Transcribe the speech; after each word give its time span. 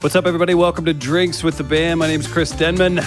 What's 0.00 0.16
up, 0.16 0.24
everybody? 0.24 0.54
Welcome 0.54 0.86
to 0.86 0.94
Drinks 0.94 1.42
with 1.42 1.58
the 1.58 1.62
Band. 1.62 1.98
My 1.98 2.06
name 2.06 2.20
is 2.20 2.26
Chris 2.26 2.52
Denman. 2.52 3.00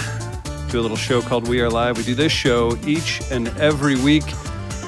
Do 0.70 0.78
a 0.78 0.80
little 0.80 0.96
show 0.96 1.20
called 1.20 1.48
We 1.48 1.60
Are 1.60 1.68
Live. 1.68 1.96
We 1.96 2.04
do 2.04 2.14
this 2.14 2.30
show 2.30 2.78
each 2.86 3.20
and 3.32 3.48
every 3.58 3.96
week. 3.96 4.22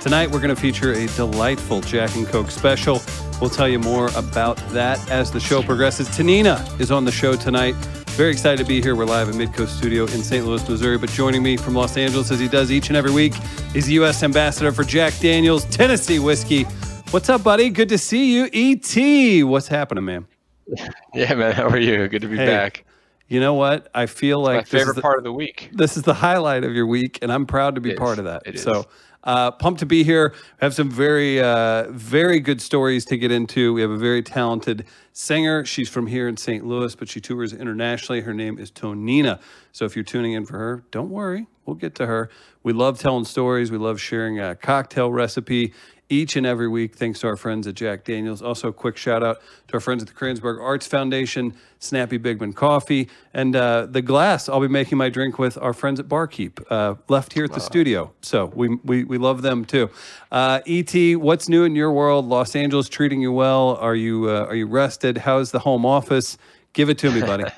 Tonight, 0.02 0.30
we're 0.30 0.38
going 0.38 0.54
to 0.54 0.60
feature 0.60 0.92
a 0.92 1.08
delightful 1.16 1.80
Jack 1.80 2.14
and 2.14 2.24
Coke 2.24 2.52
special. 2.52 3.02
We'll 3.40 3.50
tell 3.50 3.68
you 3.68 3.80
more 3.80 4.06
about 4.14 4.56
that 4.68 5.10
as 5.10 5.32
the 5.32 5.40
show 5.40 5.64
progresses. 5.64 6.08
Tonina 6.10 6.64
is 6.80 6.92
on 6.92 7.04
the 7.04 7.10
show 7.10 7.34
tonight. 7.34 7.74
Very 8.10 8.30
excited 8.30 8.62
to 8.62 8.68
be 8.68 8.80
here. 8.80 8.94
We're 8.94 9.04
live 9.04 9.28
at 9.28 9.34
Midcoast 9.34 9.76
Studio 9.76 10.04
in 10.04 10.22
St. 10.22 10.46
Louis, 10.46 10.66
Missouri. 10.68 10.98
But 10.98 11.10
joining 11.10 11.42
me 11.42 11.56
from 11.56 11.74
Los 11.74 11.96
Angeles, 11.96 12.30
as 12.30 12.38
he 12.38 12.46
does 12.46 12.70
each 12.70 12.86
and 12.86 12.96
every 12.96 13.10
week, 13.10 13.34
is 13.74 13.86
the 13.86 13.94
U.S. 13.94 14.22
Ambassador 14.22 14.70
for 14.70 14.84
Jack 14.84 15.18
Daniels 15.18 15.64
Tennessee 15.64 16.20
Whiskey. 16.20 16.62
What's 17.10 17.28
up, 17.28 17.42
buddy? 17.42 17.68
Good 17.68 17.88
to 17.88 17.98
see 17.98 18.32
you. 18.32 18.48
E.T., 18.52 19.42
what's 19.42 19.66
happening, 19.66 20.04
man? 20.04 20.28
Yeah, 21.14 21.34
man. 21.34 21.52
How 21.52 21.68
are 21.68 21.78
you? 21.78 22.08
Good 22.08 22.22
to 22.22 22.28
be 22.28 22.36
Hey, 22.36 22.46
back. 22.46 22.84
You 23.28 23.40
know 23.40 23.54
what? 23.54 23.88
I 23.94 24.06
feel 24.06 24.40
like 24.40 24.54
My 24.56 24.60
this 24.62 24.72
is 24.74 24.78
favorite 24.80 24.96
the- 24.96 25.02
part 25.02 25.18
of 25.18 25.24
the 25.24 25.32
week. 25.32 25.70
this 25.72 25.96
is 25.96 26.02
the 26.02 26.14
highlight 26.14 26.64
of 26.64 26.72
your 26.74 26.86
week, 26.86 27.18
and 27.22 27.32
I'm 27.32 27.46
proud 27.46 27.74
to 27.76 27.80
be 27.80 27.90
It 27.90 27.98
part 27.98 28.14
is. 28.14 28.18
of 28.20 28.24
that. 28.26 28.42
It 28.46 28.54
is. 28.56 28.62
So, 28.62 28.86
uh, 29.24 29.50
pumped 29.50 29.80
to 29.80 29.86
be 29.86 30.04
here. 30.04 30.32
We 30.32 30.38
have 30.64 30.74
some 30.74 30.88
very, 30.90 31.40
uh, 31.40 31.90
very 31.90 32.38
good 32.38 32.60
stories 32.60 33.04
to 33.06 33.16
get 33.16 33.32
into. 33.32 33.72
We 33.72 33.80
have 33.80 33.90
a 33.90 33.96
very 33.96 34.22
talented 34.22 34.84
singer. 35.12 35.64
She's 35.64 35.88
from 35.88 36.06
here 36.06 36.28
in 36.28 36.36
St. 36.36 36.64
Louis, 36.64 36.94
but 36.94 37.08
she 37.08 37.20
tours 37.20 37.52
internationally. 37.52 38.20
Her 38.20 38.34
name 38.34 38.58
is 38.58 38.70
Tonina. 38.70 39.40
So, 39.72 39.84
if 39.84 39.96
you're 39.96 40.04
tuning 40.04 40.34
in 40.34 40.46
for 40.46 40.58
her, 40.58 40.84
don't 40.92 41.10
worry. 41.10 41.46
We'll 41.64 41.74
get 41.76 41.96
to 41.96 42.06
her. 42.06 42.30
We 42.62 42.72
love 42.72 43.00
telling 43.00 43.24
stories. 43.24 43.72
We 43.72 43.78
love 43.78 44.00
sharing 44.00 44.38
a 44.38 44.54
cocktail 44.54 45.10
recipe 45.10 45.72
each 46.08 46.36
and 46.36 46.46
every 46.46 46.68
week, 46.68 46.94
thanks 46.94 47.20
to 47.20 47.26
our 47.26 47.36
friends 47.36 47.66
at 47.66 47.74
Jack 47.74 48.04
Daniels. 48.04 48.40
Also, 48.40 48.68
a 48.68 48.72
quick 48.72 48.96
shout 48.96 49.22
out 49.22 49.40
to 49.68 49.74
our 49.74 49.80
friends 49.80 50.02
at 50.02 50.08
the 50.08 50.14
Kranzberg 50.14 50.60
Arts 50.60 50.86
Foundation, 50.86 51.54
Snappy 51.80 52.18
Bigman 52.18 52.54
Coffee, 52.54 53.08
and 53.34 53.56
uh, 53.56 53.86
the 53.86 54.02
glass 54.02 54.48
I'll 54.48 54.60
be 54.60 54.68
making 54.68 54.98
my 54.98 55.08
drink 55.08 55.38
with 55.38 55.58
our 55.58 55.72
friends 55.72 55.98
at 55.98 56.08
Barkeep, 56.08 56.60
uh, 56.70 56.94
left 57.08 57.32
here 57.32 57.44
at 57.44 57.52
the 57.52 57.60
studio. 57.60 58.12
So 58.22 58.46
we, 58.54 58.76
we, 58.84 59.04
we 59.04 59.18
love 59.18 59.42
them 59.42 59.64
too. 59.64 59.90
Uh, 60.30 60.60
Et, 60.66 61.16
what's 61.16 61.48
new 61.48 61.64
in 61.64 61.74
your 61.74 61.92
world? 61.92 62.26
Los 62.26 62.54
Angeles 62.54 62.88
treating 62.88 63.20
you 63.20 63.32
well? 63.32 63.76
Are 63.76 63.96
you 63.96 64.30
uh, 64.30 64.46
are 64.46 64.54
you 64.54 64.66
rested? 64.66 65.18
How's 65.18 65.50
the 65.50 65.58
home 65.58 65.84
office? 65.84 66.38
Give 66.72 66.88
it 66.90 66.98
to 66.98 67.10
me, 67.10 67.20
buddy. 67.20 67.44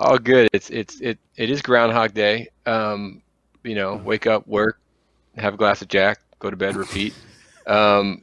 Oh, 0.00 0.18
good. 0.18 0.48
It's 0.52 0.70
it's 0.70 1.00
it 1.00 1.18
it 1.36 1.50
is 1.50 1.62
Groundhog 1.62 2.14
Day. 2.14 2.48
Um, 2.66 3.22
you 3.62 3.74
know, 3.74 3.94
wake 3.96 4.26
up, 4.26 4.46
work, 4.46 4.80
have 5.36 5.54
a 5.54 5.56
glass 5.56 5.82
of 5.82 5.88
Jack, 5.88 6.20
go 6.40 6.50
to 6.50 6.56
bed, 6.56 6.76
repeat. 6.76 7.14
Um, 7.66 8.22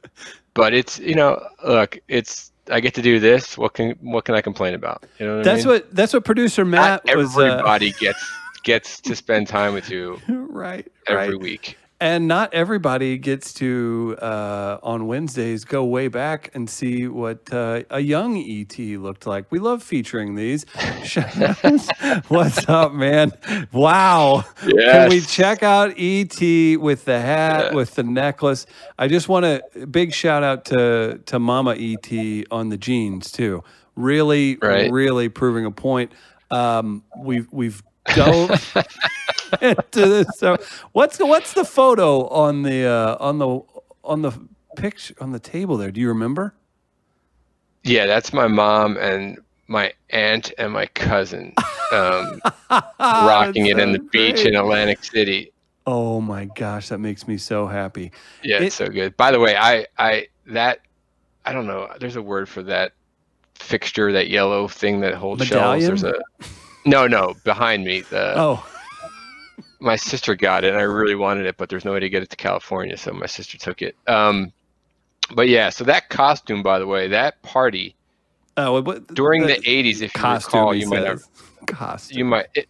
but 0.54 0.74
it's 0.74 1.00
you 1.00 1.16
know, 1.16 1.46
look, 1.66 2.00
it's 2.08 2.52
I 2.70 2.80
get 2.80 2.94
to 2.96 3.02
do 3.02 3.20
this. 3.20 3.58
What 3.58 3.74
can 3.74 3.92
what 4.02 4.26
can 4.26 4.36
I 4.36 4.42
complain 4.42 4.74
about? 4.74 5.04
You 5.20 5.26
know 5.26 5.38
what 5.38 5.48
I 5.48 5.52
that's 5.52 5.66
mean? 5.66 5.74
what 5.76 5.96
that's 5.96 6.14
what 6.14 6.26
producer 6.26 6.66
Not 6.66 7.06
Matt 7.06 7.18
was. 7.18 7.38
Uh, 7.38 7.42
everybody 7.42 7.92
gets 7.94 8.24
gets 8.64 9.02
to 9.02 9.16
spend 9.16 9.48
time 9.48 9.74
with 9.74 9.90
you 9.90 10.20
right, 10.30 10.86
every 11.08 11.30
right. 11.30 11.40
week. 11.40 11.78
And 12.02 12.28
not 12.28 12.52
everybody 12.56 13.20
gets 13.20 13.54
to 13.54 14.18
uh, 14.20 14.80
on 14.82 15.06
Wednesdays 15.06 15.66
go 15.66 15.86
way 15.86 16.08
back 16.08 16.50
and 16.56 16.68
see 16.68 17.08
what 17.08 17.54
uh, 17.54 17.84
a 17.92 18.00
young 18.00 18.38
ET 18.40 18.76
looked 18.80 19.28
like. 19.28 19.46
We 19.52 19.60
love 19.60 19.84
featuring 19.84 20.34
these. 20.34 20.66
What's 22.28 22.68
up, 22.68 22.94
man? 22.94 23.34
Wow! 23.72 24.46
Can 24.62 25.10
we 25.12 25.22
check 25.22 25.62
out 25.62 25.94
ET 25.96 26.40
with 26.82 27.06
the 27.06 27.20
hat, 27.22 27.66
Yeah. 27.66 27.74
with 27.76 27.94
the 27.94 28.04
necklace? 28.04 28.66
I 28.98 29.08
just 29.08 29.30
want 29.30 29.46
a 29.46 29.62
big 29.92 30.12
shout 30.12 30.42
out 30.44 30.66
to 30.66 31.20
to 31.28 31.38
Mama 31.38 31.76
ET 31.78 32.46
on 32.50 32.70
the 32.70 32.78
jeans 32.80 33.32
too. 33.32 33.64
Really, 33.96 34.58
Right. 34.60 34.92
really 34.92 35.30
proving 35.30 35.66
a 35.66 35.72
point. 35.72 36.14
Um, 36.50 37.04
we've 37.20 37.48
we've 37.52 37.84
dove 38.08 38.76
into 39.62 39.82
this. 40.08 40.28
So 40.38 40.58
what's 40.92 41.18
the 41.18 41.26
what's 41.26 41.54
the 41.54 41.66
photo 41.66 42.28
on 42.30 42.64
the 42.64 42.86
uh, 42.86 43.18
on 43.20 43.38
the 43.40 43.60
on 44.04 44.22
the 44.22 44.32
picture 44.76 45.14
on 45.20 45.32
the 45.32 45.40
table 45.40 45.78
there? 45.78 45.92
Do 45.92 46.02
you 46.02 46.08
remember? 46.10 46.54
Yeah, 47.84 48.06
that's 48.06 48.32
my 48.34 48.48
mom 48.48 48.98
and 48.98 49.40
my 49.68 49.94
aunt 50.12 50.52
and 50.58 50.72
my 50.74 50.86
cousin 50.88 51.54
um, 51.92 52.40
rocking 53.00 53.66
it 53.68 53.80
in 53.80 53.92
the 53.94 54.00
beach 54.12 54.46
in 54.46 54.56
Atlantic 54.56 55.04
City. 55.04 55.52
Oh 55.88 56.22
my 56.22 56.46
gosh, 56.46 56.90
that 56.90 57.00
makes 57.00 57.28
me 57.28 57.38
so 57.38 57.66
happy. 57.66 58.12
Yeah, 58.44 58.58
It- 58.58 58.64
it's 58.66 58.76
so 58.76 58.88
good. 58.88 59.18
By 59.18 59.32
the 59.32 59.40
way, 59.40 59.56
I 59.58 59.88
I 59.98 60.28
that 60.48 60.80
I 61.46 61.54
don't 61.54 61.66
know. 61.66 61.90
There's 62.00 62.16
a 62.18 62.22
word 62.22 62.48
for 62.48 62.62
that 62.64 62.92
fixture, 63.56 64.12
that 64.12 64.30
yellow 64.30 64.68
thing 64.68 65.00
that 65.02 65.16
holds 65.16 65.40
shells. 65.48 65.84
There's 65.88 66.04
a 66.04 66.22
no, 66.86 67.08
no, 67.08 67.36
behind 67.44 67.84
me. 67.84 68.02
The 68.02 68.34
Oh, 68.38 68.66
my 69.80 69.96
sister 69.96 70.36
got 70.36 70.64
it, 70.64 70.70
and 70.70 70.78
I 70.78 70.84
really 70.84 71.16
wanted 71.16 71.46
it, 71.46 71.58
but 71.58 71.70
there's 71.70 71.86
no 71.86 71.94
way 71.94 72.00
to 72.00 72.10
get 72.10 72.24
it 72.24 72.30
to 72.30 72.36
California, 72.36 72.98
so 72.98 73.12
my 73.12 73.26
sister 73.26 73.58
took 73.58 73.82
it. 73.82 73.96
Um, 74.08 74.54
but 75.34 75.48
yeah, 75.50 75.70
so 75.70 75.84
that 75.86 76.10
costume, 76.10 76.62
by 76.64 76.80
the 76.80 76.88
way, 76.88 77.08
that 77.08 77.42
party 77.42 77.96
oh, 78.58 78.82
what, 78.82 79.08
during 79.14 79.42
the 79.42 79.56
that 79.56 79.64
'80s, 79.64 79.96
if 79.96 80.02
you 80.02 80.10
costume. 80.10 80.60
recall, 80.60 80.76
you 80.76 80.88
might 80.88 81.06
have, 81.06 81.24
costume. 81.66 82.18
you 82.18 82.26
might. 82.26 82.48
It, 82.56 82.70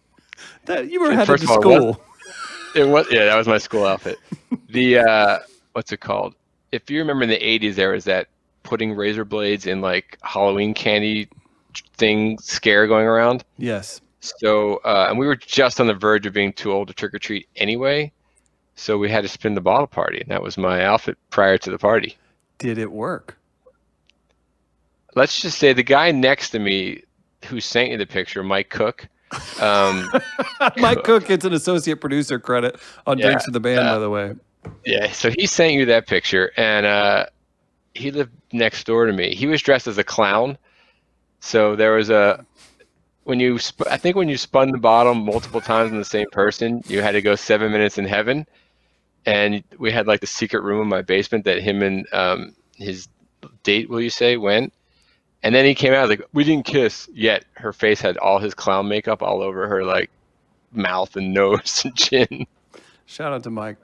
that, 0.64 0.90
you 0.90 1.00
were 1.00 1.12
headed 1.12 1.26
first 1.26 1.44
to 1.44 1.50
all, 1.50 1.60
school. 1.60 2.02
It 2.74 2.84
was 2.84 3.06
yeah, 3.10 3.26
that 3.26 3.36
was 3.36 3.46
my 3.46 3.58
school 3.58 3.84
outfit. 3.84 4.18
The 4.68 4.98
uh 4.98 5.38
what's 5.72 5.92
it 5.92 6.00
called? 6.00 6.34
If 6.72 6.90
you 6.90 6.98
remember 6.98 7.24
in 7.24 7.28
the 7.28 7.46
eighties 7.46 7.76
there 7.76 7.92
was 7.92 8.04
that 8.04 8.28
putting 8.62 8.94
razor 8.94 9.24
blades 9.24 9.66
in 9.66 9.82
like 9.82 10.18
Halloween 10.22 10.72
candy 10.72 11.28
thing 11.96 12.38
scare 12.38 12.86
going 12.86 13.06
around. 13.06 13.44
Yes. 13.58 14.00
So 14.20 14.76
uh 14.84 15.06
and 15.08 15.18
we 15.18 15.26
were 15.26 15.36
just 15.36 15.80
on 15.80 15.86
the 15.86 15.94
verge 15.94 16.26
of 16.26 16.32
being 16.32 16.52
too 16.52 16.72
old 16.72 16.88
to 16.88 16.94
trick 16.94 17.14
or 17.14 17.18
treat 17.18 17.48
anyway. 17.56 18.12
So 18.74 18.98
we 18.98 19.10
had 19.10 19.22
to 19.22 19.28
spin 19.28 19.54
the 19.54 19.60
bottle 19.60 19.86
party, 19.86 20.20
and 20.20 20.30
that 20.30 20.42
was 20.42 20.56
my 20.56 20.84
outfit 20.84 21.18
prior 21.30 21.58
to 21.58 21.70
the 21.70 21.78
party. 21.78 22.16
Did 22.58 22.78
it 22.78 22.90
work? 22.90 23.36
Let's 25.14 25.40
just 25.40 25.58
say 25.58 25.74
the 25.74 25.82
guy 25.82 26.10
next 26.10 26.50
to 26.50 26.58
me 26.58 27.02
who 27.46 27.60
sent 27.60 27.90
you 27.90 27.98
the 27.98 28.06
picture, 28.06 28.42
Mike 28.42 28.70
Cook, 28.70 29.08
um, 29.60 30.10
Mike 30.76 31.04
Cook 31.04 31.26
gets 31.26 31.44
an 31.44 31.52
associate 31.52 32.00
producer 32.00 32.38
credit 32.38 32.78
on 33.06 33.18
Yeah, 33.18 33.26
Drinks 33.26 33.46
of 33.46 33.52
the 33.52 33.60
Band, 33.60 33.80
uh, 33.80 33.94
by 33.94 33.98
the 33.98 34.10
way. 34.10 34.34
Yeah, 34.84 35.10
so 35.12 35.30
he 35.30 35.46
sent 35.46 35.72
you 35.72 35.86
that 35.86 36.06
picture, 36.06 36.52
and 36.56 36.86
uh, 36.86 37.26
he 37.94 38.10
lived 38.10 38.32
next 38.52 38.84
door 38.86 39.06
to 39.06 39.12
me. 39.12 39.34
He 39.34 39.46
was 39.46 39.62
dressed 39.62 39.86
as 39.86 39.98
a 39.98 40.04
clown, 40.04 40.58
so 41.44 41.74
there 41.76 41.92
was 41.92 42.08
a 42.08 42.46
when 43.24 43.40
you 43.40 43.58
sp- 43.58 43.90
I 43.90 43.96
think 43.96 44.14
when 44.16 44.28
you 44.28 44.36
spun 44.36 44.70
the 44.70 44.78
bottle 44.78 45.14
multiple 45.14 45.60
times 45.60 45.90
on 45.92 45.98
the 45.98 46.04
same 46.04 46.30
person, 46.30 46.82
you 46.86 47.02
had 47.02 47.12
to 47.12 47.20
go 47.22 47.34
seven 47.34 47.70
minutes 47.72 47.98
in 47.98 48.04
heaven, 48.04 48.46
and 49.26 49.62
we 49.78 49.90
had 49.92 50.06
like 50.06 50.20
the 50.20 50.26
secret 50.26 50.62
room 50.62 50.80
in 50.80 50.88
my 50.88 51.02
basement 51.02 51.44
that 51.44 51.62
him 51.62 51.82
and 51.82 52.06
um, 52.12 52.54
his 52.76 53.08
date, 53.64 53.88
will 53.90 54.00
you 54.00 54.10
say, 54.10 54.36
went. 54.36 54.72
And 55.44 55.52
then 55.52 55.64
he 55.64 55.74
came 55.74 55.92
out 55.92 56.08
like, 56.08 56.22
we 56.32 56.44
didn't 56.44 56.64
kiss 56.66 57.08
yet. 57.12 57.44
Her 57.54 57.72
face 57.72 58.00
had 58.00 58.16
all 58.18 58.38
his 58.38 58.54
clown 58.54 58.86
makeup 58.88 59.22
all 59.22 59.42
over 59.42 59.66
her 59.66 59.84
like 59.84 60.08
mouth 60.72 61.16
and 61.16 61.34
nose 61.34 61.82
and 61.84 61.96
chin. 61.96 62.46
Shout 63.06 63.32
out 63.32 63.42
to 63.42 63.50
Mike. 63.50 63.76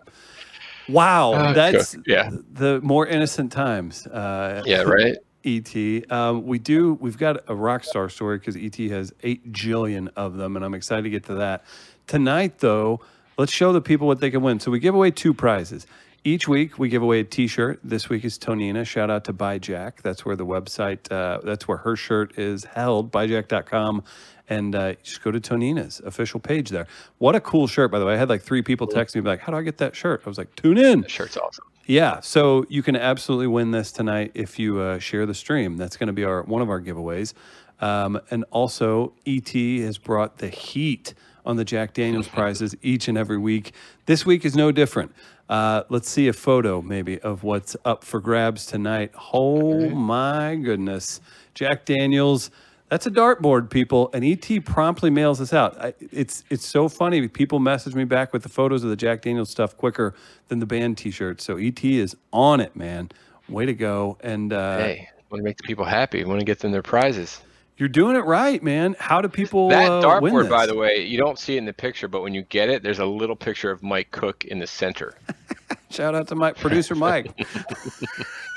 Wow, 0.89 1.33
Uh, 1.33 1.53
that's 1.53 1.97
yeah. 2.07 2.31
the 2.53 2.81
more 2.83 3.07
innocent 3.07 3.53
times. 3.53 4.07
Uh, 4.07 4.63
Yeah, 4.65 4.83
right. 4.83 5.17
ET. 5.49 6.13
Um, 6.13 6.47
we 6.47 6.59
do. 6.59 6.95
We've 6.95 7.19
got 7.19 7.39
a 7.49 7.55
rock 7.55 7.85
star 7.85 8.09
story 8.09 8.39
because 8.39 8.57
ET 8.57 8.77
has 8.91 9.13
eight 9.23 9.53
jillion 9.53 10.09
of 10.17 10.37
them, 10.37 10.57
and 10.57 10.65
I'm 10.65 10.75
excited 10.75 11.03
to 11.03 11.11
get 11.11 11.25
to 11.25 11.35
that 11.37 11.65
tonight. 12.07 12.59
Though, 12.59 13.01
let's 13.37 13.53
show 13.53 13.73
the 13.73 13.81
people 13.81 14.07
what 14.07 14.21
they 14.21 14.31
can 14.31 14.43
win. 14.43 14.61
So 14.61 14.71
we 14.71 14.79
give 14.79 14.95
away 14.95 15.11
two 15.11 15.33
prizes 15.33 15.87
each 16.25 16.47
week. 16.47 16.79
We 16.79 16.89
give 16.89 17.03
away 17.03 17.21
a 17.21 17.25
T-shirt. 17.25 17.81
This 17.83 18.09
week 18.09 18.25
is 18.25 18.39
Tonina. 18.39 18.85
Shout 18.85 19.11
out 19.11 19.25
to 19.25 19.33
Buy 19.33 19.59
Jack. 19.59 20.03
That's 20.03 20.25
where 20.25 20.37
the 20.37 20.47
website. 20.47 21.11
Uh, 21.11 21.41
that's 21.43 21.67
where 21.67 21.79
her 21.79 21.97
shirt 21.97 22.39
is 22.39 22.65
held. 22.65 23.11
Buyjack.com. 23.11 24.05
And 24.51 24.75
uh, 24.75 24.95
just 25.03 25.23
go 25.23 25.31
to 25.31 25.41
Tonina's 25.41 26.01
official 26.01 26.41
page 26.41 26.71
there. 26.71 26.87
What 27.19 27.35
a 27.35 27.41
cool 27.41 27.67
shirt, 27.67 27.91
by 27.91 27.99
the 27.99 28.07
way. 28.07 28.15
I 28.15 28.17
had 28.17 28.29
like 28.29 28.43
three 28.43 28.63
people 28.63 28.87
text 28.87 29.15
me 29.15 29.21
like, 29.21 29.41
"How 29.41 29.53
do 29.53 29.59
I 29.59 29.63
get 29.63 29.77
that 29.79 29.95
shirt?" 29.95 30.23
I 30.25 30.29
was 30.29 30.39
like, 30.39 30.57
"Tune 30.57 30.79
in." 30.79 31.03
The 31.03 31.09
shirt's 31.11 31.37
awesome. 31.37 31.67
Yeah, 31.89 32.21
so 32.21 32.67
you 32.69 32.83
can 32.83 32.97
absolutely 32.97 33.47
win 33.47 33.71
this 33.71 33.93
tonight 33.93 34.33
if 34.35 34.59
you 34.59 34.79
uh, 34.79 34.99
share 34.99 35.25
the 35.25 35.33
stream. 35.33 35.79
That's 35.79 35.97
going 35.97 36.09
to 36.09 36.13
be 36.13 36.23
our 36.23 36.43
one 36.43 36.61
of 36.61 36.69
our 36.69 36.83
giveaways. 36.83 37.33
Um, 37.81 38.21
and 38.31 38.45
also, 38.51 39.15
ET 39.27 39.49
has 39.49 39.97
brought 39.97 40.37
the 40.37 40.49
heat 40.49 41.15
on 41.47 41.57
the 41.57 41.65
Jack 41.65 41.95
Daniels 41.95 42.29
prizes 42.29 42.75
each 42.83 43.09
and 43.09 43.17
every 43.17 43.39
week. 43.39 43.73
This 44.05 44.27
week 44.27 44.45
is 44.45 44.55
no 44.55 44.71
different. 44.71 45.13
Uh, 45.49 45.85
let's 45.89 46.11
see 46.11 46.29
a 46.29 46.35
photo 46.35 46.83
maybe 46.83 47.19
of 47.21 47.43
what's 47.43 47.75
up 47.87 48.05
for 48.05 48.21
grabs 48.21 48.67
tonight. 48.67 49.13
Oh 49.33 49.89
my 49.89 50.57
goodness, 50.57 51.23
Jack 51.55 51.87
Daniels. 51.87 52.51
That's 52.89 53.07
a 53.07 53.11
dartboard, 53.11 53.71
people. 53.71 54.11
And 54.15 54.25
ET 54.25 54.65
promptly 54.65 55.11
mails 55.11 55.41
us 55.41 55.53
out. 55.53 55.79
I, 55.81 55.95
it's 56.01 56.45
it's 56.49 56.67
so 56.67 56.89
funny. 56.89 57.29
People 57.29 57.59
message 57.59 57.95
me 57.95 58.05
back 58.05 58.33
with 58.33 58.43
the 58.43 58.49
photos 58.49 58.83
of 58.85 58.91
the 58.91 58.97
Jack 58.97 59.23
Daniels 59.23 59.51
stuff 59.51 59.77
quicker 59.77 60.15
than 60.49 60.59
the 60.59 60.67
band 60.67 60.97
T-shirts. 60.99 61.45
So 61.45 61.57
ET 61.57 61.85
is 61.85 62.17
on 62.33 62.61
it, 62.61 62.75
man. 62.75 63.11
Way 63.49 63.67
to 63.67 63.75
go! 63.75 64.19
And 64.21 64.53
uh, 64.53 64.79
Hey, 64.79 65.09
want 65.31 65.41
to 65.41 65.45
make 65.45 65.57
the 65.57 65.63
people 65.65 65.85
happy. 65.85 66.25
Want 66.25 66.41
to 66.41 66.45
get 66.47 66.61
them 66.61 66.73
their 66.73 66.83
prizes. 66.83 67.41
You're 67.79 67.89
doing 67.89 68.17
it 68.17 68.25
right, 68.25 68.61
man. 68.61 68.97
How 68.99 69.21
do 69.21 69.29
people 69.29 69.69
That 69.69 69.89
uh, 69.89 70.03
dartboard, 70.03 70.43
this? 70.43 70.51
by 70.51 70.67
the 70.67 70.75
way, 70.75 71.05
you 71.07 71.17
don't 71.17 71.39
see 71.39 71.55
it 71.55 71.59
in 71.59 71.65
the 71.65 71.73
picture, 71.73 72.09
but 72.09 72.23
when 72.23 72.35
you 72.35 72.43
get 72.43 72.69
it, 72.69 72.83
there's 72.83 72.99
a 72.99 73.07
little 73.07 73.37
picture 73.37 73.71
of 73.71 73.85
Mike 73.85 74.11
Cook 74.11 74.45
in 74.45 74.59
the 74.59 74.67
center. 74.67 75.15
Shout 75.91 76.15
out 76.17 76.27
to 76.29 76.35
Mike, 76.35 76.57
producer 76.57 76.97
Mike. 76.97 77.33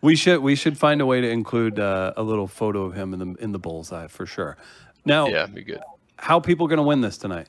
we 0.00 0.16
should 0.16 0.40
we 0.40 0.54
should 0.54 0.78
find 0.78 1.00
a 1.00 1.06
way 1.06 1.20
to 1.20 1.28
include 1.28 1.78
uh, 1.78 2.12
a 2.16 2.22
little 2.22 2.46
photo 2.46 2.84
of 2.84 2.94
him 2.94 3.12
in 3.14 3.18
the 3.18 3.42
in 3.42 3.52
the 3.52 3.58
bullseye 3.58 4.06
for 4.06 4.26
sure. 4.26 4.56
Now, 5.04 5.28
Yeah, 5.28 5.46
be 5.46 5.62
good. 5.62 5.80
how 6.18 6.40
people 6.40 6.66
going 6.66 6.78
to 6.78 6.82
win 6.82 7.00
this 7.00 7.16
tonight? 7.18 7.48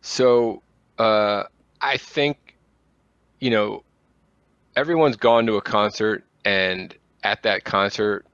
So 0.00 0.62
uh, 0.98 1.44
I 1.80 1.96
think, 1.96 2.56
you 3.40 3.50
know, 3.50 3.82
everyone's 4.76 5.16
gone 5.16 5.46
to 5.46 5.54
a 5.56 5.62
concert, 5.62 6.24
and 6.44 6.94
at 7.22 7.42
that 7.42 7.64
concert, 7.64 8.26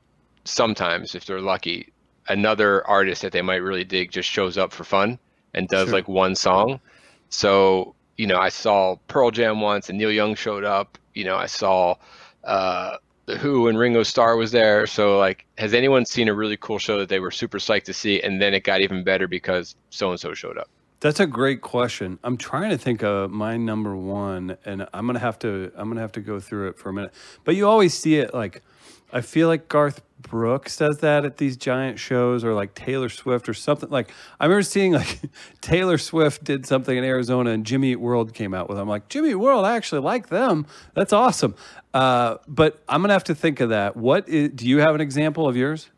sometimes, 0.44 1.14
if 1.14 1.26
they're 1.26 1.40
lucky, 1.40 1.92
another 2.28 2.86
artist 2.86 3.22
that 3.22 3.32
they 3.32 3.42
might 3.42 3.56
really 3.56 3.84
dig 3.84 4.10
just 4.10 4.28
shows 4.28 4.58
up 4.58 4.72
for 4.72 4.84
fun 4.84 5.18
and 5.54 5.68
does 5.68 5.86
Sure. 5.88 5.94
like 5.94 6.08
one 6.08 6.34
song. 6.34 6.80
So, 7.28 7.94
you 8.16 8.26
know, 8.26 8.38
I 8.38 8.48
saw 8.48 8.96
Pearl 9.08 9.30
Jam 9.30 9.60
once, 9.60 9.88
and 9.88 9.98
Neil 9.98 10.10
Young 10.12 10.34
showed 10.34 10.64
up. 10.64 10.98
You 11.14 11.24
know, 11.24 11.36
I 11.36 11.46
saw 11.46 11.96
uh, 12.44 12.96
The 13.26 13.36
Who 13.36 13.68
and 13.68 13.78
Ringo 13.78 14.02
Starr 14.02 14.36
was 14.36 14.52
there. 14.52 14.86
So, 14.86 15.18
like, 15.18 15.46
has 15.58 15.74
anyone 15.74 16.04
seen 16.06 16.28
a 16.28 16.34
really 16.34 16.56
cool 16.56 16.78
show 16.78 16.98
that 16.98 17.08
they 17.08 17.20
were 17.20 17.30
super 17.30 17.58
psyched 17.58 17.84
to 17.84 17.92
see, 17.92 18.20
and 18.20 18.40
then 18.40 18.54
it 18.54 18.64
got 18.64 18.80
even 18.80 19.04
better 19.04 19.28
because 19.28 19.74
so 19.90 20.10
and 20.10 20.20
so 20.20 20.34
showed 20.34 20.58
up? 20.58 20.68
That's 21.00 21.18
a 21.18 21.26
great 21.26 21.62
question. 21.62 22.18
I'm 22.22 22.36
trying 22.36 22.70
to 22.70 22.78
think 22.78 23.02
of 23.02 23.30
my 23.30 23.56
number 23.56 23.96
one, 23.96 24.58
and 24.66 24.86
I'm 24.92 25.06
gonna 25.06 25.18
have 25.18 25.38
to 25.40 25.72
I'm 25.74 25.88
gonna 25.88 26.02
have 26.02 26.12
to 26.12 26.20
go 26.20 26.40
through 26.40 26.68
it 26.68 26.78
for 26.78 26.90
a 26.90 26.92
minute. 26.92 27.14
But 27.44 27.56
you 27.56 27.66
always 27.66 27.94
see 27.94 28.16
it 28.16 28.34
like 28.34 28.62
I 29.10 29.22
feel 29.22 29.48
like 29.48 29.68
Garth 29.68 30.02
Brooks 30.20 30.76
does 30.76 30.98
that 30.98 31.24
at 31.24 31.36
these 31.38 31.56
giant 31.56 31.98
shows, 31.98 32.44
or 32.44 32.54
like 32.54 32.74
Taylor 32.74 33.08
Swift 33.08 33.48
or 33.48 33.54
something. 33.54 33.88
Like 33.88 34.10
I 34.38 34.44
remember 34.44 34.62
seeing 34.62 34.92
like 34.92 35.20
Taylor 35.60 35.98
Swift 35.98 36.44
did 36.44 36.66
something 36.66 36.96
in 36.96 37.04
Arizona, 37.04 37.50
and 37.50 37.64
Jimmy 37.64 37.92
Eat 37.92 37.96
World 37.96 38.34
came 38.34 38.54
out 38.54 38.68
with. 38.68 38.76
Them. 38.76 38.82
I'm 38.82 38.88
like 38.88 39.08
Jimmy 39.08 39.30
Eat 39.30 39.36
World, 39.36 39.64
I 39.64 39.76
actually 39.76 40.02
like 40.02 40.28
them. 40.28 40.66
That's 40.94 41.12
awesome. 41.12 41.54
Uh, 41.94 42.36
but 42.46 42.82
I'm 42.88 43.00
gonna 43.02 43.12
have 43.12 43.24
to 43.24 43.34
think 43.34 43.60
of 43.60 43.70
that. 43.70 43.96
What 43.96 44.28
is, 44.28 44.50
do 44.50 44.66
you 44.66 44.78
have 44.78 44.94
an 44.94 45.00
example 45.00 45.48
of 45.48 45.56
yours? 45.56 45.90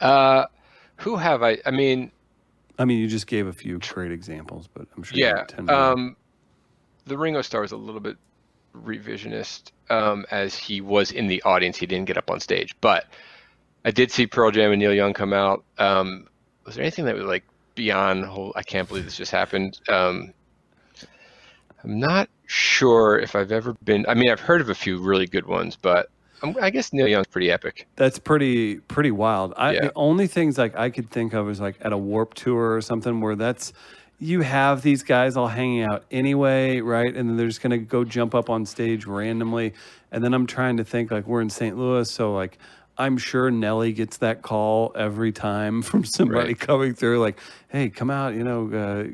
Uh, 0.00 0.46
who 0.96 1.16
have 1.16 1.42
I? 1.42 1.58
I 1.66 1.70
mean, 1.70 2.10
I 2.78 2.84
mean, 2.84 2.98
you 2.98 3.08
just 3.08 3.26
gave 3.26 3.46
a 3.46 3.52
few 3.52 3.78
great 3.78 4.12
examples, 4.12 4.68
but 4.72 4.86
I'm 4.96 5.02
sure. 5.02 5.18
yeah. 5.18 5.38
have 5.38 5.46
10. 5.48 5.70
Um, 5.70 6.16
the 7.06 7.16
Ringo 7.16 7.42
Starr 7.42 7.64
is 7.64 7.72
a 7.72 7.76
little 7.76 8.00
bit 8.00 8.16
revisionist 8.76 9.70
um, 9.90 10.24
as 10.30 10.56
he 10.56 10.80
was 10.80 11.10
in 11.10 11.26
the 11.26 11.42
audience. 11.42 11.76
He 11.76 11.86
didn't 11.86 12.06
get 12.06 12.16
up 12.16 12.30
on 12.30 12.40
stage, 12.40 12.74
but 12.80 13.06
I 13.84 13.90
did 13.90 14.10
see 14.10 14.26
Pearl 14.26 14.50
Jam 14.50 14.72
and 14.72 14.80
Neil 14.80 14.94
Young 14.94 15.12
come 15.12 15.32
out. 15.32 15.64
Um, 15.78 16.26
was 16.64 16.74
there 16.74 16.82
anything 16.82 17.04
that 17.04 17.14
was 17.14 17.24
like 17.24 17.44
beyond? 17.74 18.24
Whole, 18.24 18.52
I 18.56 18.62
can't 18.62 18.88
believe 18.88 19.04
this 19.04 19.16
just 19.16 19.30
happened. 19.32 19.80
Um, 19.88 20.32
I'm 21.82 21.98
not 22.00 22.28
sure 22.46 23.18
if 23.18 23.34
I've 23.34 23.52
ever 23.52 23.74
been. 23.84 24.06
I 24.08 24.14
mean, 24.14 24.30
I've 24.30 24.40
heard 24.40 24.60
of 24.60 24.70
a 24.70 24.74
few 24.74 24.98
really 24.98 25.26
good 25.26 25.46
ones, 25.46 25.76
but 25.76 26.08
I'm, 26.42 26.56
I 26.60 26.70
guess 26.70 26.92
Neil 26.92 27.06
Young's 27.06 27.26
pretty 27.26 27.50
epic. 27.50 27.86
That's 27.96 28.18
pretty 28.18 28.76
pretty 28.76 29.10
wild. 29.10 29.52
I 29.56 29.72
Yeah. 29.72 29.80
the 29.82 29.92
only 29.94 30.26
things 30.26 30.56
like 30.56 30.74
I 30.76 30.88
could 30.90 31.10
think 31.10 31.34
of 31.34 31.48
is 31.50 31.60
like 31.60 31.76
at 31.82 31.92
a 31.92 31.98
warp 31.98 32.34
tour 32.34 32.74
or 32.74 32.80
something 32.80 33.20
where 33.20 33.36
that's 33.36 33.72
you 34.18 34.40
have 34.42 34.82
these 34.82 35.02
guys 35.02 35.36
all 35.36 35.48
hanging 35.48 35.82
out 35.82 36.04
anyway, 36.10 36.80
right? 36.80 37.14
And 37.14 37.28
then 37.28 37.36
they're 37.36 37.46
just 37.48 37.62
gonna 37.62 37.78
go 37.78 38.04
jump 38.04 38.34
up 38.34 38.48
on 38.50 38.64
stage 38.66 39.06
randomly. 39.06 39.74
And 40.12 40.22
then 40.24 40.32
I'm 40.34 40.46
trying 40.46 40.76
to 40.78 40.84
think 40.84 41.10
like 41.10 41.26
we're 41.26 41.40
in 41.40 41.50
St. 41.50 41.76
Louis, 41.76 42.10
so 42.10 42.32
like 42.32 42.58
I'm 42.96 43.16
sure 43.18 43.50
Nelly 43.50 43.92
gets 43.92 44.18
that 44.18 44.42
call 44.42 44.92
every 44.94 45.32
time 45.32 45.82
from 45.88 46.04
somebody 46.04 46.48
Right. 46.50 46.58
coming 46.60 46.94
through, 46.94 47.18
like, 47.20 47.40
"Hey, 47.68 47.90
come 47.90 48.08
out, 48.10 48.34
you 48.34 48.44
know, 48.44 48.70
uh, 48.72 49.04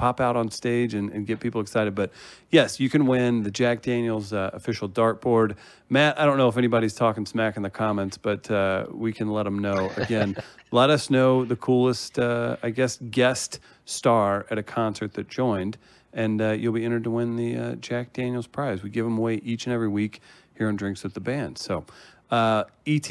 pop 0.00 0.18
out 0.18 0.34
on 0.34 0.50
stage 0.50 0.94
and, 0.94 1.12
and 1.12 1.26
get 1.26 1.40
people 1.40 1.60
excited. 1.60 1.94
But 1.94 2.10
yes, 2.50 2.80
you 2.80 2.88
can 2.88 3.06
win 3.06 3.42
the 3.42 3.50
Jack 3.50 3.82
Daniels 3.82 4.32
uh, 4.32 4.50
official 4.54 4.88
dartboard. 4.88 5.56
Matt, 5.90 6.18
I 6.18 6.24
don't 6.24 6.38
know 6.38 6.48
if 6.48 6.56
anybody's 6.56 6.94
talking 6.94 7.26
smack 7.26 7.58
in 7.58 7.62
the 7.62 7.70
comments, 7.70 8.16
but 8.16 8.50
uh, 8.50 8.86
we 8.90 9.12
can 9.12 9.28
let 9.28 9.42
them 9.42 9.58
know. 9.58 9.90
Again, 9.98 10.36
let 10.70 10.88
us 10.88 11.10
know 11.10 11.44
the 11.44 11.56
coolest, 11.56 12.18
uh, 12.18 12.56
I 12.62 12.70
guess, 12.70 12.98
guest 13.10 13.60
star 13.84 14.46
at 14.50 14.56
a 14.56 14.62
concert 14.62 15.12
that 15.14 15.28
joined, 15.28 15.76
and 16.14 16.40
uh, 16.40 16.52
you'll 16.52 16.72
be 16.72 16.84
entered 16.84 17.04
to 17.04 17.10
win 17.10 17.36
the 17.36 17.56
uh, 17.56 17.74
Jack 17.74 18.14
Daniels 18.14 18.46
prize. 18.46 18.82
We 18.82 18.88
give 18.88 19.04
them 19.04 19.18
away 19.18 19.34
each 19.44 19.66
and 19.66 19.74
every 19.74 19.88
week 19.88 20.22
here 20.56 20.68
on 20.68 20.76
Drinks 20.76 21.02
with 21.02 21.12
the 21.12 21.20
Band. 21.20 21.58
So, 21.58 21.84
uh, 22.30 22.64
ET, 22.86 23.10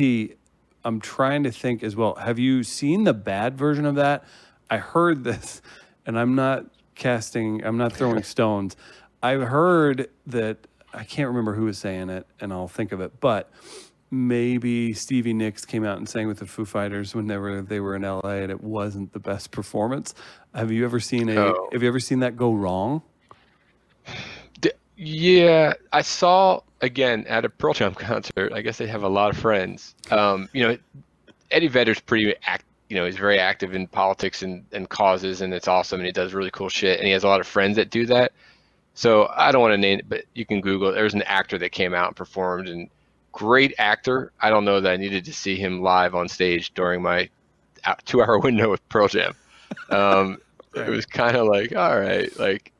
I'm 0.83 0.99
trying 0.99 1.43
to 1.43 1.51
think 1.51 1.83
as 1.83 1.95
well. 1.95 2.15
Have 2.15 2.39
you 2.39 2.63
seen 2.63 3.03
the 3.03 3.13
bad 3.13 3.57
version 3.57 3.85
of 3.85 3.93
that? 3.95 4.23
I 4.71 4.77
heard 4.77 5.23
this, 5.23 5.61
and 6.05 6.17
I'm 6.17 6.33
not 6.33 6.65
casting, 6.99 7.65
I'm 7.65 7.77
not 7.77 7.93
throwing 7.93 8.21
stones. 8.35 8.75
I've 9.23 9.41
heard 9.41 10.09
that 10.27 10.67
I 10.93 11.03
can't 11.03 11.27
remember 11.29 11.55
who 11.55 11.65
was 11.65 11.77
saying 11.77 12.09
it, 12.09 12.27
and 12.39 12.53
I'll 12.53 12.67
think 12.67 12.91
of 12.91 13.01
it, 13.01 13.19
but 13.19 13.51
maybe 14.11 14.93
Stevie 14.93 15.33
Nicks 15.33 15.65
came 15.65 15.83
out 15.83 15.97
and 15.97 16.07
sang 16.07 16.27
with 16.27 16.39
the 16.39 16.45
Foo 16.45 16.65
Fighters 16.65 17.13
whenever 17.15 17.61
they 17.61 17.79
were 17.79 17.95
in 17.95 18.03
LA, 18.03 18.37
and 18.43 18.51
it 18.51 18.61
wasn't 18.61 19.11
the 19.13 19.19
best 19.19 19.51
performance. 19.51 20.13
Have 20.53 20.71
you 20.71 20.85
ever 20.85 20.99
seen 20.99 21.29
a? 21.29 21.35
Oh. 21.35 21.69
Have 21.71 21.81
you 21.81 21.87
ever 21.87 21.99
seen 21.99 22.19
that 22.19 22.37
go 22.37 22.53
wrong? 22.53 23.01
Yeah, 25.01 25.75
I 25.93 26.01
saw 26.01 26.59
again 26.81 27.25
at 27.27 27.45
a 27.45 27.49
Pearl 27.49 27.73
Jam 27.73 27.93
concert. 27.95 28.51
I 28.51 28.61
guess 28.61 28.77
they 28.77 28.87
have 28.87 29.03
a 29.03 29.07
lot 29.07 29.29
of 29.29 29.37
friends. 29.37 29.95
Um, 30.11 30.49
you 30.53 30.67
know, 30.67 30.77
Eddie 31.51 31.67
Vedder's 31.67 32.01
pretty 32.01 32.35
act. 32.43 32.65
You 32.89 32.95
know, 32.97 33.05
he's 33.05 33.17
very 33.17 33.39
active 33.39 33.73
in 33.75 33.87
politics 33.87 34.41
and, 34.41 34.65
and 34.71 34.89
causes, 34.89 35.41
and 35.41 35.53
it's 35.53 35.67
awesome. 35.67 35.99
And 35.99 36.05
he 36.07 36.11
does 36.11 36.33
really 36.33 36.51
cool 36.51 36.69
shit. 36.69 36.97
And 36.99 37.05
he 37.07 37.13
has 37.13 37.23
a 37.23 37.27
lot 37.27 37.39
of 37.39 37.47
friends 37.47 37.75
that 37.77 37.89
do 37.91 38.05
that. 38.07 38.31
So 38.95 39.31
I 39.35 39.51
don't 39.51 39.61
want 39.61 39.73
to 39.73 39.77
name 39.77 39.99
it, 39.99 40.09
but 40.09 40.25
you 40.33 40.45
can 40.45 40.59
Google. 40.59 40.89
it. 40.89 40.93
There's 40.93 41.13
an 41.13 41.21
actor 41.21 41.57
that 41.59 41.69
came 41.71 41.93
out 41.93 42.07
and 42.07 42.15
performed, 42.15 42.67
and 42.67 42.89
great 43.31 43.73
actor. 43.77 44.31
I 44.41 44.49
don't 44.49 44.65
know 44.65 44.81
that 44.81 44.91
I 44.91 44.97
needed 44.97 45.23
to 45.25 45.33
see 45.33 45.55
him 45.55 45.81
live 45.81 46.15
on 46.15 46.27
stage 46.27 46.73
during 46.73 47.01
my 47.01 47.29
two-hour 48.05 48.39
window 48.43 48.69
with 48.71 48.87
Pearl 48.89 49.07
Jam. 49.07 49.35
Um, 49.89 50.39
Right. 50.75 50.87
It 50.87 50.91
was 50.91 51.07
kind 51.07 51.35
of 51.35 51.47
like, 51.47 51.75
all 51.75 51.99
right, 51.99 52.29
like, 52.39 52.71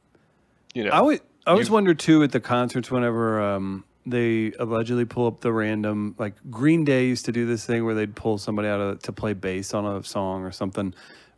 you 0.76 0.84
know, 0.84 0.92
I 0.92 1.02
would. 1.02 1.22
I 1.48 1.52
always 1.52 1.70
You- 1.70 1.74
wonder 1.74 1.96
too 1.96 2.22
at 2.22 2.32
the 2.32 2.40
concerts 2.40 2.92
whenever 2.92 3.42
um, 3.42 3.84
they 4.10 4.52
allegedly 4.60 5.06
pull 5.06 5.28
up 5.28 5.42
the 5.42 5.52
random 5.54 6.16
like 6.18 6.34
Green 6.50 6.84
Day 6.86 7.06
used 7.08 7.26
to 7.26 7.32
do 7.32 7.46
this 7.46 7.66
thing 7.66 7.86
where 7.86 7.96
they'd 7.96 8.16
pull 8.16 8.38
somebody 8.38 8.68
out 8.68 8.80
of 8.80 9.02
to 9.04 9.12
play 9.12 9.34
bass 9.34 9.74
on 9.74 9.86
a 9.86 10.04
song 10.04 10.44
or 10.44 10.52
something, 10.52 10.94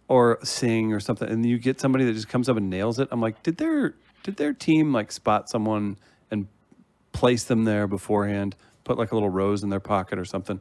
or 0.07 0.39
sing 0.43 0.93
or 0.93 0.99
something, 0.99 1.29
and 1.29 1.45
you 1.45 1.57
get 1.59 1.79
somebody 1.79 2.05
that 2.05 2.13
just 2.13 2.27
comes 2.29 2.49
up 2.49 2.57
and 2.57 2.69
nails 2.69 2.99
it. 2.99 3.07
I'm 3.11 3.21
like, 3.21 3.41
did 3.43 3.57
their 3.57 3.95
did 4.23 4.35
their 4.37 4.53
team 4.53 4.93
like 4.93 5.11
spot 5.11 5.49
someone 5.49 5.97
and 6.31 6.47
place 7.11 7.43
them 7.45 7.63
there 7.65 7.87
beforehand? 7.87 8.55
Put 8.83 8.97
like 8.97 9.11
a 9.11 9.15
little 9.15 9.29
rose 9.29 9.63
in 9.63 9.69
their 9.69 9.79
pocket 9.79 10.17
or 10.19 10.25
something. 10.25 10.59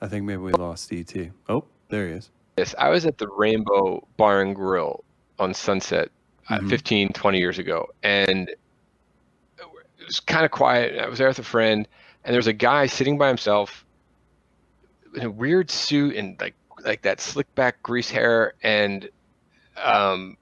I 0.00 0.08
think 0.08 0.24
maybe 0.24 0.38
we 0.42 0.52
lost 0.52 0.92
ET. 0.92 1.12
Oh, 1.48 1.64
there 1.88 2.06
he 2.06 2.14
is. 2.14 2.30
Yes, 2.56 2.74
I 2.78 2.88
was 2.90 3.06
at 3.06 3.18
the 3.18 3.28
Rainbow 3.28 4.06
Bar 4.16 4.42
and 4.42 4.54
Grill 4.54 5.04
on 5.38 5.54
Sunset 5.54 6.10
uh, 6.50 6.58
Mhm. 6.58 6.70
15, 6.70 7.08
20 7.12 7.38
years 7.38 7.58
ago, 7.58 7.86
and 8.02 8.50
was 10.08 10.20
kind 10.20 10.44
of 10.44 10.50
quiet. 10.50 10.98
I 10.98 11.08
was 11.08 11.18
there 11.18 11.28
with 11.28 11.38
a 11.38 11.44
friend, 11.44 11.86
and 12.24 12.34
there 12.34 12.38
was 12.38 12.46
a 12.46 12.52
guy 12.52 12.86
sitting 12.86 13.18
by 13.18 13.28
himself 13.28 13.84
in 15.14 15.22
a 15.22 15.30
weird 15.30 15.70
suit 15.70 16.16
and 16.16 16.38
like 16.40 16.54
like 16.84 17.02
that 17.02 17.20
slick 17.20 17.52
back 17.54 17.82
grease 17.82 18.10
hair, 18.10 18.54
and 18.62 19.08
um, 19.76 20.36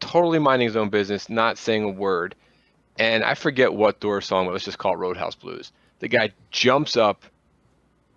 totally 0.00 0.38
minding 0.38 0.68
his 0.68 0.76
own 0.76 0.88
business, 0.88 1.28
not 1.28 1.58
saying 1.58 1.84
a 1.84 1.88
word. 1.88 2.34
And 2.98 3.22
I 3.24 3.34
forget 3.34 3.72
what 3.72 4.00
Doors 4.00 4.24
song, 4.24 4.46
but 4.46 4.52
let's 4.52 4.64
just 4.64 4.78
call 4.78 4.94
it 4.94 4.96
Roadhouse 4.96 5.34
Blues. 5.34 5.72
The 5.98 6.08
guy 6.08 6.30
jumps 6.50 6.96
up, 6.96 7.24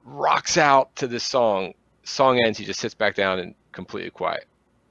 rocks 0.05 0.57
out 0.57 0.95
to 0.98 1.07
this 1.07 1.24
song. 1.24 1.74
Song 2.03 2.39
ends, 2.43 2.57
he 2.57 2.65
just 2.65 2.79
sits 2.79 2.93
back 2.93 3.15
down 3.15 3.39
and 3.39 3.55
completely 3.71 4.09
quiet. 4.09 4.45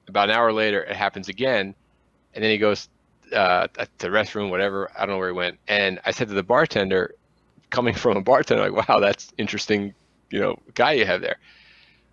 About 0.08 0.30
an 0.30 0.36
hour 0.36 0.52
later, 0.52 0.82
it 0.82 0.96
happens 0.96 1.28
again, 1.28 1.74
and 2.34 2.44
then 2.44 2.50
he 2.50 2.58
goes 2.58 2.88
uh, 3.32 3.68
the 3.98 4.08
restroom, 4.08 4.50
whatever. 4.50 4.90
I 4.96 5.00
don't 5.00 5.14
know 5.14 5.18
where 5.18 5.28
he 5.28 5.34
went. 5.34 5.58
And 5.68 6.00
I 6.04 6.10
said 6.10 6.28
to 6.28 6.34
the 6.34 6.42
bartender, 6.42 7.14
coming 7.70 7.94
from 7.94 8.16
a 8.16 8.22
bartender, 8.22 8.70
like, 8.70 8.88
"Wow, 8.88 9.00
that's 9.00 9.32
interesting, 9.38 9.94
you 10.30 10.40
know, 10.40 10.58
guy 10.74 10.92
you 10.92 11.06
have 11.06 11.20
there." 11.20 11.38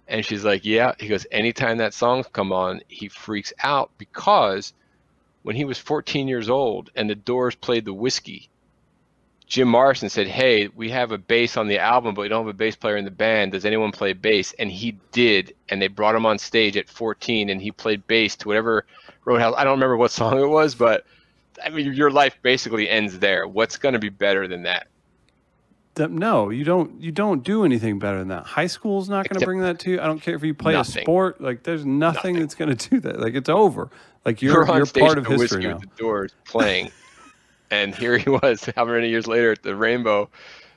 And 0.08 0.26
she's 0.26 0.44
like, 0.44 0.66
"Yeah." 0.66 0.94
He 1.00 1.08
goes, 1.08 1.26
"Anytime 1.32 1.78
that 1.78 1.94
song's 1.94 2.28
come 2.28 2.52
on, 2.52 2.82
he 2.88 3.08
freaks 3.10 3.54
out 3.64 3.92
because 3.98 4.74
when 5.44 5.56
he 5.56 5.66
was 5.66 5.78
14 5.78 6.28
years 6.28 6.50
old 6.50 6.90
and 6.96 7.10
the 7.10 7.16
Doors 7.16 7.56
played 7.56 7.86
the 7.86 7.94
Whisky." 7.94 8.50
Jim 9.48 9.68
Morrison 9.68 10.10
said, 10.10 10.28
"Hey, 10.28 10.68
we 10.75 10.90
have 10.90 11.12
a 11.12 11.18
bass 11.18 11.56
on 11.58 11.68
the 11.68 11.78
album, 11.80 12.16
but 12.16 12.22
we 12.22 12.28
don't 12.28 12.46
have 12.46 12.54
a 12.54 12.58
bass 12.58 12.75
player 12.75 12.98
in 12.98 13.06
the 13.06 13.12
band. 13.12 13.52
Does 13.52 13.66
anyone 13.66 13.92
play 13.92 14.14
bass?" 14.14 14.54
And 14.58 14.72
he 14.72 14.98
did, 15.12 15.54
and 15.70 15.82
they 15.82 15.88
brought 15.88 16.16
him 16.16 16.25
on 16.25 16.38
stage 16.40 16.75
at 16.78 16.90
14, 16.90 17.50
and 17.50 17.62
he 17.62 17.72
played 17.72 18.06
bass 18.08 18.36
to 18.38 18.48
whatever 18.48 18.86
Roadhouse. 19.24 19.54
I 19.58 19.64
don't 19.64 19.74
remember 19.74 19.98
what 19.98 20.12
song 20.12 20.40
it 20.40 20.48
was, 20.48 20.74
but 20.75 21.06
I 21.64 21.70
mean, 21.70 21.94
your 21.94 22.12
life 22.12 22.38
basically 22.42 22.90
ends 22.90 23.20
there. 23.20 23.48
What's 23.48 23.78
going 23.78 23.94
to 23.94 24.00
be 24.00 24.10
better 24.10 24.48
than 24.48 24.64
that? 24.64 24.88
No, 25.98 26.50
you 26.50 26.66
don't. 26.66 27.00
You 27.02 27.12
don't 27.14 27.42
do 27.42 27.64
anything 27.64 28.00
better 28.00 28.20
than 28.20 28.28
that. 28.28 28.46
High 28.46 28.68
school's 28.68 29.08
not 29.08 29.30
going 29.30 29.40
to 29.40 29.46
bring 29.46 29.62
that 29.62 29.80
to 29.80 29.92
you. 29.92 30.02
I 30.02 30.06
don't 30.08 30.20
care 30.22 30.36
if 30.36 30.44
you 30.44 30.54
play 30.54 30.74
nothing. 30.74 31.00
a 31.00 31.04
sport. 31.04 31.40
Like, 31.40 31.64
there's 31.64 31.86
nothing, 31.86 32.34
Nothing. 32.34 32.40
that's 32.40 32.56
going 32.56 32.75
to 32.75 32.90
do 32.90 33.00
that. 33.02 33.22
Like, 33.22 33.34
it's 33.34 33.48
over. 33.48 33.90
Like, 34.25 34.42
you're 34.42 34.66
you're 34.68 34.86
stage 34.86 35.02
part 35.02 35.18
of 35.18 35.25
history 35.25 35.64
now. 35.64 35.78
the 35.78 35.88
Doors 35.96 36.36
playing, 36.46 36.92
and 37.72 37.94
here 38.02 38.18
he 38.18 38.30
was, 38.30 38.70
how 38.76 38.86
many 38.86 39.10
years 39.10 39.28
later 39.28 39.52
at 39.52 39.64
the 39.64 39.76
Rainbow, 39.76 40.30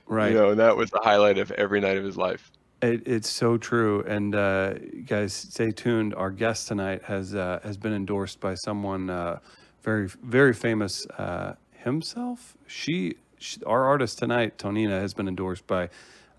Right. 0.09 0.33
You 0.33 0.39
know, 0.39 0.51
and 0.51 0.61
that 0.61 0.77
was 0.77 0.91
the 0.91 1.01
highlight 1.03 1.39
of 1.39 1.51
every 1.53 1.81
night 1.81 1.99
of 1.99 2.05
his 2.05 2.17
life. 2.17 2.51
It, 2.81 3.07
it's 3.07 3.29
so 3.29 3.59
true. 3.59 4.03
And 4.07 4.35
uh, 4.35 4.75
guys, 5.05 5.35
stay 5.35 5.71
tuned. 5.71 6.15
Our 6.15 6.31
guest 6.31 6.69
tonight 6.69 7.03
has 7.05 7.35
uh, 7.35 7.61
has 7.63 7.77
been 7.77 7.93
endorsed 7.93 8.41
by 8.41 8.55
someone 8.55 9.11
uh, 9.11 9.41
very 9.83 10.09
very 10.23 10.55
famous 10.55 11.07
uh, 11.19 11.55
himself. 11.73 12.57
She, 12.67 13.17
she, 13.39 13.63
our 13.65 13.85
artist 13.85 14.19
tonight, 14.19 14.59
Tonina, 14.59 14.99
has 15.01 15.13
been 15.13 15.29
endorsed 15.29 15.67
by 15.67 15.91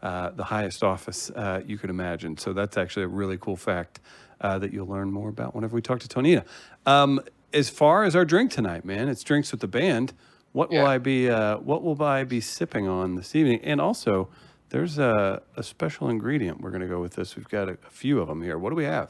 uh, 0.02 0.32
the 0.32 0.46
highest 0.46 0.84
office 0.84 1.30
uh, 1.32 1.62
you 1.66 1.78
could 1.78 1.90
imagine. 1.90 2.38
So 2.38 2.54
that's 2.54 2.78
actually 2.78 3.04
a 3.04 3.10
really 3.10 3.38
cool 3.38 3.58
fact 3.58 4.00
uh, 4.42 4.58
that 4.60 4.74
you'll 4.74 4.88
learn 4.88 5.12
more 5.12 5.30
about 5.30 5.54
whenever 5.54 5.76
we 5.76 5.82
talk 5.82 6.00
to 6.00 6.08
Tonina. 6.08 6.46
Um, 6.86 7.22
as 7.54 7.70
far 7.70 8.04
as 8.04 8.16
our 8.16 8.26
drink 8.26 8.52
tonight, 8.52 8.86
man, 8.86 9.10
it's 9.10 9.24
drinks 9.24 9.52
with 9.52 9.60
the 9.60 9.68
band. 9.68 10.14
What 10.52 10.72
will 10.72 10.86
I 10.86 10.98
be? 10.98 11.30
Uh, 11.30 11.58
what 11.58 11.84
will 11.84 12.02
I 12.02 12.24
be 12.24 12.42
sipping 12.42 12.88
on 12.88 13.16
this 13.16 13.36
evening? 13.36 13.60
And 13.64 13.80
also, 13.80 14.30
there's 14.70 14.98
a, 14.98 15.42
a 15.56 15.64
special 15.64 16.10
ingredient 16.10 16.62
we're 16.62 16.72
going 16.72 16.82
to 16.82 16.88
go 16.88 17.00
with 17.00 17.14
this. 17.16 17.36
We've 17.36 17.48
got 17.50 17.70
a, 17.70 17.74
a 17.74 17.90
few 17.90 18.20
of 18.20 18.28
them 18.28 18.42
here. 18.42 18.58
What 18.58 18.70
do 18.72 18.76
we 18.76 18.86
have? 18.86 19.10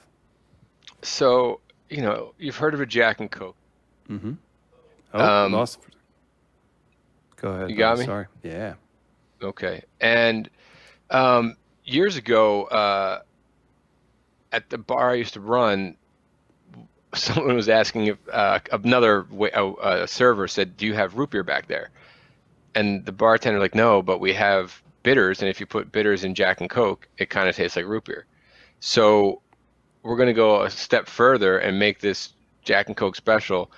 So, 1.02 1.62
you 1.90 2.02
know, 2.02 2.34
you've 2.38 2.58
heard 2.58 2.74
of 2.74 2.82
a 2.82 2.86
Jack 2.86 3.20
and 3.22 3.32
Coke. 3.32 3.56
Mm-hmm. 4.10 4.34
Oh, 5.14 5.46
Um, 5.46 5.54
lost. 5.54 5.80
Go 7.38 7.50
ahead. 7.52 7.70
you 7.70 7.78
got 7.78 7.92
buddy. 7.94 8.02
me? 8.02 8.06
Sorry. 8.06 8.26
Yeah. 8.44 8.74
Okay. 9.42 9.84
And 10.02 10.50
um, 11.10 11.56
years 11.86 12.18
ago, 12.18 12.66
uh, 12.66 13.22
at 14.52 14.70
the 14.70 14.78
bar 14.78 15.12
I 15.12 15.14
used 15.14 15.36
to 15.36 15.40
run, 15.40 15.96
someone 17.14 17.56
was 17.56 17.70
asking 17.70 18.08
if 18.08 18.18
uh, 18.32 18.60
another 18.72 19.26
uh, 19.40 19.72
uh, 19.72 20.06
server 20.06 20.48
said, 20.48 20.78
"Do 20.78 20.86
you 20.86 20.94
have 20.94 21.16
root 21.16 21.32
beer 21.32 21.44
back 21.44 21.68
there?" 21.68 21.90
And 22.76 23.06
the 23.06 23.12
bartender 23.12 23.60
like, 23.60 23.76
"No, 23.76 24.02
but 24.02 24.20
we 24.20 24.34
have 24.34 24.82
bitters, 25.04 25.42
and 25.42 25.50
if 25.50 25.60
you 25.60 25.66
put 25.66 25.92
bitters 25.92 26.24
in 26.24 26.36
Jack 26.36 26.62
and 26.62 26.70
Coke, 26.70 27.08
it 27.18 27.30
kind 27.30 27.50
of 27.50 27.56
tastes 27.56 27.76
like 27.76 27.86
root 27.86 28.06
beer." 28.06 28.26
So 28.80 29.42
we're 30.04 30.18
going 30.18 30.28
to 30.28 30.34
go 30.34 30.64
a 30.64 30.70
step 30.70 31.08
further 31.08 31.58
and 31.58 31.80
make 31.80 32.00
this 32.00 32.34
Jack 32.64 32.88
and 32.88 32.96
Coke 32.96 33.16
special 33.16 33.72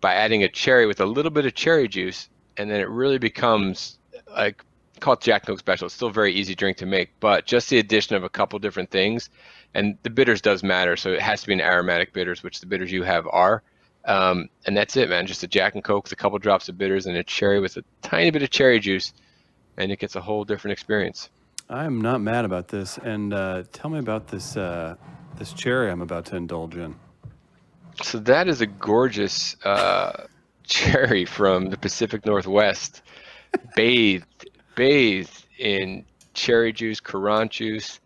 by 0.00 0.14
adding 0.14 0.42
a 0.42 0.48
cherry 0.48 0.86
with 0.86 1.00
a 1.00 1.06
little 1.06 1.30
bit 1.30 1.46
of 1.46 1.54
cherry 1.54 1.88
juice, 1.88 2.28
and 2.58 2.70
then 2.70 2.80
it 2.80 2.88
really 2.88 3.18
becomes 3.18 3.98
like 4.30 4.62
call 5.04 5.14
it 5.14 5.20
Jack 5.20 5.42
and 5.42 5.48
Coke 5.48 5.58
special. 5.58 5.86
It's 5.86 5.94
still 5.94 6.08
a 6.08 6.12
very 6.12 6.32
easy 6.32 6.54
drink 6.54 6.78
to 6.78 6.86
make, 6.86 7.10
but 7.20 7.44
just 7.44 7.68
the 7.68 7.78
addition 7.78 8.16
of 8.16 8.24
a 8.24 8.28
couple 8.28 8.58
different 8.58 8.90
things, 8.90 9.28
and 9.74 9.98
the 10.02 10.10
bitters 10.10 10.40
does 10.40 10.62
matter. 10.62 10.96
So 10.96 11.10
it 11.12 11.20
has 11.20 11.42
to 11.42 11.46
be 11.46 11.52
an 11.52 11.60
aromatic 11.60 12.14
bitters, 12.14 12.42
which 12.42 12.60
the 12.60 12.66
bitters 12.66 12.90
you 12.90 13.02
have 13.02 13.26
are. 13.30 13.62
Um, 14.06 14.48
and 14.66 14.76
that's 14.76 14.96
it, 14.96 15.10
man. 15.10 15.26
Just 15.26 15.42
a 15.42 15.46
Jack 15.46 15.74
and 15.74 15.84
Coke 15.84 16.04
with 16.04 16.12
a 16.12 16.16
couple 16.16 16.38
drops 16.38 16.68
of 16.68 16.78
bitters 16.78 17.06
and 17.06 17.16
a 17.16 17.22
cherry 17.22 17.60
with 17.60 17.76
a 17.76 17.84
tiny 18.02 18.30
bit 18.30 18.42
of 18.42 18.50
cherry 18.50 18.80
juice, 18.80 19.12
and 19.76 19.92
it 19.92 19.98
gets 19.98 20.16
a 20.16 20.20
whole 20.20 20.44
different 20.44 20.72
experience. 20.72 21.28
I'm 21.68 22.00
not 22.00 22.20
mad 22.20 22.44
about 22.46 22.68
this. 22.68 22.98
And 22.98 23.34
uh, 23.34 23.64
tell 23.72 23.90
me 23.90 23.98
about 23.98 24.28
this 24.28 24.56
uh, 24.56 24.96
this 25.36 25.52
cherry 25.52 25.90
I'm 25.90 26.02
about 26.02 26.26
to 26.26 26.36
indulge 26.36 26.76
in. 26.76 26.94
So 28.02 28.18
that 28.20 28.48
is 28.48 28.60
a 28.60 28.66
gorgeous 28.66 29.56
uh, 29.64 30.24
cherry 30.64 31.24
from 31.26 31.70
the 31.70 31.76
Pacific 31.76 32.24
Northwest, 32.24 33.02
bathed 33.76 34.26
bathed 34.74 35.46
in 35.58 36.04
cherry 36.34 36.72
juice, 36.72 37.00
Currant 37.00 37.50
juice. 37.50 38.00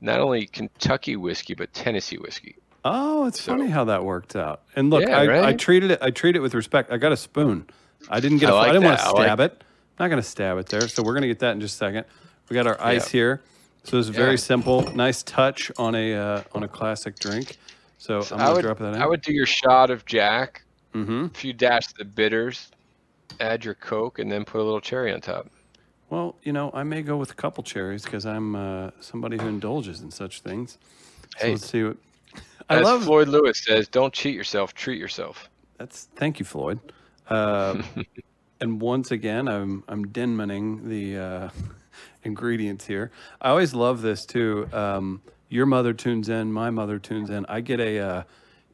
Not 0.00 0.20
only 0.20 0.46
Kentucky 0.46 1.16
whiskey, 1.16 1.54
but 1.54 1.72
Tennessee 1.72 2.18
whiskey. 2.18 2.56
Oh, 2.84 3.26
it's 3.26 3.40
So- 3.40 3.52
funny 3.52 3.70
how 3.70 3.84
that 3.84 4.04
worked 4.04 4.36
out. 4.36 4.62
And 4.76 4.90
look, 4.90 5.02
Yeah, 5.08 5.18
I, 5.18 5.48
I 5.48 5.52
treated 5.54 5.90
it. 5.90 5.98
I 6.02 6.10
treated 6.10 6.40
it 6.40 6.42
with 6.42 6.54
respect. 6.54 6.90
I 6.92 6.98
got 6.98 7.12
a 7.12 7.16
spoon. 7.16 7.66
I 8.10 8.20
didn't 8.20 8.38
get. 8.38 8.50
I 8.50 8.52
a, 8.52 8.54
like 8.54 8.68
I 8.68 8.72
didn't 8.72 8.84
want 8.84 8.98
to. 8.98 9.04
I 9.06 9.10
like 9.12 9.26
stab 9.26 9.40
it. 9.40 9.52
I'm 9.98 10.04
not 10.04 10.08
going 10.08 10.22
to 10.22 10.28
stab 10.28 10.58
it 10.58 10.66
there. 10.66 10.86
So 10.88 11.02
we're 11.02 11.12
going 11.12 11.22
to 11.22 11.28
get 11.28 11.38
that 11.38 11.52
in 11.52 11.60
just 11.60 11.76
a 11.76 11.78
second. 11.78 12.04
We 12.50 12.54
got 12.54 12.66
our 12.66 12.78
ice 12.80 13.06
Yeah. 13.14 13.18
here. 13.18 13.42
So 13.84 13.98
it's 13.98 14.08
very 14.08 14.32
Yeah. 14.32 14.36
simple, 14.36 14.82
nice 14.94 15.22
touch 15.22 15.70
on 15.78 15.94
a 15.94 16.14
uh, 16.14 16.42
on 16.54 16.62
a 16.64 16.68
classic 16.68 17.18
drink. 17.18 17.56
So, 17.98 18.18
I'm 18.18 18.28
going 18.28 18.40
to 18.40 18.52
would, 18.54 18.62
drop 18.62 18.78
that 18.80 18.94
in. 18.94 19.00
I 19.00 19.06
would 19.06 19.22
do 19.22 19.32
your 19.32 19.46
shot 19.46 19.88
of 19.90 20.04
Jack, 20.04 20.62
mm-hmm. 20.94 21.24
a 21.24 21.28
few 21.30 21.54
dash 21.54 21.86
of 21.86 21.94
the 21.94 22.04
bitters, 22.04 22.68
add 23.40 23.64
your 23.64 23.74
Coke, 23.74 24.18
and 24.18 24.30
then 24.30 24.44
put 24.44 24.60
a 24.60 24.64
little 24.64 24.80
cherry 24.80 25.10
on 25.10 25.22
top. 25.22 25.48
Well, 26.10 26.36
you 26.42 26.52
know, 26.52 26.70
I 26.74 26.82
may 26.82 27.02
go 27.02 27.16
with 27.16 27.30
a 27.30 27.34
couple 27.34 27.64
cherries 27.64 28.04
because 28.04 28.26
I'm 28.26 28.54
uh, 28.54 28.90
somebody 29.00 29.36
who 29.36 29.48
indulges 29.48 30.00
in 30.00 30.10
such 30.10 30.40
things. 30.40 30.78
So 31.38 31.46
Hey, 31.46 31.52
let's 31.52 31.70
see 31.70 31.84
what. 31.84 31.96
I 32.70 32.80
love 32.80 33.04
Floyd 33.04 33.28
Lewis 33.28 33.62
says, 33.62 33.88
don't 33.88 34.12
cheat 34.12 34.34
yourself, 34.34 34.74
treat 34.74 34.98
yourself. 34.98 35.50
That's 35.78 36.08
thank 36.16 36.38
you, 36.38 36.44
Floyd. 36.44 36.80
Uh, 37.28 37.82
and 38.60 38.80
once 38.80 39.10
again, 39.10 39.48
I'm 39.48 39.84
I'm 39.88 40.06
denmaning 40.06 40.84
the 40.88 41.18
uh, 41.18 41.48
ingredients 42.24 42.86
here. 42.86 43.10
I 43.40 43.50
always 43.50 43.74
love 43.74 44.02
this 44.02 44.24
too. 44.24 44.68
Um, 44.72 45.22
your 45.48 45.66
mother 45.66 45.92
tunes 45.92 46.28
in, 46.28 46.52
my 46.52 46.70
mother 46.70 46.98
tunes 46.98 47.30
in. 47.30 47.44
I 47.46 47.60
get 47.60 47.80
a 47.80 47.98
uh, 47.98 48.22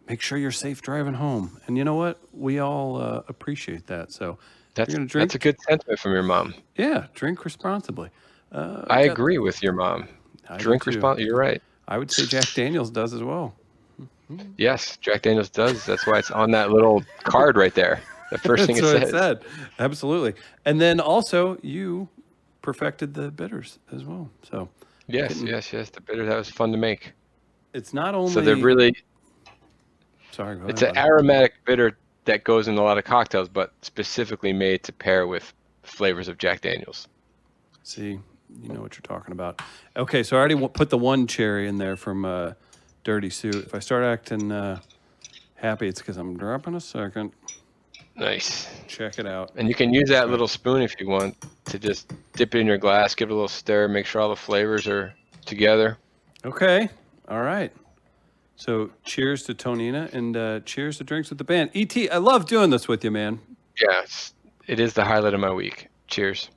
make 0.09 0.21
sure 0.21 0.39
you're 0.39 0.51
safe 0.51 0.83
driving 0.83 1.15
home, 1.15 1.61
and 1.67 1.77
you 1.77 1.85
know 1.85 1.97
what? 1.97 2.21
We 2.33 2.59
all 2.59 3.01
uh, 3.01 3.23
appreciate 3.29 3.87
that. 3.89 4.13
So 4.13 4.39
That's, 4.75 4.95
that's 5.13 5.35
a 5.35 5.39
good 5.39 5.61
sentiment 5.63 5.99
from 5.99 6.13
your 6.13 6.23
mom. 6.23 6.55
yeah, 6.77 7.07
drink 7.15 7.45
responsibly. 7.45 8.11
Uh, 8.53 8.85
I 8.89 9.07
got- 9.07 9.13
agree 9.13 9.39
with 9.39 9.63
your 9.63 9.73
mom. 9.73 10.09
I 10.49 10.57
Drink 10.57 10.87
responsibly. 10.87 11.25
You're 11.27 11.37
right. 11.37 11.63
I 11.87 11.99
would 11.99 12.11
say 12.11 12.25
Jack 12.27 12.53
Daniels 12.55 12.91
does 12.91 13.13
as 13.15 13.23
well. 13.23 13.55
Yes, 14.57 14.97
Jack 14.99 15.23
Daniels 15.23 15.49
does. 15.51 15.85
That's 15.87 16.07
why 16.07 16.19
it's 16.19 16.31
on 16.31 16.53
that 16.53 16.71
little 16.71 17.03
card 17.25 17.57
right 17.57 17.75
there. 17.75 18.01
The 18.31 18.39
first 18.49 18.67
thing 18.67 18.77
it 18.77 18.81
says. 18.85 19.03
it 19.03 19.11
said. 19.11 19.43
Absolutely. 19.81 20.35
And 20.65 20.81
then 20.81 21.01
also 21.01 21.59
you 21.63 22.09
perfected 22.63 23.15
the 23.15 23.31
bitters 23.33 23.79
as 23.93 24.05
well. 24.05 24.31
So 24.43 24.69
Yes, 25.09 25.41
yes, 25.43 25.73
yes. 25.73 25.91
The 25.91 26.01
bitter 26.01 26.25
that 26.27 26.37
was 26.37 26.49
fun 26.49 26.71
to 26.73 26.79
make. 26.79 27.13
it's 27.75 27.93
not 27.93 28.15
only 28.15 28.33
So 28.33 28.41
they're 28.41 28.55
really 28.57 28.95
sorry. 30.31 30.57
Go 30.59 30.67
it's 30.69 30.83
ahead, 30.83 30.97
an 30.97 31.05
aromatic 31.05 31.55
bitter 31.65 31.99
that 32.25 32.45
goes 32.45 32.69
in 32.69 32.77
a 32.77 32.83
lot 32.83 32.99
of 32.99 33.05
cocktails, 33.05 33.49
but 33.49 33.73
specifically 33.83 34.53
made 34.53 34.83
to 34.85 34.93
pair 34.93 35.27
with 35.27 35.53
flavors 35.83 36.29
of 36.29 36.39
Jack 36.39 36.61
Daniels. 36.61 37.09
See, 37.83 38.19
you 38.63 38.69
know 38.69 38.81
what 38.81 38.95
you're 38.95 39.03
talking 39.03 39.33
about. 39.33 39.63
Okay, 39.97 40.23
so 40.23 40.37
I 40.37 40.41
already 40.41 40.69
put 40.69 40.91
the 40.91 40.99
one 40.99 41.27
cherry 41.27 41.69
in 41.69 41.79
there 41.79 41.97
from 41.97 42.25
uh, 42.25 42.53
Dirty 43.05 43.31
Sue. 43.31 43.51
If 43.51 43.75
I 43.75 43.79
start 43.79 44.05
acting 44.05 44.53
uh, 44.53 44.81
happy, 45.55 45.89
it's 45.89 46.01
because 46.01 46.17
I'm 46.17 46.37
dropping 46.37 46.75
a 46.75 46.81
second. 46.81 47.33
Nice. 48.17 48.69
Check 48.87 49.19
it 49.19 49.27
out. 49.27 49.53
And 49.57 49.69
you 49.69 49.75
can 49.75 49.95
use 49.95 50.09
that 50.11 50.29
little 50.29 50.49
spoon 50.49 50.83
if 50.83 50.95
you 51.01 51.09
want 51.09 51.37
to 51.67 51.79
just 51.79 52.13
dip 52.35 52.55
it 52.55 52.59
in 52.59 52.67
your 52.67 52.77
glass, 52.77 53.15
give 53.15 53.31
it 53.31 53.33
a 53.33 53.35
little 53.35 53.49
stir, 53.49 53.89
make 53.89 54.05
sure 54.05 54.21
all 54.21 54.29
the 54.29 54.37
flavors 54.37 54.87
are 54.87 55.15
together. 55.47 55.97
Okay. 56.45 56.89
All 57.29 57.43
right. 57.43 57.73
So 58.61 58.91
cheers 59.05 59.45
to 59.45 59.55
Tonina 59.55 60.13
and 60.13 60.37
uh, 60.37 60.61
cheers 60.61 60.99
to 60.99 61.05
drinks 61.05 61.31
with 61.31 61.39
the 61.39 61.45
band. 61.45 61.71
Et, 61.75 61.97
I 62.13 62.19
love 62.19 62.45
doing 62.45 62.69
this 62.69 62.87
with 62.87 63.03
you, 63.03 63.11
man. 63.11 63.41
Yeah, 63.81 64.03
it's, 64.03 64.35
it 64.67 64.79
is 64.79 64.93
the 64.93 65.03
highlight 65.03 65.33
of 65.33 65.41
my 65.41 65.51
week. 65.51 65.89
Cheers. 66.09 66.51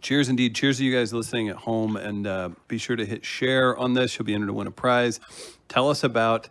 Cheers 0.00 0.30
indeed. 0.30 0.54
Cheers 0.54 0.78
to 0.78 0.86
you 0.86 0.96
guys 0.96 1.12
listening 1.12 1.50
at 1.50 1.56
home. 1.56 1.96
And 1.96 2.26
uh, 2.26 2.48
be 2.66 2.78
sure 2.78 2.96
to 2.96 3.04
hit 3.04 3.26
share 3.26 3.76
on 3.76 3.92
this. 3.92 4.18
You'll 4.18 4.24
be 4.24 4.32
entered 4.32 4.46
to 4.46 4.54
win 4.54 4.66
a 4.66 4.70
prize. 4.70 5.20
Tell 5.68 5.90
us 5.90 6.02
about 6.02 6.48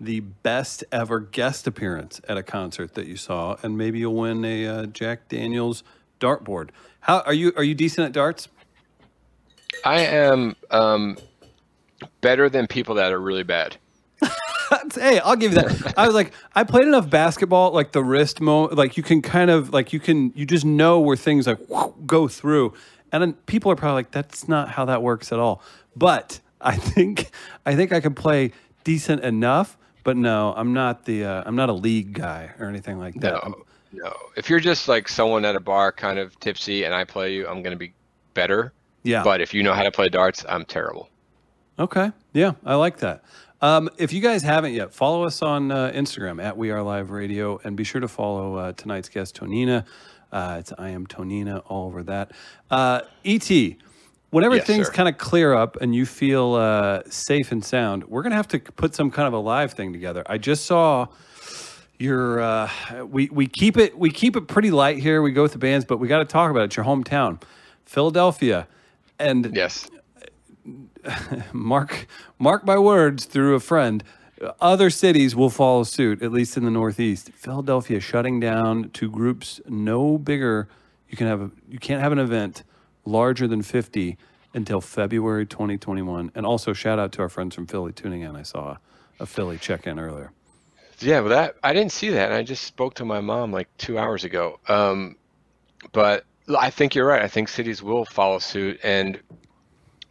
the 0.00 0.20
best 0.20 0.82
ever 0.90 1.20
guest 1.20 1.66
appearance 1.66 2.22
at 2.26 2.38
a 2.38 2.42
concert 2.42 2.94
that 2.94 3.06
you 3.06 3.16
saw, 3.18 3.56
and 3.62 3.76
maybe 3.76 3.98
you'll 3.98 4.14
win 4.14 4.42
a 4.42 4.66
uh, 4.66 4.86
Jack 4.86 5.28
Daniels 5.28 5.84
dartboard. 6.18 6.70
How 7.00 7.20
are 7.20 7.34
you? 7.34 7.52
Are 7.56 7.62
you 7.62 7.74
decent 7.74 8.06
at 8.06 8.12
darts? 8.12 8.48
I 9.84 10.00
am 10.00 10.56
um, 10.70 11.18
better 12.20 12.48
than 12.48 12.66
people 12.66 12.94
that 12.96 13.12
are 13.12 13.20
really 13.20 13.42
bad. 13.42 13.76
hey, 14.94 15.18
I'll 15.20 15.36
give 15.36 15.52
you 15.52 15.62
that. 15.62 15.94
I 15.96 16.06
was 16.06 16.14
like, 16.14 16.32
I 16.54 16.64
played 16.64 16.86
enough 16.86 17.10
basketball, 17.10 17.72
like 17.72 17.92
the 17.92 18.02
wrist 18.02 18.40
mo, 18.40 18.64
like 18.64 18.96
you 18.96 19.02
can 19.02 19.22
kind 19.22 19.50
of 19.50 19.72
like 19.72 19.92
you 19.92 20.00
can 20.00 20.32
you 20.34 20.46
just 20.46 20.64
know 20.64 21.00
where 21.00 21.16
things 21.16 21.46
like 21.46 21.58
go 22.06 22.28
through, 22.28 22.74
and 23.12 23.22
then 23.22 23.34
people 23.46 23.70
are 23.70 23.76
probably 23.76 23.94
like, 23.94 24.10
that's 24.10 24.48
not 24.48 24.70
how 24.70 24.84
that 24.86 25.02
works 25.02 25.32
at 25.32 25.38
all. 25.38 25.62
But 25.96 26.40
I 26.60 26.76
think 26.76 27.30
I 27.66 27.74
think 27.74 27.92
I 27.92 28.00
can 28.00 28.14
play 28.14 28.52
decent 28.84 29.22
enough. 29.22 29.76
But 30.02 30.16
no, 30.16 30.52
I'm 30.56 30.74
not 30.74 31.06
the 31.06 31.24
uh, 31.24 31.42
I'm 31.46 31.56
not 31.56 31.68
a 31.70 31.72
league 31.72 32.12
guy 32.12 32.50
or 32.58 32.66
anything 32.66 32.98
like 32.98 33.14
that. 33.20 33.42
No, 33.44 33.64
no. 33.92 34.12
If 34.36 34.50
you're 34.50 34.60
just 34.60 34.86
like 34.86 35.08
someone 35.08 35.44
at 35.44 35.56
a 35.56 35.60
bar, 35.60 35.92
kind 35.92 36.18
of 36.18 36.38
tipsy, 36.40 36.84
and 36.84 36.94
I 36.94 37.04
play 37.04 37.32
you, 37.34 37.46
I'm 37.48 37.62
gonna 37.62 37.76
be 37.76 37.94
better. 38.34 38.72
yeah. 39.02 39.22
But 39.22 39.40
if 39.40 39.54
you 39.54 39.62
know 39.62 39.72
how 39.72 39.82
to 39.82 39.90
play 39.90 40.08
darts, 40.08 40.44
I'm 40.48 40.64
terrible. 40.64 41.08
Okay. 41.78 42.12
Yeah, 42.32 42.52
I 42.64 42.74
like 42.76 42.98
that. 42.98 43.24
Um, 43.60 43.88
if 43.96 44.12
you 44.12 44.20
guys 44.20 44.42
haven't 44.42 44.74
yet, 44.74 44.92
follow 44.92 45.24
us 45.24 45.42
on 45.42 45.70
uh, 45.70 45.90
Instagram 45.94 46.42
at 46.42 46.56
We 46.56 46.70
Are 46.70 46.82
Live 46.82 47.10
Radio, 47.10 47.58
and 47.64 47.76
be 47.76 47.84
sure 47.84 48.00
to 48.00 48.08
follow 48.08 48.56
uh, 48.56 48.72
tonight's 48.72 49.08
guest, 49.08 49.36
Tonina. 49.36 49.84
Uh, 50.30 50.56
it's 50.60 50.72
I 50.76 50.90
am 50.90 51.06
Tonina 51.06 51.62
all 51.66 51.86
over 51.86 52.02
that. 52.04 52.32
Uh, 52.70 53.00
Et, 53.24 53.76
whenever 54.30 54.56
Yes, 54.56 54.66
things 54.66 54.90
kind 54.90 55.08
of 55.08 55.16
clear 55.16 55.54
up 55.54 55.76
and 55.80 55.94
you 55.94 56.06
feel 56.06 56.54
uh, 56.54 57.02
safe 57.08 57.52
and 57.52 57.64
sound, 57.64 58.04
we're 58.04 58.22
gonna 58.22 58.34
have 58.34 58.48
to 58.48 58.58
put 58.58 58.94
some 58.94 59.10
kind 59.10 59.26
of 59.26 59.32
a 59.32 59.38
live 59.38 59.72
thing 59.72 59.92
together. 59.92 60.22
I 60.26 60.38
just 60.38 60.66
saw 60.66 61.06
your 61.98 62.40
uh, 62.40 62.70
we 63.04 63.28
we 63.30 63.46
keep 63.46 63.76
it 63.76 63.96
we 63.98 64.10
keep 64.10 64.36
it 64.36 64.48
pretty 64.48 64.70
light 64.70 64.98
here. 64.98 65.22
We 65.22 65.32
go 65.32 65.42
with 65.42 65.52
the 65.52 65.58
bands, 65.58 65.84
but 65.84 65.98
we 65.98 66.08
got 66.08 66.18
to 66.18 66.24
talk 66.24 66.50
about 66.50 66.62
it. 66.62 66.66
It's 66.66 66.76
your 66.76 66.84
hometown, 66.84 67.40
Philadelphia, 67.84 68.66
and 69.18 69.50
Yes. 69.54 69.88
mark 71.52 72.06
mark 72.38 72.64
my 72.64 72.78
words 72.78 73.24
through 73.24 73.54
a 73.54 73.60
friend. 73.60 74.02
Other 74.60 74.90
cities 74.90 75.36
will 75.36 75.50
follow 75.50 75.84
suit, 75.84 76.22
at 76.22 76.32
least 76.32 76.56
in 76.56 76.64
the 76.64 76.70
Northeast. 76.70 77.30
Philadelphia 77.34 78.00
shutting 78.00 78.40
down 78.40 78.90
to 78.90 79.08
groups 79.08 79.60
no 79.66 80.18
bigger. 80.18 80.68
You 81.08 81.16
can 81.16 81.26
have 81.26 81.40
a, 81.40 81.50
you 81.68 81.78
can't 81.78 82.02
have 82.02 82.12
an 82.12 82.18
event 82.18 82.64
larger 83.04 83.46
than 83.46 83.62
fifty 83.62 84.16
until 84.54 84.80
February 84.80 85.44
2021. 85.44 86.30
And 86.34 86.46
also 86.46 86.72
shout 86.72 86.98
out 86.98 87.12
to 87.12 87.22
our 87.22 87.28
friends 87.28 87.54
from 87.54 87.66
Philly 87.66 87.92
tuning 87.92 88.22
in. 88.22 88.36
I 88.36 88.42
saw 88.42 88.76
a 89.18 89.26
Philly 89.26 89.58
check 89.58 89.86
in 89.86 89.98
earlier. 89.98 90.32
Yeah, 91.00 91.20
well, 91.20 91.30
that 91.30 91.56
I 91.62 91.72
didn't 91.72 91.92
see 91.92 92.10
that. 92.10 92.32
I 92.32 92.42
just 92.42 92.64
spoke 92.64 92.94
to 92.94 93.04
my 93.04 93.20
mom 93.20 93.52
like 93.52 93.68
two 93.78 93.98
hours 93.98 94.24
ago. 94.24 94.60
Um, 94.68 95.16
but 95.92 96.24
I 96.56 96.70
think 96.70 96.94
you're 96.94 97.06
right. 97.06 97.22
I 97.22 97.28
think 97.28 97.48
cities 97.48 97.82
will 97.82 98.04
follow 98.04 98.38
suit. 98.38 98.80
And 98.84 99.20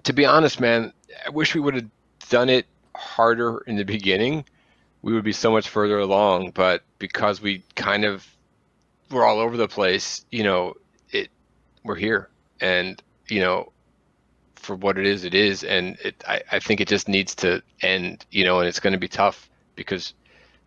to 0.03 0.13
be 0.13 0.25
honest, 0.25 0.60
man, 0.60 0.93
I 1.25 1.29
wish 1.29 1.55
we 1.55 1.62
would 1.62 1.75
have 1.75 1.89
done 2.29 2.50
it 2.50 2.65
harder 2.95 3.60
in 3.60 3.75
the 3.75 3.86
beginning. 3.86 4.45
We 5.01 5.13
would 5.13 5.24
be 5.24 5.33
so 5.33 5.51
much 5.51 5.69
further 5.69 6.00
along. 6.00 6.51
But 6.51 6.83
because 7.00 7.41
we 7.41 7.63
kind 7.75 8.05
of 8.05 8.25
were 9.12 9.25
all 9.25 9.39
over 9.39 9.57
the 9.57 9.67
place, 9.67 10.25
you 10.31 10.43
know, 10.43 10.75
it 11.12 11.29
we're 11.83 11.95
here, 11.95 12.29
and 12.62 13.01
you 13.27 13.39
know, 13.39 13.72
for 14.55 14.75
what 14.75 14.98
it 14.98 15.05
is, 15.05 15.24
it 15.25 15.33
is, 15.33 15.63
and 15.63 15.98
it. 16.03 16.24
I, 16.27 16.41
I 16.51 16.60
think 16.60 16.81
it 16.81 16.88
just 16.88 17.07
needs 17.07 17.36
to 17.36 17.62
end, 17.81 18.25
you 18.31 18.45
know, 18.45 18.60
and 18.60 18.67
it's 18.67 18.79
going 18.79 18.93
to 18.93 19.00
be 19.00 19.07
tough 19.07 19.50
because 19.75 20.13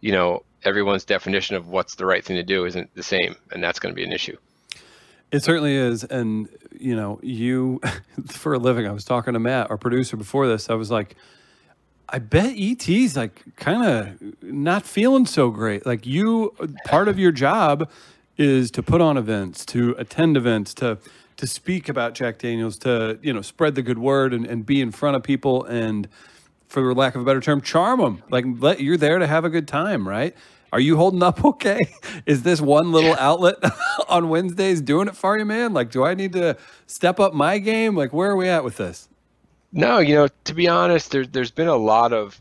you 0.00 0.12
know, 0.12 0.42
everyone's 0.64 1.04
definition 1.04 1.56
of 1.56 1.68
what's 1.68 1.94
the 1.94 2.06
right 2.06 2.24
thing 2.24 2.36
to 2.36 2.42
do 2.42 2.66
isn't 2.66 2.94
the 2.94 3.02
same, 3.02 3.36
and 3.52 3.62
that's 3.62 3.78
going 3.78 3.94
to 3.94 3.96
be 3.96 4.04
an 4.04 4.12
issue. 4.12 4.36
It 5.32 5.42
certainly 5.42 5.74
is. 5.74 6.04
And, 6.04 6.48
you 6.78 6.94
know, 6.94 7.18
you, 7.22 7.80
for 8.26 8.54
a 8.54 8.58
living, 8.58 8.86
I 8.86 8.92
was 8.92 9.04
talking 9.04 9.34
to 9.34 9.40
Matt, 9.40 9.70
our 9.70 9.76
producer, 9.76 10.16
before 10.16 10.46
this. 10.46 10.70
I 10.70 10.74
was 10.74 10.90
like, 10.90 11.16
I 12.08 12.20
bet 12.20 12.54
ET's 12.56 13.16
like 13.16 13.42
kind 13.56 13.84
of 13.84 14.42
not 14.42 14.84
feeling 14.84 15.26
so 15.26 15.50
great. 15.50 15.84
Like, 15.84 16.06
you, 16.06 16.54
part 16.84 17.08
of 17.08 17.18
your 17.18 17.32
job 17.32 17.90
is 18.36 18.70
to 18.72 18.82
put 18.82 19.00
on 19.00 19.16
events, 19.16 19.64
to 19.66 19.94
attend 19.98 20.36
events, 20.36 20.72
to, 20.74 20.98
to 21.36 21.46
speak 21.46 21.88
about 21.88 22.14
Jack 22.14 22.38
Daniels, 22.38 22.78
to, 22.78 23.18
you 23.22 23.32
know, 23.32 23.42
spread 23.42 23.74
the 23.74 23.82
good 23.82 23.98
word 23.98 24.32
and, 24.32 24.46
and 24.46 24.64
be 24.64 24.80
in 24.80 24.92
front 24.92 25.16
of 25.16 25.22
people 25.24 25.64
and, 25.64 26.08
for 26.68 26.94
lack 26.94 27.14
of 27.14 27.22
a 27.22 27.24
better 27.24 27.40
term, 27.40 27.60
charm 27.60 28.00
them. 28.00 28.22
Like, 28.30 28.44
let, 28.58 28.80
you're 28.80 28.96
there 28.96 29.18
to 29.18 29.26
have 29.26 29.44
a 29.44 29.50
good 29.50 29.66
time, 29.68 30.08
right? 30.08 30.34
Are 30.72 30.80
you 30.80 30.96
holding 30.96 31.22
up 31.22 31.44
okay? 31.44 31.80
Is 32.26 32.42
this 32.42 32.60
one 32.60 32.92
little 32.92 33.14
outlet 33.14 33.56
on 34.08 34.28
Wednesdays 34.28 34.80
doing 34.80 35.08
it 35.08 35.16
for 35.16 35.38
you, 35.38 35.44
man? 35.44 35.72
Like, 35.72 35.90
do 35.90 36.04
I 36.04 36.14
need 36.14 36.32
to 36.32 36.56
step 36.86 37.20
up 37.20 37.32
my 37.34 37.58
game? 37.58 37.96
Like, 37.96 38.12
where 38.12 38.30
are 38.30 38.36
we 38.36 38.48
at 38.48 38.64
with 38.64 38.76
this? 38.76 39.08
No, 39.72 39.98
you 39.98 40.14
know, 40.14 40.28
to 40.44 40.54
be 40.54 40.68
honest, 40.68 41.10
there, 41.10 41.26
there's 41.26 41.50
been 41.50 41.68
a 41.68 41.76
lot 41.76 42.12
of 42.12 42.40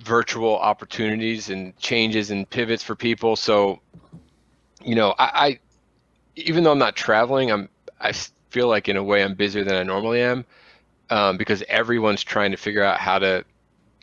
virtual 0.00 0.58
opportunities 0.58 1.50
and 1.50 1.76
changes 1.78 2.30
and 2.30 2.48
pivots 2.48 2.82
for 2.82 2.94
people. 2.94 3.36
So, 3.36 3.80
you 4.82 4.94
know, 4.94 5.14
I, 5.18 5.24
I 5.34 5.58
even 6.36 6.64
though 6.64 6.72
I'm 6.72 6.78
not 6.78 6.96
traveling, 6.96 7.50
I'm 7.50 7.68
I 8.00 8.12
feel 8.50 8.68
like 8.68 8.88
in 8.88 8.96
a 8.96 9.02
way 9.02 9.22
I'm 9.22 9.34
busier 9.34 9.64
than 9.64 9.74
I 9.74 9.82
normally 9.82 10.22
am 10.22 10.44
um, 11.10 11.36
because 11.36 11.62
everyone's 11.68 12.22
trying 12.22 12.50
to 12.50 12.56
figure 12.56 12.82
out 12.82 12.98
how 12.98 13.18
to 13.18 13.44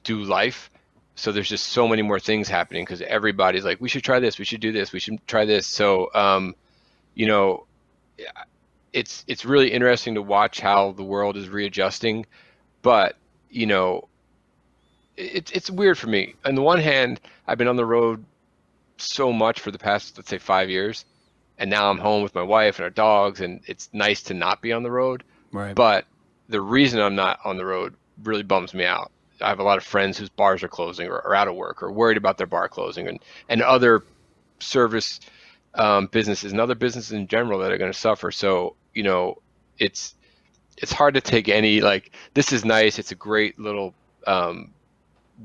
do 0.03 0.23
life. 0.23 0.69
So 1.15 1.32
there's 1.32 1.49
just 1.49 1.67
so 1.67 1.88
many 1.88 2.01
more 2.01 2.19
things 2.19 2.49
happening 2.49 2.84
because 2.84 3.01
everybody's 3.01 3.63
like, 3.63 3.80
we 3.80 3.88
should 3.88 4.04
try 4.04 4.19
this, 4.19 4.38
we 4.38 4.45
should 4.45 4.60
do 4.60 4.73
this, 4.73 4.91
we 4.91 4.99
should 4.99 5.25
try 5.28 5.45
this. 5.45 5.65
So, 5.65 6.10
um, 6.13 6.56
you 7.13 7.25
know, 7.28 7.65
it's 8.91 9.23
it's 9.28 9.45
really 9.45 9.71
interesting 9.71 10.15
to 10.15 10.21
watch 10.21 10.60
how 10.60 10.91
the 10.91 11.04
world 11.04 11.38
is 11.38 11.49
readjusting, 11.49 12.25
but 12.82 13.17
you 13.49 13.65
know, 13.65 14.08
it's 15.17 15.51
it's 15.51 15.69
weird 15.69 15.97
for 15.97 16.08
me. 16.08 16.36
On 16.43 16.56
the 16.56 16.62
one 16.62 16.80
hand, 16.80 17.19
I've 17.47 17.58
been 17.58 17.67
on 17.67 17.75
the 17.75 17.86
road 17.86 18.23
so 18.97 19.34
much 19.34 19.60
for 19.60 19.71
the 19.71 19.80
past 19.80 20.17
let's 20.17 20.30
say 20.30 20.38
five 20.38 20.69
years, 20.69 21.06
and 21.58 21.69
now 21.69 21.89
I'm 21.89 21.97
home 21.97 22.23
with 22.23 22.36
my 22.36 22.41
wife 22.43 22.80
and 22.80 22.84
our 22.84 22.89
dogs, 22.89 23.41
and 23.41 23.62
it's 23.65 23.89
nice 23.93 24.23
to 24.23 24.34
not 24.34 24.62
be 24.62 24.71
on 24.71 24.84
the 24.84 24.91
road. 24.91 25.23
Right. 25.51 25.75
But 25.75 26.06
the 26.49 26.62
reason 26.62 26.99
I'm 27.01 27.15
not 27.15 27.39
on 27.43 27.58
the 27.58 27.65
road 27.65 27.95
really 28.23 28.43
bums 28.43 28.73
me 28.73 28.86
out. 28.86 29.12
I 29.41 29.49
have 29.49 29.59
a 29.59 29.63
lot 29.63 29.77
of 29.77 29.83
friends 29.83 30.17
whose 30.17 30.29
bars 30.29 30.63
are 30.63 30.67
closing 30.67 31.07
or 31.07 31.15
are 31.15 31.35
out 31.35 31.47
of 31.47 31.55
work 31.55 31.83
or 31.83 31.91
worried 31.91 32.17
about 32.17 32.37
their 32.37 32.47
bar 32.47 32.67
closing, 32.67 33.07
and 33.07 33.19
and 33.49 33.61
other 33.61 34.03
service 34.59 35.19
um, 35.75 36.07
businesses 36.07 36.51
and 36.51 36.61
other 36.61 36.75
businesses 36.75 37.11
in 37.11 37.27
general 37.27 37.59
that 37.59 37.71
are 37.71 37.77
going 37.77 37.91
to 37.91 37.97
suffer. 37.97 38.31
So 38.31 38.75
you 38.93 39.03
know, 39.03 39.41
it's 39.77 40.15
it's 40.77 40.91
hard 40.91 41.13
to 41.13 41.21
take 41.21 41.49
any 41.49 41.81
like 41.81 42.11
this 42.33 42.51
is 42.51 42.65
nice. 42.65 42.99
It's 42.99 43.11
a 43.11 43.15
great 43.15 43.59
little 43.59 43.93
um, 44.27 44.71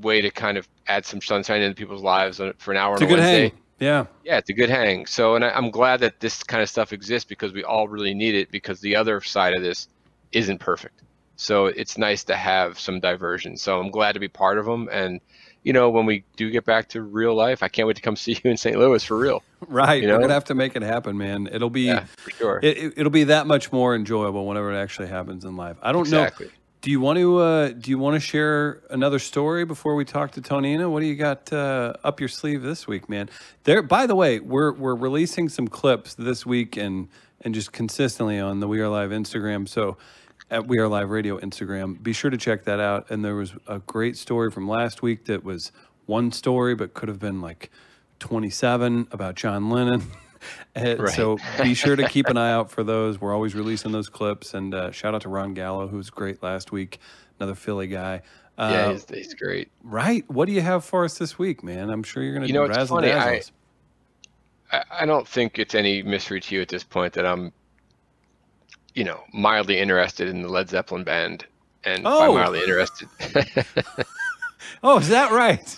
way 0.01 0.21
to 0.21 0.31
kind 0.31 0.57
of 0.57 0.67
add 0.87 1.05
some 1.05 1.21
sunshine 1.21 1.61
into 1.61 1.75
people's 1.75 2.01
lives 2.01 2.41
for 2.57 2.71
an 2.71 2.77
hour 2.77 2.93
it's 2.93 3.01
a 3.01 3.05
on 3.05 3.11
a 3.11 3.15
good 3.15 3.19
Wednesday. 3.19 3.49
hang. 3.49 3.57
Yeah. 3.79 4.05
Yeah, 4.23 4.37
it's 4.37 4.49
a 4.49 4.53
good 4.53 4.69
hang. 4.69 5.07
So, 5.07 5.35
and 5.35 5.43
I, 5.43 5.49
I'm 5.49 5.71
glad 5.71 6.01
that 6.01 6.19
this 6.19 6.43
kind 6.43 6.61
of 6.61 6.69
stuff 6.69 6.93
exists 6.93 7.27
because 7.27 7.51
we 7.51 7.63
all 7.63 7.87
really 7.87 8.13
need 8.13 8.35
it 8.35 8.51
because 8.51 8.79
the 8.79 8.95
other 8.95 9.21
side 9.21 9.53
of 9.53 9.63
this 9.63 9.87
isn't 10.31 10.59
perfect. 10.59 11.01
So 11.41 11.65
it's 11.65 11.97
nice 11.97 12.23
to 12.25 12.35
have 12.35 12.79
some 12.79 12.99
diversion. 12.99 13.57
So 13.57 13.79
I'm 13.79 13.89
glad 13.89 14.11
to 14.11 14.19
be 14.19 14.27
part 14.27 14.59
of 14.59 14.65
them. 14.65 14.87
And, 14.91 15.19
you 15.63 15.73
know, 15.73 15.89
when 15.89 16.05
we 16.05 16.23
do 16.35 16.51
get 16.51 16.65
back 16.65 16.87
to 16.89 17.01
real 17.01 17.33
life, 17.33 17.63
I 17.63 17.67
can't 17.67 17.87
wait 17.87 17.95
to 17.95 18.01
come 18.03 18.15
see 18.15 18.39
you 18.43 18.51
in 18.51 18.57
St. 18.57 18.77
Louis 18.77 19.03
for 19.03 19.17
real. 19.17 19.41
Right. 19.67 20.03
You 20.03 20.09
We're 20.09 20.19
gonna 20.19 20.33
have 20.33 20.45
to 20.45 20.55
make 20.55 20.75
it 20.75 20.83
happen, 20.83 21.17
man. 21.17 21.49
It'll 21.51 21.71
be 21.71 21.81
Yeah, 21.81 22.05
for 22.17 22.29
sure. 22.29 22.59
it, 22.61 22.93
it'll 22.95 23.11
be 23.11 23.23
that 23.25 23.47
much 23.47 23.71
more 23.71 23.95
enjoyable 23.95 24.45
whenever 24.45 24.71
it 24.71 24.77
actually 24.77 25.07
happens 25.07 25.43
in 25.43 25.55
life. 25.57 25.77
I 25.81 25.91
don't 25.91 26.01
exactly. 26.01 26.45
know. 26.45 26.51
Do 26.81 26.91
you 26.91 26.99
want 26.99 27.17
to 27.17 27.37
uh, 27.37 27.69
do 27.69 27.89
you 27.89 27.97
want 27.97 28.15
to 28.15 28.19
share 28.19 28.81
another 28.91 29.19
story 29.19 29.65
before 29.65 29.95
we 29.95 30.05
talk 30.05 30.31
to 30.31 30.41
Tonina? 30.41 30.89
What 30.89 30.99
do 30.99 31.05
you 31.07 31.15
got 31.15 31.51
uh, 31.53 31.93
up 32.03 32.19
your 32.19 32.29
sleeve 32.29 32.63
this 32.63 32.87
week, 32.87 33.07
man? 33.07 33.29
There. 33.65 33.83
By 33.83 34.07
the 34.07 34.15
way, 34.15 34.39
we're 34.39 34.73
we're 34.73 34.95
releasing 34.95 35.47
some 35.49 35.67
clips 35.67 36.15
this 36.15 36.43
week 36.43 36.77
and 36.77 37.07
and 37.41 37.53
just 37.53 37.71
consistently 37.71 38.39
on 38.39 38.61
the 38.61 38.67
We 38.67 38.79
Are 38.81 38.89
Live 38.89 39.11
Instagram. 39.11 39.67
So 39.67 39.97
at 40.51 40.67
We 40.67 40.77
Are 40.77 40.87
Live 40.87 41.09
Radio 41.09 41.39
Instagram, 41.39 42.03
be 42.03 42.13
sure 42.13 42.29
to 42.29 42.37
check 42.37 42.65
that 42.65 42.79
out. 42.79 43.09
And 43.09 43.25
there 43.25 43.35
was 43.35 43.53
a 43.67 43.79
great 43.79 44.17
story 44.17 44.51
from 44.51 44.67
last 44.67 45.01
week 45.01 45.25
that 45.25 45.43
was 45.43 45.71
one 46.05 46.31
story, 46.31 46.75
but 46.75 46.93
could 46.93 47.09
have 47.09 47.19
been 47.19 47.41
like 47.41 47.71
twenty 48.19 48.49
seven 48.51 49.07
about 49.11 49.35
John 49.35 49.69
Lennon. 49.69 50.03
Right. 50.75 51.09
So 51.09 51.37
be 51.61 51.73
sure 51.75 51.95
to 51.95 52.07
keep 52.07 52.25
an 52.25 52.35
eye 52.35 52.51
out 52.51 52.71
for 52.71 52.83
those. 52.83 53.21
We're 53.21 53.31
always 53.31 53.53
releasing 53.53 53.91
those 53.91 54.09
clips. 54.09 54.55
And 54.55 54.73
uh, 54.73 54.91
shout 54.91 55.13
out 55.13 55.21
to 55.21 55.29
Ron 55.29 55.53
Gallo, 55.53 55.87
who 55.87 55.97
was 55.97 56.09
great 56.09 56.41
last 56.41 56.71
week, 56.71 56.99
another 57.39 57.53
Philly 57.53 57.85
guy. 57.85 58.23
Uh, 58.57 58.69
yeah, 58.71 58.91
he's, 58.91 59.05
he's 59.07 59.33
great. 59.35 59.69
right. 59.83 60.27
What 60.31 60.47
do 60.47 60.53
you 60.53 60.61
have 60.61 60.83
for 60.83 61.05
us 61.05 61.19
this 61.19 61.37
week, 61.37 61.63
man? 61.63 61.91
I'm 61.91 62.01
sure 62.01 62.23
you're 62.23 62.33
going 62.33 62.41
to 62.41 62.47
You 62.47 62.55
know, 62.55 62.63
it's 62.63 62.75
razzle 62.75 62.97
funny, 62.97 63.09
dazzle 63.09 63.53
I, 64.71 64.83
I 65.01 65.05
don't 65.05 65.27
think 65.27 65.59
it's 65.59 65.75
any 65.75 66.01
mystery 66.01 66.39
to 66.41 66.55
you 66.55 66.61
at 66.61 66.69
this 66.69 66.83
point 66.83 67.13
that 67.13 67.25
I'm, 67.25 67.51
you 68.93 69.03
know, 69.03 69.21
mildly 69.33 69.79
interested 69.79 70.27
in 70.27 70.41
the 70.41 70.49
Led 70.49 70.69
Zeppelin 70.69 71.03
band. 71.03 71.45
And 71.83 72.03
oh. 72.05 72.33
by 72.33 72.41
mildly 72.41 72.59
interested, 72.59 73.07
Oh, 74.83 74.99
is 74.99 75.09
that 75.09 75.31
right? 75.31 75.75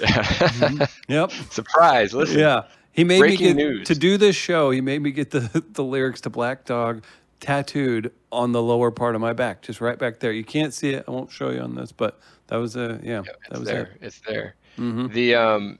yep. 1.08 1.30
surprise! 1.50 2.12
Listen, 2.14 2.38
Yeah. 2.38 2.64
He 2.92 3.02
made 3.02 3.18
Breaking 3.18 3.56
me 3.56 3.62
get 3.62 3.68
news. 3.70 3.88
to 3.88 3.94
do 3.96 4.16
this 4.16 4.36
show. 4.36 4.70
He 4.70 4.80
made 4.80 5.02
me 5.02 5.10
get 5.10 5.32
the 5.32 5.64
the 5.72 5.82
lyrics 5.82 6.20
to 6.22 6.30
Black 6.30 6.64
Dog 6.64 7.04
tattooed 7.40 8.12
on 8.30 8.52
the 8.52 8.62
lower 8.62 8.92
part 8.92 9.16
of 9.16 9.20
my 9.20 9.32
back, 9.32 9.62
just 9.62 9.80
right 9.80 9.98
back 9.98 10.20
there. 10.20 10.30
You 10.30 10.44
can't 10.44 10.72
see 10.72 10.90
it. 10.90 11.04
I 11.08 11.10
won't 11.10 11.30
show 11.30 11.50
you 11.50 11.58
on 11.58 11.74
this, 11.74 11.90
but 11.90 12.20
that 12.46 12.56
was 12.56 12.76
a 12.76 13.00
yeah. 13.02 13.22
that 13.50 13.58
was 13.58 13.68
there. 13.68 13.96
it. 14.00 14.06
It's 14.06 14.20
there. 14.20 14.54
Mhm. 14.78 15.12
The 15.12 15.34
um, 15.34 15.78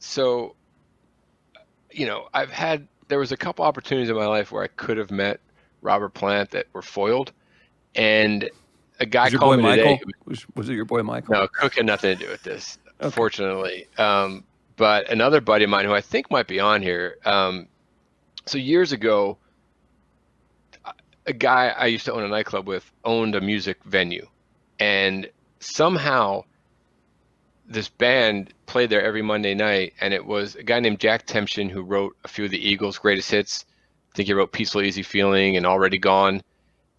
so, 0.00 0.56
you 1.92 2.06
know, 2.06 2.28
I've 2.34 2.50
had 2.50 2.88
there 3.06 3.20
was 3.20 3.30
a 3.30 3.36
couple 3.36 3.64
opportunities 3.64 4.10
in 4.10 4.16
my 4.16 4.26
life 4.26 4.50
where 4.50 4.64
I 4.64 4.68
could 4.68 4.96
have 4.96 5.12
met 5.12 5.40
Robert 5.82 6.14
Plant 6.14 6.50
that 6.50 6.66
were 6.72 6.82
foiled, 6.82 7.32
and 7.94 8.48
a 9.00 9.06
guy 9.06 9.24
Was 9.24 9.34
called 9.34 9.56
me 9.56 9.62
Michael? 9.62 9.98
today. 9.98 10.12
Was, 10.26 10.46
was 10.54 10.68
it 10.68 10.74
your 10.74 10.84
boy 10.84 11.02
Michael? 11.02 11.34
No, 11.34 11.48
Cook 11.48 11.76
had 11.76 11.86
nothing 11.86 12.16
to 12.16 12.24
do 12.24 12.30
with 12.30 12.42
this, 12.42 12.78
Okay. 13.00 13.10
fortunately. 13.10 13.86
Um, 13.98 14.44
but 14.76 15.10
another 15.10 15.40
buddy 15.40 15.64
of 15.64 15.70
mine 15.70 15.84
who 15.84 15.92
I 15.94 16.00
think 16.00 16.30
might 16.30 16.46
be 16.46 16.60
on 16.60 16.82
here. 16.82 17.16
Um, 17.24 17.68
so 18.46 18.58
years 18.58 18.92
ago, 18.92 19.38
a 21.26 21.32
guy 21.32 21.68
I 21.76 21.86
used 21.86 22.04
to 22.06 22.12
own 22.12 22.22
a 22.24 22.28
nightclub 22.28 22.66
with 22.66 22.90
owned 23.04 23.34
a 23.34 23.40
music 23.40 23.82
venue, 23.84 24.26
and 24.78 25.28
somehow 25.60 26.44
this 27.66 27.88
band 27.88 28.52
played 28.66 28.90
there 28.90 29.02
every 29.02 29.22
Monday 29.22 29.54
night, 29.54 29.94
and 30.00 30.12
it 30.12 30.24
was 30.24 30.56
a 30.56 30.62
guy 30.62 30.80
named 30.80 30.98
Jack 30.98 31.26
Tempchin 31.26 31.70
who 31.70 31.82
wrote 31.82 32.16
a 32.24 32.28
few 32.28 32.46
of 32.46 32.50
the 32.50 32.58
Eagles' 32.58 32.98
greatest 32.98 33.30
hits, 33.30 33.64
I 34.12 34.16
think 34.16 34.26
he 34.26 34.32
wrote 34.32 34.52
Peaceful 34.52 34.82
Easy 34.82 35.02
Feeling 35.02 35.56
and 35.56 35.66
Already 35.66 35.98
Gone. 35.98 36.42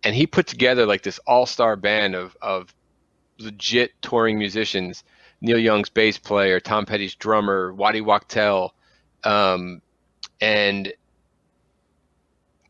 And 0.04 0.16
he 0.16 0.26
put 0.26 0.48
together 0.48 0.86
like 0.86 1.04
this 1.04 1.20
all-star 1.28 1.76
band 1.76 2.16
of 2.16 2.36
of 2.42 2.74
legit 3.38 3.92
touring 4.02 4.38
musicians. 4.38 5.04
Neil 5.42 5.58
Young's 5.58 5.90
bass 5.90 6.18
player, 6.18 6.60
Tom 6.60 6.86
Petty's 6.86 7.16
drummer, 7.16 7.74
Waddy 7.74 8.02
Wachtel, 8.02 8.76
um, 9.24 9.82
and 10.40 10.94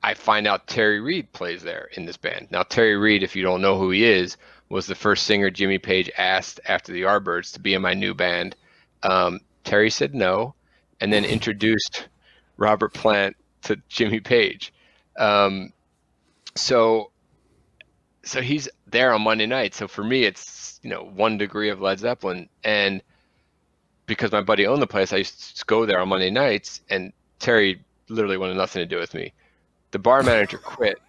I 0.04 0.13
find 0.13 0.47
out 0.47 0.67
Terry 0.67 0.99
Reid 0.99 1.32
plays 1.34 1.62
there 1.62 1.89
in 1.93 2.06
this 2.06 2.17
band. 2.17 2.47
Now, 2.49 2.63
Terry 2.63 2.95
Reid, 2.95 3.23
if 3.23 3.36
you 3.36 3.43
don't 3.43 3.62
know 3.62 3.77
who 3.77 3.91
he 3.91 4.06
is, 4.06 4.38
was 4.69 4.88
the 4.88 4.95
first 4.95 5.25
singer 5.25 5.49
Jimmy 5.49 5.77
Page 5.77 6.10
asked 6.17 6.60
after 6.65 6.93
the 6.93 7.01
Yardbirds 7.01 7.54
to 7.54 7.60
be 7.60 7.73
in 7.73 7.82
my 7.82 7.93
new 7.93 8.13
band. 8.13 8.56
Um, 9.04 9.41
Terry 9.63 9.89
said 9.89 10.15
no, 10.15 10.56
and 11.01 11.12
then 11.12 11.25
introduced 11.25 12.08
Robert 12.58 12.93
Plant 12.93 13.36
to 13.63 13.78
Jimmy 13.89 14.19
Page. 14.19 14.74
Um, 15.17 15.74
so, 16.56 17.12
so 18.24 18.41
he's 18.41 18.69
there 18.88 19.13
on 19.13 19.21
Monday 19.21 19.45
night. 19.45 19.74
So 19.74 19.88
for 19.88 20.04
me, 20.04 20.24
it's 20.24 20.80
you 20.84 20.89
know 20.89 21.04
one 21.04 21.38
degree 21.38 21.69
of 21.69 21.82
Led 21.82 22.00
Zeppelin, 22.00 22.50
and 22.63 23.02
because 24.06 24.32
my 24.32 24.41
buddy 24.41 24.67
owned 24.67 24.82
the 24.82 24.88
place, 24.88 25.13
I 25.13 25.17
used 25.17 25.58
to 25.58 25.65
go 25.65 25.86
there 25.86 26.00
on 26.00 26.10
Monday 26.10 26.30
nights, 26.32 26.82
and 26.89 27.13
Terry 27.39 27.84
literally 28.10 28.38
wanted 28.38 28.58
nothing 28.58 28.82
to 28.82 28.86
do 28.86 28.97
with 28.97 29.13
me 29.13 29.34
the 29.91 30.00
bar 30.00 30.24
manager 30.24 30.58
quit. 30.63 31.00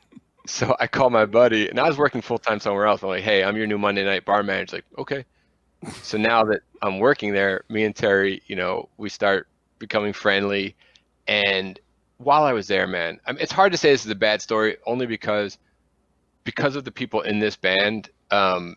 So 0.46 0.76
I 0.80 0.88
called 0.88 1.12
my 1.12 1.24
buddy, 1.24 1.68
and 1.68 1.78
I 1.78 1.86
was 1.88 1.96
working 1.96 2.20
full 2.20 2.38
time 2.38 2.60
somewhere 2.60 2.86
else. 2.86 3.02
I'm 3.02 3.08
like, 3.08 3.22
"Hey, 3.22 3.44
I'm 3.44 3.56
your 3.56 3.66
new 3.66 3.78
Monday 3.78 4.04
night 4.04 4.24
bar 4.24 4.42
manager." 4.42 4.76
Like, 4.76 4.84
okay. 4.98 5.24
So 6.02 6.18
now 6.18 6.44
that 6.44 6.60
I'm 6.82 6.98
working 6.98 7.32
there, 7.32 7.64
me 7.68 7.84
and 7.84 7.94
Terry, 7.94 8.42
you 8.46 8.56
know, 8.56 8.88
we 8.98 9.08
start 9.08 9.48
becoming 9.78 10.12
friendly. 10.12 10.76
And 11.28 11.78
while 12.24 12.44
I 12.44 12.52
was 12.52 12.68
there, 12.68 12.86
man, 12.86 13.20
I 13.26 13.32
mean, 13.32 13.40
it's 13.40 13.52
hard 13.52 13.72
to 13.72 13.78
say 13.78 13.90
this 13.90 14.04
is 14.04 14.10
a 14.10 14.16
bad 14.16 14.42
story, 14.42 14.76
only 14.86 15.06
because 15.06 15.58
because 16.44 16.76
of 16.76 16.84
the 16.84 16.92
people 16.92 17.20
in 17.22 17.38
this 17.38 17.56
band. 17.56 18.10
Um, 18.30 18.76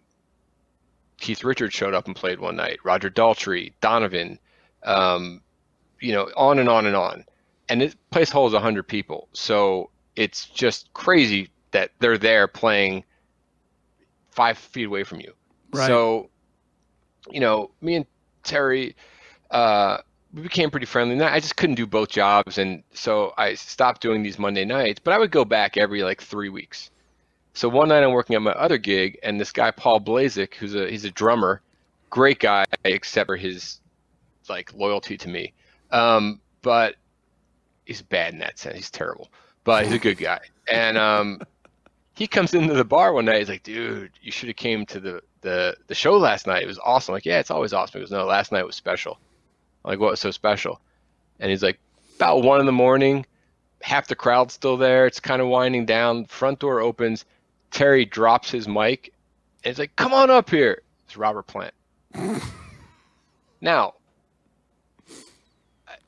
Keith 1.17 1.43
Richards 1.43 1.73
showed 1.73 1.93
up 1.93 2.07
and 2.07 2.15
played 2.15 2.39
one 2.39 2.55
night. 2.55 2.79
Roger 2.83 3.09
Daltrey, 3.09 3.73
Donovan, 3.81 4.37
um, 4.83 5.41
you 5.99 6.13
know, 6.13 6.29
on 6.35 6.59
and 6.59 6.69
on 6.69 6.85
and 6.85 6.95
on. 6.95 7.25
And 7.69 7.81
this 7.81 7.95
place 8.11 8.29
holds 8.29 8.53
100 8.53 8.83
people. 8.87 9.29
So 9.33 9.89
it's 10.15 10.45
just 10.47 10.93
crazy 10.93 11.49
that 11.71 11.91
they're 11.99 12.17
there 12.17 12.47
playing 12.47 13.03
five 14.31 14.57
feet 14.57 14.85
away 14.85 15.03
from 15.03 15.21
you. 15.21 15.33
Right. 15.73 15.87
So, 15.87 16.29
you 17.31 17.39
know, 17.39 17.71
me 17.81 17.95
and 17.95 18.05
Terry, 18.43 18.95
uh, 19.51 19.97
we 20.35 20.41
became 20.41 20.69
pretty 20.69 20.85
friendly. 20.85 21.15
And 21.15 21.23
I 21.23 21.39
just 21.39 21.55
couldn't 21.55 21.75
do 21.75 21.87
both 21.87 22.09
jobs, 22.09 22.57
and 22.57 22.83
so 22.93 23.33
I 23.37 23.55
stopped 23.55 24.01
doing 24.01 24.21
these 24.21 24.37
Monday 24.37 24.65
nights. 24.65 24.99
But 25.03 25.13
I 25.13 25.17
would 25.17 25.31
go 25.31 25.45
back 25.45 25.77
every 25.77 26.03
like 26.03 26.21
three 26.21 26.49
weeks. 26.49 26.91
So 27.53 27.69
one 27.69 27.89
night 27.89 28.03
I'm 28.03 28.11
working 28.11 28.35
at 28.35 28.41
my 28.41 28.51
other 28.51 28.77
gig, 28.77 29.17
and 29.23 29.39
this 29.39 29.51
guy 29.51 29.71
Paul 29.71 29.99
Blazik, 30.01 30.55
who's 30.55 30.75
a 30.75 30.89
he's 30.89 31.05
a 31.05 31.11
drummer, 31.11 31.61
great 32.09 32.39
guy, 32.39 32.65
except 32.83 33.27
for 33.27 33.37
his 33.37 33.79
like 34.47 34.73
loyalty 34.73 35.17
to 35.17 35.29
me. 35.29 35.53
Um, 35.89 36.41
but 36.61 36.95
he's 37.85 38.01
bad 38.01 38.33
in 38.33 38.39
that 38.39 38.59
sense. 38.59 38.75
He's 38.75 38.91
terrible 38.91 39.29
but 39.65 39.83
he's 39.83 39.93
a 39.93 39.99
good 39.99 40.17
guy. 40.17 40.39
And 40.71 40.97
um, 40.97 41.41
he 42.13 42.27
comes 42.27 42.53
into 42.53 42.73
the 42.73 42.85
bar 42.85 43.11
one 43.11 43.25
night. 43.25 43.39
He's 43.39 43.49
like, 43.49 43.63
"Dude, 43.63 44.11
you 44.21 44.31
should 44.31 44.47
have 44.47 44.55
came 44.55 44.85
to 44.85 44.99
the, 45.01 45.21
the 45.41 45.75
the 45.87 45.95
show 45.95 46.17
last 46.17 46.47
night. 46.47 46.63
It 46.63 46.67
was 46.67 46.79
awesome." 46.79 47.11
I'm 47.11 47.17
like, 47.17 47.25
yeah, 47.25 47.39
it's 47.39 47.51
always 47.51 47.73
awesome. 47.73 47.99
He 47.99 48.03
goes, 48.03 48.11
"No, 48.11 48.25
last 48.25 48.53
night 48.53 48.65
was 48.65 48.77
special." 48.77 49.19
I'm 49.85 49.91
like, 49.91 49.99
what 49.99 50.11
was 50.11 50.19
so 50.19 50.31
special? 50.31 50.81
And 51.39 51.51
he's 51.51 51.61
like, 51.61 51.79
about 52.15 52.41
one 52.41 52.59
in 52.59 52.65
the 52.65 52.71
morning, 52.71 53.25
half 53.81 54.07
the 54.07 54.15
crowd's 54.15 54.53
still 54.53 54.77
there. 54.77 55.05
It's 55.05 55.19
kind 55.19 55.41
of 55.41 55.47
winding 55.47 55.85
down. 55.85 56.25
Front 56.25 56.59
door 56.59 56.79
opens. 56.79 57.23
Terry 57.69 58.05
drops 58.05 58.49
his 58.49 58.67
mic, 58.67 59.13
and 59.63 59.71
he's 59.71 59.79
like, 59.79 59.95
"Come 59.95 60.13
on 60.13 60.31
up 60.31 60.49
here." 60.49 60.81
It's 61.05 61.17
Robert 61.17 61.45
Plant. 61.45 61.73
now, 63.61 63.93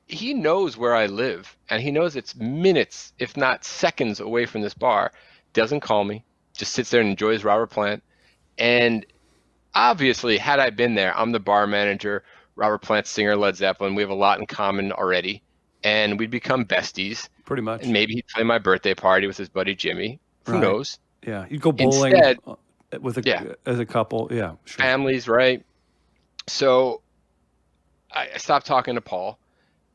he 0.08 0.34
knows 0.34 0.78
where 0.78 0.96
I 0.96 1.08
live 1.08 1.56
and 1.70 1.82
he 1.82 1.92
knows 1.92 2.16
it's 2.16 2.36
minutes, 2.36 3.14
if 3.20 3.36
not 3.36 3.66
seconds 3.66 4.20
away 4.20 4.46
from 4.46 4.62
this 4.62 4.74
bar. 4.74 5.12
Doesn't 5.54 5.82
call 5.82 6.04
me, 6.04 6.24
just 6.54 6.74
sits 6.74 6.90
there 6.90 7.02
and 7.02 7.10
enjoys 7.10 7.44
Robert 7.44 7.68
Plant. 7.68 8.02
And 8.58 9.06
obviously, 9.76 10.38
had 10.38 10.60
I 10.60 10.70
been 10.70 10.96
there, 10.96 11.16
I'm 11.16 11.32
the 11.32 11.40
bar 11.40 11.68
manager, 11.68 12.24
Robert 12.58 12.80
Plant 12.80 13.08
singer, 13.08 13.38
Led 13.38 13.56
Zeppelin. 13.56 13.96
We 13.96 14.02
have 14.02 14.10
a 14.10 14.16
lot 14.16 14.40
in 14.40 14.46
common 14.46 14.92
already. 14.92 15.42
And 15.84 16.20
we'd 16.20 16.32
become 16.32 16.66
besties. 16.66 17.30
Pretty 17.46 17.62
much. 17.62 17.84
And 17.84 17.94
maybe 17.94 18.16
he'd 18.16 18.28
play 18.28 18.44
my 18.44 18.58
birthday 18.58 18.94
party 18.94 19.28
with 19.28 19.38
his 19.38 19.48
buddy 19.48 19.76
Jimmy. 19.76 20.20
Who 20.46 20.54
right. 20.54 20.62
knows? 20.62 21.00
Yeah. 21.26 21.46
You'd 21.50 21.62
go 21.62 21.72
bowling 21.72 22.14
Instead, 22.14 22.40
uh, 22.46 22.56
with 23.00 23.18
a, 23.20 23.22
yeah. 23.24 23.54
as 23.66 23.80
a 23.80 23.86
couple. 23.86 24.28
Yeah. 24.32 24.56
Sure. 24.66 24.84
Families, 24.84 25.28
right? 25.28 25.64
So 26.48 27.02
I 28.12 28.38
stopped 28.38 28.66
talking 28.66 28.96
to 28.96 29.02
Paul 29.02 29.38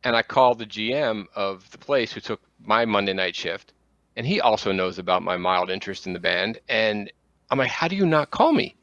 and 0.04 0.16
I 0.16 0.22
called 0.22 0.58
the 0.58 0.66
GM 0.66 1.26
of 1.34 1.68
the 1.70 1.78
place 1.78 2.12
who 2.12 2.20
took 2.20 2.40
my 2.64 2.84
Monday 2.84 3.12
night 3.12 3.34
shift, 3.34 3.72
and 4.16 4.26
he 4.26 4.40
also 4.40 4.72
knows 4.72 4.98
about 4.98 5.22
my 5.22 5.36
mild 5.36 5.70
interest 5.70 6.06
in 6.06 6.12
the 6.12 6.18
band. 6.18 6.58
And 6.68 7.10
I'm 7.50 7.58
like, 7.58 7.70
how 7.70 7.88
do 7.88 7.96
you 7.96 8.06
not 8.06 8.30
call 8.30 8.52
me? 8.52 8.74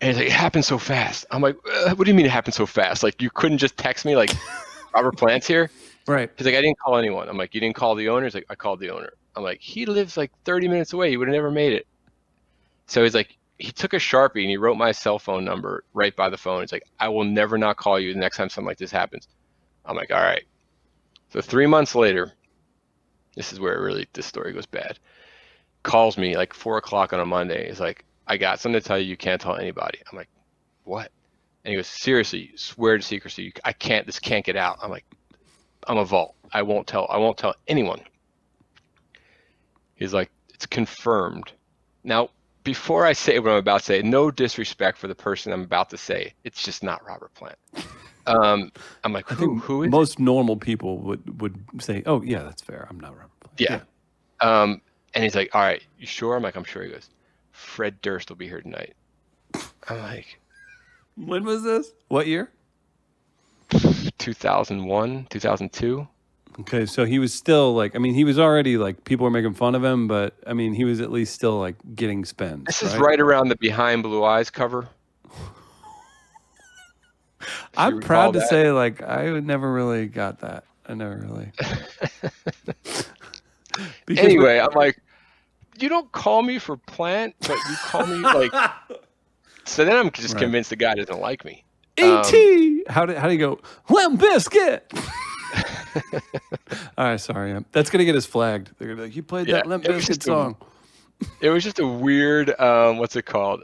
And 0.00 0.08
he's 0.08 0.16
like, 0.16 0.26
it 0.26 0.32
happened 0.32 0.64
so 0.64 0.78
fast. 0.78 1.26
I'm 1.30 1.42
like, 1.42 1.56
uh, 1.70 1.94
what 1.94 2.04
do 2.04 2.10
you 2.10 2.14
mean 2.14 2.26
it 2.26 2.32
happened 2.32 2.54
so 2.54 2.66
fast? 2.66 3.02
Like, 3.02 3.20
you 3.20 3.30
couldn't 3.30 3.58
just 3.58 3.76
text 3.76 4.04
me, 4.04 4.16
like, 4.16 4.30
Robert 4.94 5.16
Plant's 5.16 5.46
here? 5.46 5.70
Right. 6.06 6.30
He's 6.36 6.46
like, 6.46 6.54
I 6.54 6.62
didn't 6.62 6.78
call 6.78 6.96
anyone. 6.96 7.28
I'm 7.28 7.36
like, 7.36 7.54
you 7.54 7.60
didn't 7.60 7.76
call 7.76 7.94
the 7.94 8.08
owner? 8.08 8.24
He's 8.24 8.34
like, 8.34 8.46
I 8.48 8.54
called 8.54 8.80
the 8.80 8.90
owner. 8.90 9.12
I'm 9.36 9.42
like, 9.42 9.60
he 9.60 9.86
lives 9.86 10.16
like 10.16 10.32
30 10.44 10.68
minutes 10.68 10.92
away. 10.92 11.10
He 11.10 11.16
would 11.16 11.28
have 11.28 11.34
never 11.34 11.50
made 11.50 11.72
it. 11.72 11.86
So 12.86 13.02
he's 13.02 13.14
like, 13.14 13.36
he 13.58 13.70
took 13.70 13.92
a 13.92 13.98
Sharpie 13.98 14.40
and 14.40 14.50
he 14.50 14.56
wrote 14.56 14.76
my 14.76 14.90
cell 14.90 15.18
phone 15.18 15.44
number 15.44 15.84
right 15.92 16.16
by 16.16 16.30
the 16.30 16.38
phone. 16.38 16.62
He's 16.62 16.72
like, 16.72 16.86
I 16.98 17.08
will 17.08 17.24
never 17.24 17.58
not 17.58 17.76
call 17.76 18.00
you 18.00 18.12
the 18.12 18.18
next 18.18 18.38
time 18.38 18.48
something 18.48 18.66
like 18.66 18.78
this 18.78 18.90
happens. 18.90 19.28
I'm 19.84 19.96
like, 19.96 20.10
all 20.10 20.20
right. 20.20 20.44
So 21.28 21.40
three 21.40 21.66
months 21.66 21.94
later, 21.94 22.32
this 23.36 23.52
is 23.52 23.60
where 23.60 23.74
it 23.74 23.80
really 23.80 24.08
this 24.12 24.26
story 24.26 24.52
goes 24.52 24.66
bad. 24.66 24.98
Calls 25.82 26.18
me 26.18 26.36
like 26.36 26.54
four 26.54 26.78
o'clock 26.78 27.12
on 27.12 27.20
a 27.20 27.26
Monday. 27.26 27.68
He's 27.68 27.80
like, 27.80 28.04
I 28.30 28.36
got 28.36 28.60
something 28.60 28.80
to 28.80 28.86
tell 28.86 28.96
you. 28.96 29.06
You 29.06 29.16
can't 29.16 29.40
tell 29.40 29.56
anybody. 29.56 29.98
I'm 30.08 30.16
like, 30.16 30.28
what? 30.84 31.10
And 31.64 31.72
he 31.72 31.76
goes, 31.76 31.88
seriously, 31.88 32.52
swear 32.54 32.96
to 32.96 33.02
secrecy. 33.02 33.52
I 33.64 33.72
can't. 33.72 34.06
This 34.06 34.20
can't 34.20 34.44
get 34.44 34.54
out. 34.54 34.78
I'm 34.80 34.88
like, 34.88 35.04
I'm 35.88 35.98
a 35.98 36.04
vault. 36.04 36.36
I 36.52 36.62
won't 36.62 36.86
tell. 36.86 37.08
I 37.10 37.16
won't 37.16 37.36
tell 37.36 37.56
anyone. 37.66 38.00
He's 39.96 40.14
like, 40.14 40.30
it's 40.54 40.64
confirmed. 40.64 41.50
Now, 42.04 42.30
before 42.62 43.04
I 43.04 43.14
say 43.14 43.36
what 43.40 43.50
I'm 43.50 43.56
about 43.56 43.80
to 43.80 43.86
say, 43.86 44.02
no 44.02 44.30
disrespect 44.30 44.96
for 44.96 45.08
the 45.08 45.14
person 45.16 45.52
I'm 45.52 45.62
about 45.62 45.90
to 45.90 45.96
say. 45.96 46.32
It's 46.44 46.62
just 46.62 46.84
not 46.84 47.04
Robert 47.04 47.34
Plant. 47.34 47.58
Um, 48.26 48.70
I'm 49.02 49.12
like, 49.12 49.28
who, 49.28 49.58
who 49.58 49.82
is 49.82 49.90
most 49.90 50.20
it? 50.20 50.22
normal 50.22 50.56
people 50.56 50.98
would 50.98 51.42
would 51.42 51.58
say, 51.80 52.04
"Oh, 52.06 52.22
yeah, 52.22 52.44
that's 52.44 52.62
fair. 52.62 52.86
I'm 52.88 53.00
not 53.00 53.16
Robert 53.16 53.40
Plant." 53.40 53.60
Yeah. 53.60 53.80
yeah. 54.40 54.62
Um, 54.62 54.82
and 55.14 55.24
he's 55.24 55.34
like, 55.34 55.52
"All 55.52 55.62
right, 55.62 55.82
you 55.98 56.06
sure?" 56.06 56.36
I'm 56.36 56.42
like, 56.42 56.54
"I'm 56.54 56.64
sure." 56.64 56.84
He 56.84 56.90
goes, 56.90 57.08
"Fred 57.52 58.00
Durst 58.02 58.28
will 58.28 58.36
be 58.36 58.48
here 58.48 58.60
tonight." 58.60 58.94
I'm 59.88 59.98
like, 59.98 60.40
"When 61.16 61.44
was 61.44 61.62
this? 61.62 61.92
What 62.08 62.26
year?" 62.26 62.50
2001, 64.18 65.26
2002. 65.30 66.08
Okay, 66.60 66.84
so 66.84 67.04
he 67.04 67.18
was 67.18 67.32
still 67.32 67.74
like, 67.74 67.94
I 67.94 67.98
mean, 67.98 68.14
he 68.14 68.24
was 68.24 68.38
already 68.38 68.76
like 68.76 69.04
people 69.04 69.24
were 69.24 69.30
making 69.30 69.54
fun 69.54 69.74
of 69.74 69.84
him, 69.84 70.08
but 70.08 70.34
I 70.46 70.52
mean, 70.52 70.74
he 70.74 70.84
was 70.84 71.00
at 71.00 71.10
least 71.10 71.34
still 71.34 71.58
like 71.58 71.76
getting 71.94 72.24
spins. 72.24 72.64
This 72.66 72.82
right? 72.82 72.92
is 72.92 72.98
right 72.98 73.20
around 73.20 73.48
the 73.48 73.56
Behind 73.56 74.02
Blue 74.02 74.24
Eyes 74.24 74.50
cover. 74.50 74.88
I'm 77.76 78.00
proud 78.00 78.32
to 78.32 78.40
that. 78.40 78.48
say, 78.48 78.72
like, 78.72 79.02
I 79.02 79.40
never 79.40 79.72
really 79.72 80.06
got 80.06 80.40
that. 80.40 80.64
I 80.86 80.94
never 80.94 81.16
really. 81.16 81.52
anyway, 84.18 84.58
I'm 84.58 84.74
like, 84.74 85.00
you 85.82 85.88
don't 85.88 86.10
call 86.12 86.42
me 86.42 86.58
for 86.58 86.76
plant, 86.76 87.34
but 87.40 87.56
you 87.56 87.76
call 87.82 88.06
me 88.06 88.18
like. 88.18 88.52
so 89.64 89.84
then 89.84 89.96
I'm 89.96 90.10
just 90.10 90.34
right. 90.34 90.42
convinced 90.42 90.70
the 90.70 90.76
guy 90.76 90.94
doesn't 90.94 91.20
like 91.20 91.44
me. 91.44 91.64
Et 91.96 92.04
um, 92.04 92.82
how 92.88 93.06
do 93.06 93.14
how 93.14 93.26
do 93.26 93.32
you 93.32 93.38
go? 93.38 93.60
Limp 93.88 94.20
Bizkit. 94.20 94.82
All 96.96 97.04
right, 97.04 97.20
sorry. 97.20 97.64
That's 97.72 97.90
gonna 97.90 98.04
get 98.04 98.16
us 98.16 98.26
flagged. 98.26 98.70
They're 98.78 98.88
gonna 98.88 98.96
be 98.96 99.02
like, 99.08 99.16
you 99.16 99.22
played 99.22 99.48
yeah, 99.48 99.56
that 99.56 99.66
Limp 99.66 99.84
Bizkit 99.84 100.22
song. 100.22 100.56
A, 101.20 101.26
it 101.46 101.50
was 101.50 101.64
just 101.64 101.78
a 101.78 101.86
weird. 101.86 102.58
Um, 102.60 102.98
what's 102.98 103.16
it 103.16 103.26
called? 103.26 103.62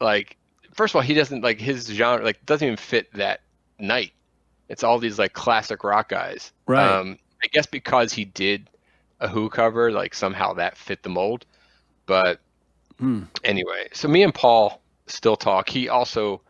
Like 0.00 0.36
first 0.74 0.92
of 0.92 0.96
all, 0.96 1.02
he 1.02 1.14
doesn't 1.14 1.42
like 1.42 1.60
his 1.60 1.86
genre 1.86 2.24
like 2.24 2.44
doesn't 2.46 2.66
even 2.66 2.76
fit 2.76 3.12
that 3.14 3.40
night. 3.78 4.12
It's 4.68 4.82
all 4.82 4.98
these 4.98 5.18
like 5.18 5.32
classic 5.32 5.84
rock 5.84 6.08
guys. 6.08 6.52
Right. 6.66 6.86
Um, 6.86 7.18
I 7.42 7.46
guess 7.48 7.66
because 7.66 8.12
he 8.12 8.24
did 8.24 8.68
a 9.20 9.28
Who 9.28 9.48
cover, 9.48 9.90
like 9.90 10.14
somehow 10.14 10.54
that 10.54 10.76
fit 10.76 11.02
the 11.02 11.08
mold. 11.08 11.46
But 12.06 12.40
hmm. 12.98 13.22
anyway, 13.42 13.88
so 13.92 14.08
me 14.08 14.22
and 14.22 14.34
Paul 14.34 14.82
still 15.06 15.36
talk. 15.36 15.68
He 15.68 15.88
also, 15.88 16.42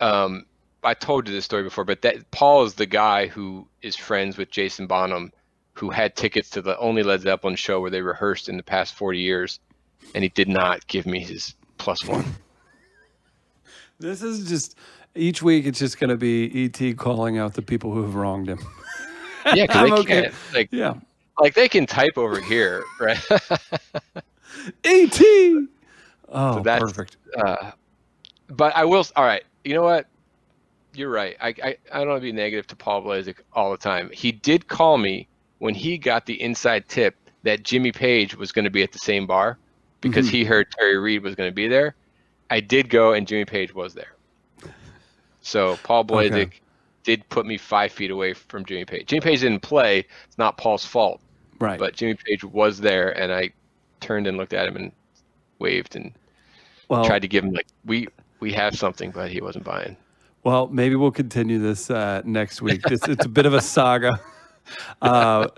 um, 0.00 0.46
I 0.82 0.94
told 0.94 1.28
you 1.28 1.34
this 1.34 1.44
story 1.44 1.62
before, 1.62 1.84
but 1.84 2.02
that 2.02 2.30
Paul 2.30 2.64
is 2.64 2.74
the 2.74 2.86
guy 2.86 3.26
who 3.26 3.66
is 3.82 3.96
friends 3.96 4.36
with 4.36 4.50
Jason 4.50 4.86
Bonham, 4.86 5.32
who 5.74 5.90
had 5.90 6.16
tickets 6.16 6.50
to 6.50 6.62
the 6.62 6.76
only 6.78 7.02
Led 7.02 7.20
Zeppelin 7.20 7.56
show 7.56 7.80
where 7.80 7.90
they 7.90 8.02
rehearsed 8.02 8.48
in 8.48 8.56
the 8.56 8.62
past 8.62 8.94
40 8.94 9.18
years, 9.18 9.60
and 10.14 10.24
he 10.24 10.30
did 10.30 10.48
not 10.48 10.86
give 10.86 11.06
me 11.06 11.20
his 11.20 11.54
plus 11.76 12.04
one. 12.04 12.24
This 14.00 14.22
is 14.22 14.48
just 14.48 14.76
each 15.14 15.42
week. 15.42 15.66
It's 15.66 15.78
just 15.78 15.98
going 15.98 16.10
to 16.10 16.16
be 16.16 16.64
ET 16.64 16.96
calling 16.96 17.38
out 17.38 17.54
the 17.54 17.62
people 17.62 17.92
who 17.92 18.02
have 18.02 18.14
wronged 18.14 18.48
him. 18.48 18.60
Yeah, 19.46 19.66
because 19.66 19.82
they 19.90 19.92
okay. 19.92 20.22
can't. 20.22 20.34
Like, 20.54 20.68
Yeah, 20.70 20.94
like 21.40 21.54
they 21.54 21.68
can 21.68 21.86
type 21.86 22.16
over 22.16 22.40
here, 22.40 22.82
right? 23.00 23.18
ET. 24.84 25.20
Oh, 26.30 26.60
that's- 26.60 26.80
perfect. 26.92 27.16
uh, 27.36 27.70
but 28.50 28.74
I 28.76 28.84
will. 28.84 29.04
All 29.16 29.24
right, 29.24 29.44
you 29.64 29.74
know 29.74 29.82
what? 29.82 30.06
You're 30.94 31.10
right. 31.10 31.36
I, 31.40 31.48
I, 31.62 31.76
I 31.92 31.98
don't 32.00 32.08
want 32.08 32.18
to 32.20 32.22
be 32.22 32.32
negative 32.32 32.66
to 32.68 32.76
Paul 32.76 33.02
Blazik 33.02 33.36
all 33.52 33.70
the 33.70 33.76
time. 33.76 34.10
He 34.12 34.32
did 34.32 34.66
call 34.68 34.98
me 34.98 35.28
when 35.58 35.74
he 35.74 35.96
got 35.98 36.26
the 36.26 36.40
inside 36.42 36.88
tip 36.88 37.14
that 37.44 37.62
Jimmy 37.62 37.92
Page 37.92 38.34
was 38.36 38.50
going 38.52 38.64
to 38.64 38.70
be 38.70 38.82
at 38.82 38.90
the 38.90 38.98
same 38.98 39.26
bar 39.26 39.58
because 40.00 40.26
Mhm. 40.26 40.30
he 40.30 40.44
heard 40.44 40.66
Terry 40.72 40.98
Reid 40.98 41.22
was 41.22 41.34
going 41.34 41.48
to 41.50 41.54
be 41.54 41.68
there. 41.68 41.94
I 42.50 42.60
did 42.60 42.88
go, 42.88 43.12
and 43.12 43.28
Jimmy 43.28 43.44
Page 43.44 43.74
was 43.74 43.94
there. 43.94 44.14
So 45.42 45.76
Paul 45.82 46.04
Blazik 46.04 46.32
Okay. 46.46 46.60
did 47.04 47.28
put 47.28 47.46
me 47.46 47.58
five 47.58 47.92
feet 47.92 48.10
away 48.10 48.32
from 48.32 48.64
Jimmy 48.64 48.84
Page. 48.86 49.06
Jimmy 49.06 49.20
Page 49.20 49.40
didn't 49.40 49.60
play. 49.62 50.04
It's 50.26 50.38
not 50.38 50.56
Paul's 50.56 50.84
fault, 50.86 51.20
Right. 51.60 51.78
but 51.78 51.94
Jimmy 51.94 52.14
Page 52.14 52.44
was 52.44 52.78
there, 52.78 53.10
and 53.18 53.32
I 53.32 53.50
turned 54.00 54.26
and 54.26 54.36
looked 54.36 54.52
at 54.52 54.68
him 54.68 54.76
and 54.76 54.92
waved 55.58 55.96
and 55.96 56.12
well, 56.88 57.04
tried 57.04 57.22
to 57.22 57.28
give 57.28 57.44
him 57.44 57.52
like 57.52 57.66
we 57.84 58.08
we 58.40 58.52
have 58.52 58.76
something, 58.76 59.10
but 59.10 59.30
he 59.30 59.40
wasn't 59.40 59.64
buying. 59.64 59.96
Well, 60.44 60.68
maybe 60.68 60.94
we'll 60.94 61.10
continue 61.10 61.58
this 61.58 61.90
uh, 61.90 62.22
next 62.24 62.62
week. 62.62 62.82
It's, 62.86 63.06
it's 63.08 63.26
a 63.26 63.28
bit 63.28 63.46
of 63.46 63.54
a 63.54 63.60
saga. 63.60 64.20
Uh, 65.00 65.48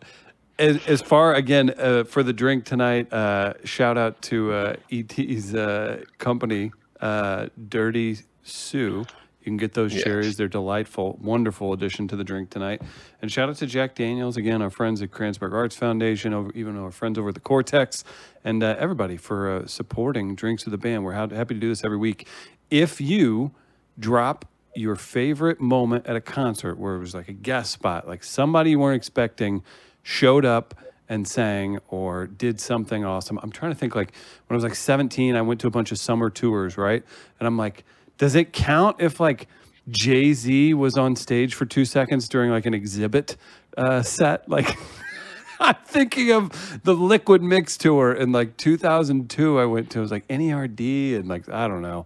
as, 0.60 0.86
as 0.86 1.02
far 1.02 1.34
again 1.34 1.74
uh, 1.78 2.04
for 2.04 2.22
the 2.22 2.32
drink 2.32 2.64
tonight, 2.64 3.12
uh, 3.12 3.54
shout 3.64 3.98
out 3.98 4.22
to 4.22 4.52
uh, 4.52 4.76
ET's 4.92 5.52
uh, 5.52 6.04
company, 6.18 6.70
uh, 7.00 7.48
Dirty 7.68 8.18
Sue. 8.44 9.04
You 9.40 9.44
can 9.46 9.57
get 9.57 9.72
those 9.72 9.94
Yes. 9.94 10.05
cherries; 10.05 10.37
they're 10.37 10.48
delightful, 10.48 11.18
wonderful 11.22 11.72
addition 11.72 12.07
to 12.09 12.16
the 12.16 12.24
drink 12.24 12.50
tonight. 12.50 12.83
And 13.22 13.33
shout 13.33 13.48
out 13.48 13.57
to 13.57 13.66
Jack 13.66 13.94
Daniels 13.94 14.37
again, 14.37 14.61
our 14.61 14.68
friends 14.70 15.00
at 15.00 15.11
Kranzberg 15.11 15.53
Arts 15.55 15.74
Foundation, 15.76 16.35
over, 16.35 16.50
even 16.55 16.76
our 16.76 16.90
friends 16.90 17.18
over 17.18 17.29
at 17.31 17.35
the 17.35 17.40
Cortex, 17.40 18.05
and 18.44 18.62
uh, 18.62 18.76
everybody 18.79 19.16
for 19.16 19.50
uh, 19.50 19.66
supporting 19.66 20.35
Drinks 20.35 20.64
with 20.66 20.72
the 20.72 20.79
Band. 20.79 21.05
We're 21.05 21.12
happy 21.14 21.55
to 21.55 21.61
do 21.61 21.68
this 21.68 21.85
every 21.85 21.96
week. 21.96 22.26
If 22.70 23.00
you 23.00 23.53
drop 23.98 24.44
your 24.74 24.94
favorite 24.94 25.61
moment 25.61 26.07
at 26.07 26.14
a 26.16 26.20
concert 26.20 26.79
where 26.79 26.94
it 26.94 27.00
was 27.00 27.14
like 27.14 27.29
a 27.29 27.33
guest 27.33 27.72
spot, 27.72 28.07
like 28.07 28.22
somebody 28.22 28.70
you 28.70 28.79
weren't 28.79 28.96
expecting 28.96 29.62
showed 30.03 30.44
up 30.44 30.74
and 31.09 31.26
sang 31.26 31.79
or 31.88 32.26
did 32.29 32.61
something 32.61 33.05
awesome. 33.05 33.38
I'm 33.42 33.50
trying 33.50 33.72
to 33.72 33.74
think 33.79 33.96
like 33.96 34.12
when 34.46 34.55
I 34.55 34.57
was 34.57 34.62
like 34.62 34.76
17, 34.76 35.35
I 35.35 35.42
went 35.42 35.61
to 35.62 35.66
a 35.66 35.70
bunch 35.70 35.90
of 35.90 35.98
summer 35.98 36.31
tours, 36.31 36.76
right? 36.79 37.03
And 37.40 37.46
I'm 37.48 37.57
like, 37.59 37.85
does 38.20 38.35
it 38.35 38.52
count 38.52 38.96
if 39.00 39.18
like 39.18 39.48
Jay 39.88 40.35
Z 40.35 40.74
was 40.74 40.98
on 40.98 41.16
stage 41.16 41.54
for 41.54 41.64
two 41.64 41.87
seconds 41.87 42.28
during 42.28 42.50
like 42.50 42.66
an 42.66 42.74
exhibit 42.74 43.38
uh, 43.78 44.02
set? 44.02 44.46
Like, 44.46 44.76
I'm 45.59 45.76
thinking 45.87 46.30
of 46.30 46.83
the 46.85 46.92
Liquid 46.92 47.42
Mix 47.42 47.78
tour 47.78 48.12
in 48.12 48.30
like 48.30 48.59
2002. 48.59 49.59
I 49.59 49.64
went 49.64 49.88
to 49.92 50.00
it 50.00 50.02
was 50.02 50.11
like 50.11 50.28
NERD 50.28 51.16
and 51.16 51.28
like 51.28 51.48
I 51.48 51.66
don't 51.66 51.80
know, 51.80 52.04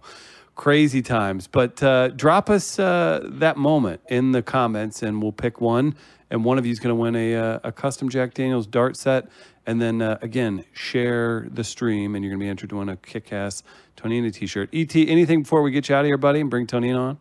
crazy 0.55 1.01
times. 1.01 1.47
But 1.47 1.83
uh, 1.83 2.07
drop 2.07 2.49
us 2.49 2.79
uh, 2.79 3.19
that 3.33 3.57
moment 3.57 3.99
in 4.07 4.31
the 4.31 4.41
comments, 4.41 5.03
and 5.03 5.21
we'll 5.21 5.33
pick 5.33 5.59
one. 5.59 5.95
And 6.31 6.45
one 6.45 6.57
of 6.57 6.65
you 6.65 6.71
is 6.71 6.79
going 6.79 6.95
to 6.95 6.99
win 6.99 7.17
a 7.17 7.35
uh, 7.35 7.59
a 7.65 7.73
custom 7.73 8.07
Jack 8.07 8.33
Daniel's 8.33 8.67
dart 8.67 8.95
set. 8.95 9.27
And 9.67 9.81
then 9.81 10.01
uh, 10.01 10.17
again, 10.21 10.63
share 10.73 11.47
the 11.51 11.63
stream, 11.63 12.15
and 12.15 12.23
you're 12.23 12.31
going 12.31 12.39
to 12.39 12.43
be 12.45 12.49
entered 12.49 12.69
to 12.69 12.77
win 12.77 12.89
a 12.89 12.97
kick-ass 12.97 13.63
Tonina 13.97 14.31
T-shirt. 14.31 14.69
Et, 14.73 14.95
anything 14.95 15.41
before 15.43 15.61
we 15.63 15.71
get 15.71 15.89
you 15.89 15.95
out 15.95 16.01
of 16.01 16.05
here, 16.05 16.17
buddy, 16.17 16.39
and 16.41 16.49
bring 16.49 16.67
Tonina 16.67 16.99
on? 16.99 17.17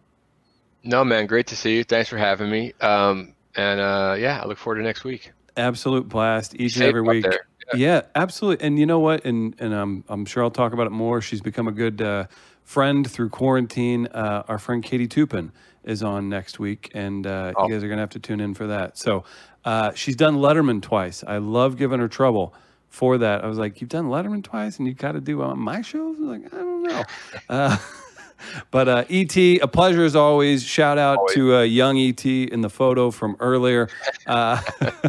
No, 0.82 1.02
man, 1.04 1.26
great 1.26 1.46
to 1.48 1.56
see 1.56 1.76
you. 1.76 1.84
Thanks 1.84 2.10
for 2.10 2.18
having 2.18 2.50
me. 2.50 2.74
Um, 2.80 3.34
and 3.56 3.80
uh, 3.80 4.16
yeah, 4.18 4.40
I 4.42 4.46
look 4.46 4.58
forward 4.58 4.76
to 4.78 4.82
next 4.82 5.04
week. 5.04 5.32
Absolute 5.56 6.08
blast 6.08 6.54
each 6.60 6.74
and 6.76 6.84
every 6.84 7.00
week. 7.00 7.24
there. 7.24 7.46
Yeah. 7.74 8.02
absolutely. 8.14 8.66
And 8.66 8.78
you 8.78 8.84
know 8.84 8.98
what? 8.98 9.24
And 9.24 9.54
and 9.58 9.72
um, 9.72 10.04
I'm 10.08 10.26
sure 10.26 10.42
I'll 10.42 10.50
talk 10.50 10.74
about 10.74 10.86
it 10.86 10.90
more. 10.90 11.22
She's 11.22 11.40
become 11.40 11.66
a 11.68 11.72
good 11.72 12.02
uh, 12.02 12.26
friend 12.64 13.10
through 13.10 13.30
quarantine. 13.30 14.06
Uh, 14.08 14.42
our 14.48 14.58
friend 14.58 14.82
Katie 14.82 15.06
Toupin 15.06 15.52
is 15.84 16.02
on 16.02 16.28
next 16.28 16.58
week, 16.58 16.90
and 16.92 17.26
uh, 17.26 17.52
Oh. 17.56 17.66
you 17.66 17.72
guys 17.74 17.82
are 17.84 17.88
gonna 17.88 18.02
have 18.02 18.10
to 18.10 18.18
tune 18.18 18.40
in 18.40 18.52
for 18.52 18.66
that. 18.66 18.98
So 18.98 19.24
uh, 19.64 19.92
she's 19.94 20.16
done 20.16 20.36
Letterman 20.36 20.82
twice. 20.82 21.24
I 21.26 21.38
love 21.38 21.76
giving 21.76 22.00
her 22.00 22.08
trouble 22.08 22.54
for 22.88 23.18
that. 23.18 23.44
I 23.44 23.46
was 23.46 23.58
like, 23.58 23.80
"You've 23.80 23.90
done 23.90 24.06
Letterman 24.06 24.42
twice, 24.44 24.78
and 24.78 24.86
you 24.86 24.94
got 24.94 25.12
to 25.12 25.20
do 25.20 25.42
on 25.42 25.58
my 25.58 25.82
shows." 25.82 26.16
I 26.18 26.20
was 26.20 26.40
like, 26.42 26.54
"I 26.54 26.56
don't 26.56 26.82
know." 26.82 27.02
Uh, 27.48 27.76
But 28.70 28.88
uh, 28.88 29.04
ET, 29.08 29.36
a 29.36 29.66
pleasure 29.66 30.04
as 30.04 30.14
always. 30.14 30.62
Shout 30.62 30.98
out 30.98 31.18
Always. 31.18 31.34
to 31.34 31.56
uh, 31.56 31.62
young 31.62 31.98
ET 31.98 32.24
in 32.26 32.60
the 32.60 32.68
photo 32.70 33.10
from 33.10 33.36
earlier. 33.40 33.88
Uh, 34.26 34.60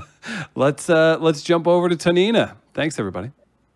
let's 0.56 0.90
uh, 0.90 1.18
let's 1.20 1.42
jump 1.42 1.68
over 1.68 1.90
to 1.90 1.96
Tonina. 1.96 2.56
Thanks, 2.74 2.98
everybody. 3.00 3.32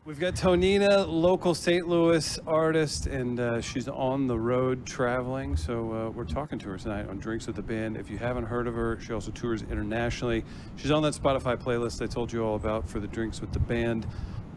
We've 0.10 0.20
got 0.20 0.34
Tonina, 0.34 1.06
local 1.08 1.54
St. 1.54 1.88
Louis 1.88 2.40
artist, 2.48 3.06
and 3.06 3.40
uh, 3.40 3.62
she's 3.62 3.88
on 3.88 4.26
the 4.26 4.40
road 4.40 4.84
traveling. 4.84 5.56
So 5.56 5.94
uh, 5.94 6.10
we're 6.10 6.26
talking 6.26 6.58
to 6.58 6.70
her 6.70 6.80
tonight 6.80 7.08
on 7.08 7.20
Drinks 7.20 7.46
with 7.46 7.56
the 7.56 7.62
Band. 7.62 7.96
If 7.96 8.10
you 8.10 8.18
haven't 8.18 8.46
heard 8.46 8.66
of 8.66 8.74
her, 8.74 9.00
she 9.00 9.14
also 9.14 9.30
tours 9.30 9.62
internationally. 9.70 10.44
She's 10.78 10.90
on 10.90 11.04
that 11.04 11.14
Spotify 11.14 11.58
playlist 11.58 12.02
I 12.02 12.08
told 12.08 12.34
you 12.34 12.44
all 12.44 12.56
about 12.56 12.90
for 12.90 13.00
the 13.00 13.06
Drinks 13.06 13.40
with 13.40 13.54
the 13.54 13.60
Band 13.60 14.08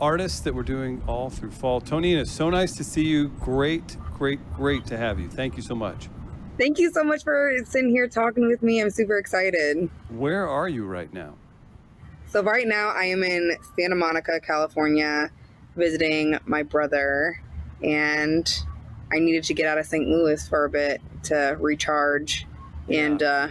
artists 0.01 0.41
that 0.41 0.55
we're 0.55 0.63
doing 0.63 1.03
all 1.07 1.29
through 1.29 1.51
fall. 1.51 1.83
Tonina, 1.83 2.27
so 2.27 2.49
nice 2.49 2.75
to 2.77 2.83
see 2.83 3.05
you. 3.05 3.29
Great, 3.39 3.99
great, 4.17 4.41
great 4.55 4.87
to 4.87 4.97
have 4.97 5.21
you. 5.21 5.29
Thank 5.29 5.57
you 5.57 5.63
so 5.63 5.75
much. 5.75 6.09
Thank 6.57 6.79
you 6.79 6.91
so 6.93 7.05
much 7.05 7.25
for 7.25 7.55
sitting 7.67 7.91
here 7.91 8.09
talking 8.09 8.49
with 8.49 8.63
me. 8.63 8.81
I'm 8.81 8.89
super 8.89 9.19
excited. 9.19 9.91
Where 10.09 10.49
are 10.49 10.71
you 10.71 10.87
right 10.87 11.13
now? 11.13 11.35
So, 12.27 12.43
right 12.43 12.67
now, 12.67 12.89
I 12.89 13.05
am 13.05 13.23
in 13.23 13.55
Santa 13.79 13.95
Monica, 13.95 14.41
California, 14.41 15.31
visiting 15.77 16.39
my 16.47 16.63
brother, 16.63 17.41
and 17.83 18.65
I 19.13 19.19
needed 19.19 19.45
to 19.45 19.55
get 19.55 19.67
out 19.67 19.79
of 19.79 19.87
St. 19.87 20.07
Louis 20.07 20.47
for 20.49 20.65
a 20.65 20.71
bit 20.71 21.01
to 21.25 21.57
recharge. 21.61 22.47
And 22.89 23.23
uh, 23.23 23.49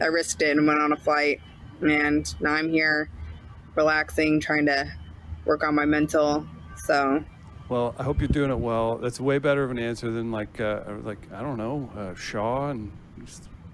I 0.00 0.06
risked 0.06 0.42
it 0.42 0.56
and 0.56 0.66
went 0.66 0.80
on 0.80 0.92
a 0.92 0.96
flight. 0.96 1.40
And 1.80 2.32
now 2.40 2.52
I'm 2.52 2.70
here 2.70 3.10
relaxing, 3.74 4.40
trying 4.40 4.66
to 4.66 4.90
work 5.44 5.64
on 5.64 5.74
my 5.74 5.84
mental. 5.84 6.46
So, 6.84 7.24
Well, 7.68 7.94
I 7.98 8.02
hope 8.02 8.20
you're 8.20 8.28
doing 8.28 8.50
it 8.50 8.58
well. 8.58 8.98
That's 8.98 9.20
way 9.20 9.38
better 9.38 9.64
of 9.64 9.70
an 9.70 9.78
answer 9.78 10.10
than 10.10 10.30
like, 10.30 10.60
uh, 10.60 10.82
like 11.02 11.18
I 11.32 11.42
don't 11.42 11.56
know, 11.56 11.90
uh, 11.96 12.14
Shaw 12.14 12.70
and 12.70 12.92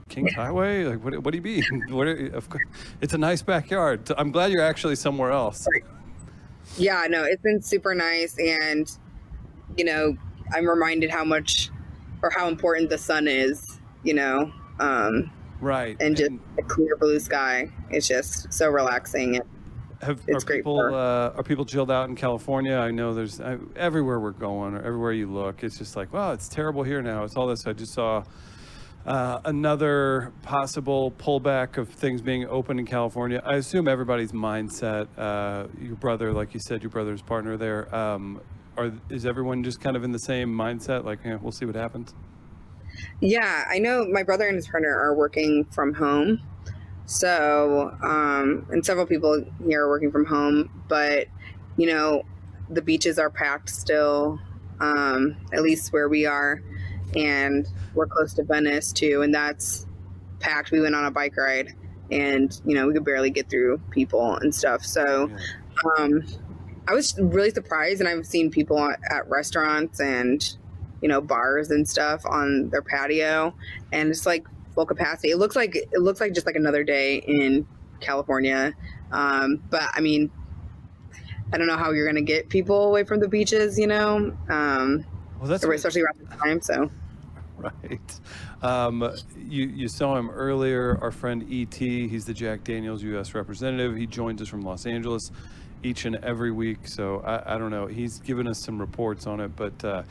Kings 0.08 0.32
Highway. 0.34 0.84
Like, 0.84 1.04
what, 1.04 1.18
what 1.18 1.32
do 1.32 1.38
you 1.38 1.42
mean? 1.42 1.64
what 1.90 2.06
are, 2.06 2.26
of 2.34 2.48
course, 2.48 2.64
it's 3.00 3.14
a 3.14 3.18
nice 3.18 3.42
backyard. 3.42 4.10
I'm 4.16 4.30
glad 4.30 4.52
you're 4.52 4.62
actually 4.62 4.96
somewhere 4.96 5.32
else. 5.32 5.66
Yeah, 6.76 7.04
no, 7.08 7.24
it's 7.24 7.42
been 7.42 7.62
super 7.62 7.94
nice. 7.94 8.36
And, 8.38 8.90
you 9.76 9.84
know, 9.84 10.16
I'm 10.54 10.66
reminded 10.68 11.10
how 11.10 11.24
much 11.24 11.70
or 12.22 12.30
how 12.30 12.48
important 12.48 12.90
the 12.90 12.98
sun 12.98 13.28
is, 13.28 13.78
you 14.02 14.14
know, 14.14 14.52
um, 14.80 15.30
Right. 15.60 15.96
and 16.00 16.16
just 16.16 16.32
a 16.58 16.62
clear 16.62 16.96
blue 16.96 17.18
sky. 17.18 17.70
It's 17.90 18.06
just 18.06 18.52
so 18.52 18.68
relaxing. 18.68 19.36
And 19.36 19.44
have, 20.02 20.20
it's 20.26 20.44
are 20.44 20.46
great 20.46 20.58
people 20.58 20.78
for- 20.78 20.90
uh, 20.92 21.30
are 21.36 21.42
people 21.42 21.64
chilled 21.64 21.90
out 21.90 22.08
in 22.08 22.14
California? 22.16 22.76
I 22.76 22.90
know 22.90 23.14
there's 23.14 23.40
I, 23.40 23.56
everywhere 23.74 24.20
we're 24.20 24.32
going 24.32 24.74
or 24.74 24.82
everywhere 24.82 25.12
you 25.12 25.26
look, 25.32 25.64
it's 25.64 25.78
just 25.78 25.96
like, 25.96 26.12
wow, 26.12 26.32
it's 26.32 26.48
terrible 26.48 26.82
here 26.82 27.00
now. 27.02 27.24
It's 27.24 27.36
all 27.36 27.46
this. 27.46 27.66
I 27.66 27.72
just 27.72 27.94
saw 27.94 28.22
uh, 29.06 29.40
another 29.44 30.32
possible 30.42 31.12
pullback 31.12 31.78
of 31.78 31.88
things 31.88 32.20
being 32.20 32.46
open 32.48 32.78
in 32.78 32.86
California. 32.86 33.40
I 33.44 33.54
assume 33.54 33.86
everybody's 33.86 34.32
mindset. 34.32 35.06
Uh, 35.16 35.68
your 35.80 35.96
brother, 35.96 36.32
like 36.32 36.54
you 36.54 36.60
said, 36.60 36.82
your 36.82 36.90
brother's 36.90 37.22
partner 37.22 37.56
there. 37.56 37.94
Um, 37.94 38.40
are 38.76 38.92
is 39.08 39.24
everyone 39.24 39.62
just 39.62 39.80
kind 39.80 39.96
of 39.96 40.04
in 40.04 40.12
the 40.12 40.18
same 40.18 40.52
mindset? 40.52 41.04
Like, 41.04 41.20
eh, 41.24 41.36
we'll 41.40 41.52
see 41.52 41.64
what 41.64 41.76
happens. 41.76 42.14
yeah, 43.20 43.64
I 43.70 43.78
know 43.78 44.06
my 44.06 44.22
brother 44.22 44.46
and 44.46 44.56
his 44.56 44.68
partner 44.68 44.94
are 44.94 45.14
working 45.14 45.64
from 45.70 45.94
home. 45.94 46.40
So, 47.06 47.96
um, 48.02 48.66
and 48.70 48.84
several 48.84 49.06
people 49.06 49.44
here 49.64 49.84
are 49.84 49.88
working 49.88 50.10
from 50.10 50.26
home, 50.26 50.68
but, 50.88 51.28
you 51.76 51.86
know, 51.86 52.24
the 52.68 52.82
beaches 52.82 53.18
are 53.18 53.30
packed 53.30 53.70
still, 53.70 54.40
um, 54.80 55.36
at 55.52 55.62
least 55.62 55.92
where 55.92 56.08
we 56.08 56.26
are. 56.26 56.60
And 57.14 57.66
we're 57.94 58.06
close 58.06 58.34
to 58.34 58.42
Venice 58.42 58.92
too, 58.92 59.22
and 59.22 59.34
that's 59.34 59.86
packed. 60.40 60.70
We 60.70 60.80
went 60.80 60.94
on 60.94 61.04
a 61.04 61.10
bike 61.10 61.36
ride 61.36 61.74
and, 62.10 62.58
you 62.64 62.74
know, 62.74 62.86
we 62.86 62.94
could 62.94 63.04
barely 63.04 63.30
get 63.30 63.48
through 63.48 63.78
people 63.90 64.34
and 64.36 64.54
stuff. 64.54 64.84
So, 64.84 65.30
um, 65.98 66.22
I 66.88 66.94
was 66.94 67.18
really 67.18 67.50
surprised, 67.50 68.00
and 68.00 68.08
I've 68.08 68.26
seen 68.26 68.50
people 68.50 68.78
at, 69.10 69.28
restaurants 69.28 70.00
and 70.00 70.56
you 71.02 71.08
know 71.08 71.20
bars 71.20 71.70
and 71.70 71.88
stuff 71.88 72.24
on 72.24 72.70
their 72.70 72.82
patio, 72.82 73.54
and 73.92 74.10
it's 74.10 74.24
like 74.24 74.46
full 74.74 74.86
capacity. 74.86 75.30
It 75.30 75.36
looks 75.36 75.56
like 75.56 75.74
it 75.74 76.00
looks 76.00 76.20
like 76.20 76.32
just 76.32 76.46
like 76.46 76.56
another 76.56 76.84
day 76.84 77.16
in 77.16 77.66
California. 78.00 78.72
Um, 79.10 79.62
but 79.68 79.82
I 79.94 80.00
mean, 80.00 80.30
I 81.52 81.58
don't 81.58 81.66
know 81.66 81.76
how 81.76 81.90
you're 81.90 82.10
to 82.12 82.22
get 82.22 82.48
people 82.48 82.84
away 82.84 83.04
from 83.04 83.20
the 83.20 83.28
beaches, 83.28 83.78
you 83.78 83.88
know, 83.88 84.36
um, 84.48 85.04
Well, 85.38 85.48
that's 85.48 85.64
especially 85.64 86.02
around 86.02 86.18
this 86.20 86.38
time. 86.38 86.60
So 86.62 86.90
right. 87.58 88.20
Um, 88.62 89.14
you 89.36 89.66
you 89.66 89.88
saw 89.88 90.16
him 90.16 90.30
earlier. 90.30 90.98
Our 91.00 91.10
friend 91.10 91.46
Et. 91.50 91.74
He's 91.74 92.24
the 92.24 92.34
Jack 92.34 92.64
Daniels 92.64 93.02
U.S. 93.02 93.34
representative. 93.34 93.96
He 93.96 94.06
joins 94.06 94.42
us 94.42 94.48
from 94.48 94.62
Los 94.62 94.86
Angeles 94.86 95.30
each 95.82 96.04
and 96.04 96.16
every 96.16 96.50
week. 96.50 96.86
So 96.88 97.20
I, 97.20 97.54
I 97.54 97.58
don't 97.58 97.70
know. 97.70 97.86
He's 97.86 98.20
given 98.20 98.46
us 98.46 98.58
some 98.58 98.78
reports 98.78 99.26
on 99.26 99.40
it, 99.40 99.56
but. 99.56 99.84
Uh, 99.84 100.02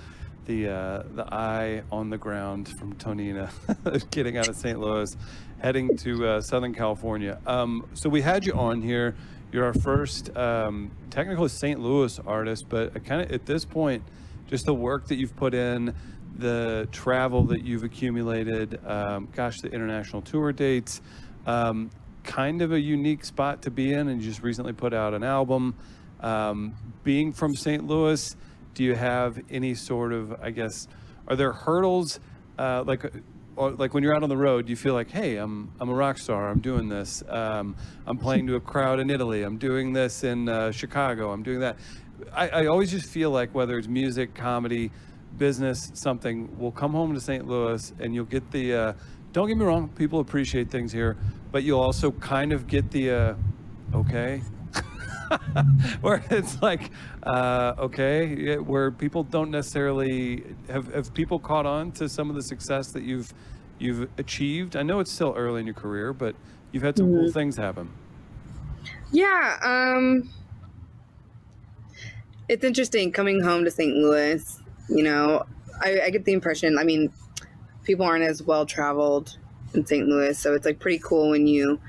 the 0.45 0.69
uh, 0.69 1.03
the 1.15 1.33
eye 1.33 1.81
on 1.91 2.09
the 2.09 2.17
ground 2.17 2.69
from 2.69 2.93
Tonina, 2.95 3.49
getting 4.11 4.37
out 4.37 4.47
of 4.47 4.55
St. 4.55 4.79
Louis, 4.79 5.15
heading 5.59 5.97
to 5.97 6.27
uh, 6.27 6.41
Southern 6.41 6.73
California. 6.73 7.39
Um, 7.45 7.87
so 7.93 8.09
we 8.09 8.21
had 8.21 8.45
you 8.45 8.53
on 8.53 8.81
here. 8.81 9.15
You're 9.51 9.65
our 9.65 9.73
first 9.73 10.35
um, 10.37 10.91
technical 11.09 11.47
St. 11.47 11.79
Louis 11.79 12.19
artist, 12.25 12.67
but 12.69 13.03
kind 13.05 13.21
of 13.21 13.31
at 13.31 13.45
this 13.45 13.65
point, 13.65 14.03
just 14.47 14.65
the 14.65 14.73
work 14.73 15.07
that 15.07 15.15
you've 15.15 15.35
put 15.35 15.53
in, 15.53 15.93
the 16.37 16.87
travel 16.91 17.43
that 17.43 17.63
you've 17.63 17.83
accumulated, 17.83 18.79
um, 18.85 19.27
gosh, 19.33 19.61
the 19.61 19.69
international 19.69 20.21
tour 20.21 20.51
dates, 20.51 21.01
um, 21.45 21.89
kind 22.23 22.61
of 22.61 22.71
a 22.71 22.79
unique 22.79 23.23
spot 23.23 23.61
to 23.63 23.71
be 23.71 23.93
in. 23.93 24.07
And 24.07 24.21
you 24.21 24.27
just 24.27 24.43
recently 24.43 24.73
put 24.73 24.93
out 24.93 25.13
an 25.13 25.23
album. 25.23 25.75
Um, 26.21 26.75
being 27.03 27.31
from 27.31 27.55
St. 27.55 27.85
Louis, 27.85 28.35
do 28.73 28.83
you 28.83 28.95
have 28.95 29.39
any 29.49 29.75
sort 29.75 30.11
of, 30.11 30.33
I 30.41 30.51
guess, 30.51 30.87
are 31.27 31.35
there 31.35 31.53
hurdles 31.53 32.19
uh, 32.57 32.83
like? 32.85 33.05
Like 33.57 33.93
when 33.93 34.03
you're 34.03 34.13
out 34.13 34.21
on 34.21 34.27
the 34.27 34.35
road, 34.35 34.67
you 34.67 34.75
feel 34.75 34.93
like, 34.93 35.09
hey, 35.09 35.37
I'm 35.37 35.71
I'm 35.79 35.87
a 35.87 35.93
rock 35.93 36.17
star. 36.17 36.49
I'm 36.49 36.59
doing 36.59 36.89
this. 36.89 37.23
Um, 37.29 37.77
I'm 38.05 38.17
playing 38.17 38.47
to 38.47 38.55
a 38.55 38.59
crowd 38.59 38.99
in 38.99 39.09
Italy. 39.09 39.43
I'm 39.43 39.57
doing 39.57 39.93
this 39.93 40.25
in 40.25 40.49
uh, 40.49 40.73
Chicago. 40.73 41.31
I'm 41.31 41.41
doing 41.41 41.61
that. 41.61 41.77
I, 42.33 42.49
I 42.49 42.65
always 42.67 42.91
just 42.91 43.07
feel 43.07 43.31
like 43.31 43.53
whether 43.53 43.77
it's 43.77 43.87
music, 43.87 44.33
comedy, 44.35 44.91
business, 45.37 45.91
something, 45.93 46.49
we'll 46.57 46.71
come 46.71 46.91
home 46.91 47.13
to 47.13 47.19
St. 47.19 47.47
Louis 47.47 47.93
and 47.99 48.13
you'll 48.13 48.25
get 48.25 48.51
the. 48.51 48.73
Uh, 48.73 48.93
don't 49.33 49.47
get 49.47 49.57
me 49.57 49.65
wrong, 49.65 49.89
people 49.89 50.21
appreciate 50.21 50.71
things 50.71 50.93
here, 50.93 51.17
but 51.51 51.63
you'll 51.63 51.81
also 51.81 52.11
kind 52.11 52.53
of 52.53 52.67
get 52.67 52.89
the. 52.91 53.11
Uh, 53.11 53.35
okay. 53.93 54.41
where 56.01 56.23
it's 56.29 56.61
like, 56.61 56.91
uh, 57.23 57.73
okay, 57.79 58.27
yeah, 58.35 58.55
where 58.57 58.91
people 58.91 59.23
don't 59.23 59.51
necessarily 59.51 60.43
have, 60.69 60.93
have 60.93 61.13
people 61.13 61.39
caught 61.39 61.65
on 61.65 61.91
to 61.91 62.07
some 62.07 62.29
of 62.29 62.35
the 62.35 62.43
success 62.43 62.91
that 62.91 63.03
you've 63.03 63.33
you've 63.79 64.07
achieved. 64.17 64.75
I 64.75 64.83
know 64.83 64.99
it's 64.99 65.11
still 65.11 65.33
early 65.35 65.59
in 65.59 65.65
your 65.65 65.75
career, 65.75 66.13
but 66.13 66.35
you've 66.71 66.83
had 66.83 66.97
some 66.97 67.07
cool 67.07 67.31
things 67.31 67.57
happen. 67.57 67.89
yeah, 69.11 69.57
um, 69.63 70.29
it's 72.47 72.63
interesting 72.63 73.11
coming 73.11 73.41
home 73.41 73.65
to 73.65 73.71
St. 73.71 73.95
Louis. 73.95 74.59
You 74.89 75.03
know, 75.03 75.45
I, 75.81 76.01
I 76.05 76.09
get 76.09 76.25
the 76.25 76.33
impression. 76.33 76.77
I 76.77 76.83
mean, 76.83 77.11
people 77.83 78.05
aren't 78.05 78.23
as 78.23 78.43
well 78.43 78.65
traveled 78.65 79.37
in 79.73 79.85
St. 79.85 80.07
Louis, 80.07 80.37
so 80.37 80.53
it's 80.53 80.65
like 80.65 80.79
pretty 80.79 80.99
cool 80.99 81.31
when 81.31 81.47
you, 81.47 81.79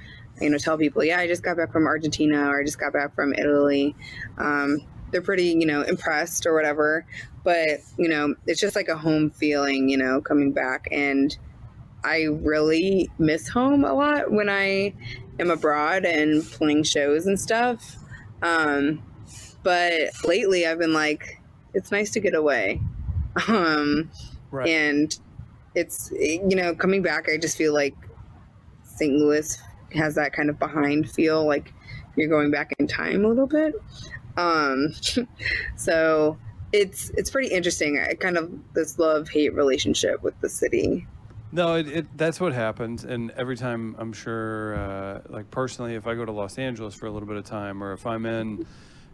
you 0.40 0.50
know, 0.50 0.58
tell 0.58 0.78
people, 0.78 1.04
yeah, 1.04 1.18
I 1.18 1.26
just 1.26 1.42
got 1.42 1.56
back 1.56 1.72
from 1.72 1.86
Argentina 1.86 2.48
or 2.48 2.60
I 2.60 2.64
just 2.64 2.78
got 2.78 2.92
back 2.92 3.14
from 3.14 3.32
Italy. 3.34 3.94
Um, 4.38 4.78
they're 5.10 5.22
pretty, 5.22 5.48
you 5.48 5.66
know, 5.66 5.82
impressed 5.82 6.46
or 6.46 6.54
whatever. 6.54 7.06
But 7.44 7.80
you 7.96 8.08
know, 8.08 8.34
it's 8.46 8.60
just 8.60 8.74
like 8.74 8.88
a 8.88 8.96
home 8.96 9.30
feeling, 9.30 9.88
you 9.88 9.96
know, 9.96 10.20
coming 10.20 10.52
back 10.52 10.88
and. 10.90 11.36
I 12.04 12.24
really 12.24 13.10
miss 13.18 13.48
home 13.48 13.84
a 13.84 13.92
lot 13.92 14.30
when 14.30 14.48
I 14.48 14.94
am 15.40 15.50
abroad 15.50 16.04
and 16.04 16.44
playing 16.44 16.84
shows 16.84 17.26
and 17.26 17.40
stuff. 17.40 17.96
Um, 18.42 19.02
but 19.66 20.24
lately 20.24 20.64
I've 20.64 20.78
been 20.78 20.92
like, 20.92 21.40
it's 21.74 21.90
nice 21.90 22.12
to 22.12 22.20
get 22.20 22.34
away. 22.34 22.80
Um, 23.48 24.10
Right. 24.50 24.68
and 24.68 25.14
it's, 25.74 26.10
you 26.12 26.56
know, 26.56 26.74
coming 26.74 27.02
back, 27.02 27.28
I 27.28 27.36
just 27.36 27.58
feel 27.58 27.74
like 27.74 27.94
St. 28.84 29.12
Louis 29.12 29.60
has 29.92 30.14
that 30.14 30.32
kind 30.32 30.48
of 30.48 30.58
behind 30.58 31.10
feel, 31.10 31.44
like 31.44 31.74
you're 32.16 32.30
going 32.30 32.50
back 32.50 32.72
in 32.78 32.86
time 32.86 33.26
a 33.26 33.28
little 33.28 33.46
bit. 33.48 33.74
Um, 34.38 34.94
so 35.76 36.38
it's, 36.72 37.10
it's 37.10 37.28
pretty 37.28 37.48
interesting. 37.48 37.98
I 37.98 38.14
kind 38.14 38.38
of 38.38 38.50
this 38.72 38.98
love 38.98 39.28
hate 39.28 39.52
relationship 39.52 40.22
with 40.22 40.40
the 40.40 40.48
city. 40.48 41.06
No, 41.52 41.74
it, 41.74 41.88
it 41.88 42.16
that's 42.16 42.40
what 42.40 42.54
happens, 42.54 43.04
and 43.04 43.32
every 43.32 43.56
time 43.56 43.96
I'm 43.98 44.12
sure, 44.12 44.76
uh, 44.76 45.20
like 45.28 45.50
personally, 45.50 45.94
if 45.94 46.06
I 46.06 46.14
go 46.14 46.24
to 46.24 46.32
Los 46.32 46.56
Angeles 46.56 46.94
for 46.94 47.06
a 47.06 47.10
little 47.10 47.28
bit 47.28 47.36
of 47.36 47.44
time, 47.44 47.82
or 47.82 47.92
if 47.92 48.06
I'm 48.06 48.24
in 48.26 48.66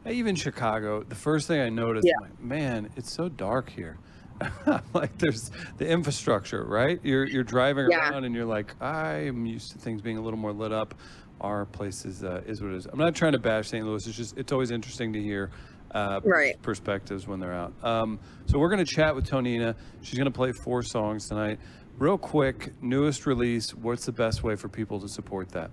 even 0.06 0.34
Chicago, 0.34 1.02
the 1.02 1.14
first 1.14 1.46
thing 1.48 1.60
I 1.60 1.68
notice, 1.68 2.02
Yeah. 2.06 2.14
Like, 2.20 2.40
man, 2.40 2.90
it's 2.96 3.12
so 3.12 3.28
dark 3.28 3.70
here. 3.70 3.98
like 4.94 5.16
there's 5.18 5.50
the 5.76 5.86
infrastructure, 5.88 6.64
right? 6.64 6.98
You're 7.04 7.24
you're 7.26 7.44
driving 7.44 7.86
Yeah. 7.90 8.10
around 8.10 8.24
and 8.24 8.34
you're 8.34 8.44
like, 8.46 8.74
I'm 8.82 9.46
used 9.46 9.72
to 9.72 9.78
things 9.78 10.02
being 10.02 10.16
a 10.18 10.20
little 10.22 10.38
more 10.38 10.52
lit 10.52 10.72
up. 10.72 10.94
Our 11.40 11.64
place 11.66 12.04
is 12.04 12.24
uh, 12.24 12.42
is 12.46 12.60
what 12.62 12.72
it 12.72 12.76
is. 12.76 12.86
I'm 12.86 12.98
not 12.98 13.14
trying 13.14 13.32
to 13.32 13.38
bash 13.38 13.68
St. 13.68 13.84
Louis. 13.86 14.04
It's 14.06 14.16
just 14.16 14.36
it's 14.36 14.52
always 14.52 14.70
interesting 14.70 15.12
to 15.12 15.20
hear 15.22 15.50
uh, 15.92 16.20
Right. 16.24 16.60
perspectives 16.62 17.26
when 17.28 17.38
they're 17.38 17.52
out. 17.54 17.72
Um, 17.84 18.18
so 18.46 18.58
we're 18.58 18.70
going 18.70 18.84
to 18.84 18.90
chat 18.94 19.14
with 19.14 19.26
Tonina. 19.28 19.76
She's 20.02 20.18
going 20.18 20.30
to 20.30 20.36
play 20.36 20.52
four 20.64 20.82
songs 20.82 21.28
tonight. 21.28 21.58
Real 21.98 22.16
quick, 22.18 22.72
newest 22.82 23.26
release. 23.26 23.74
What's 23.74 24.06
the 24.06 24.12
best 24.12 24.42
way 24.42 24.56
for 24.56 24.68
people 24.68 24.98
to 25.00 25.08
support 25.08 25.50
that? 25.50 25.70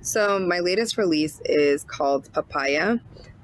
So 0.00 0.38
my 0.38 0.60
latest 0.60 0.98
release 0.98 1.40
is 1.44 1.84
called 1.84 2.32
Papaya, 2.32 2.98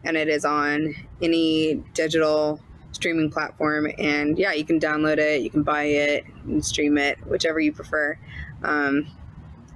and 0.04 0.16
it 0.16 0.28
is 0.28 0.44
on 0.44 0.94
any 1.22 1.82
digital 1.94 2.60
streaming 2.92 3.30
platform. 3.30 3.88
And 3.98 4.38
yeah, 4.38 4.52
you 4.52 4.64
can 4.64 4.78
download 4.78 5.18
it, 5.18 5.42
you 5.42 5.50
can 5.50 5.62
buy 5.62 5.84
it, 5.84 6.24
and 6.44 6.64
stream 6.64 6.98
it, 6.98 7.18
whichever 7.26 7.60
you 7.60 7.72
prefer. 7.72 8.18
Um, 8.62 9.06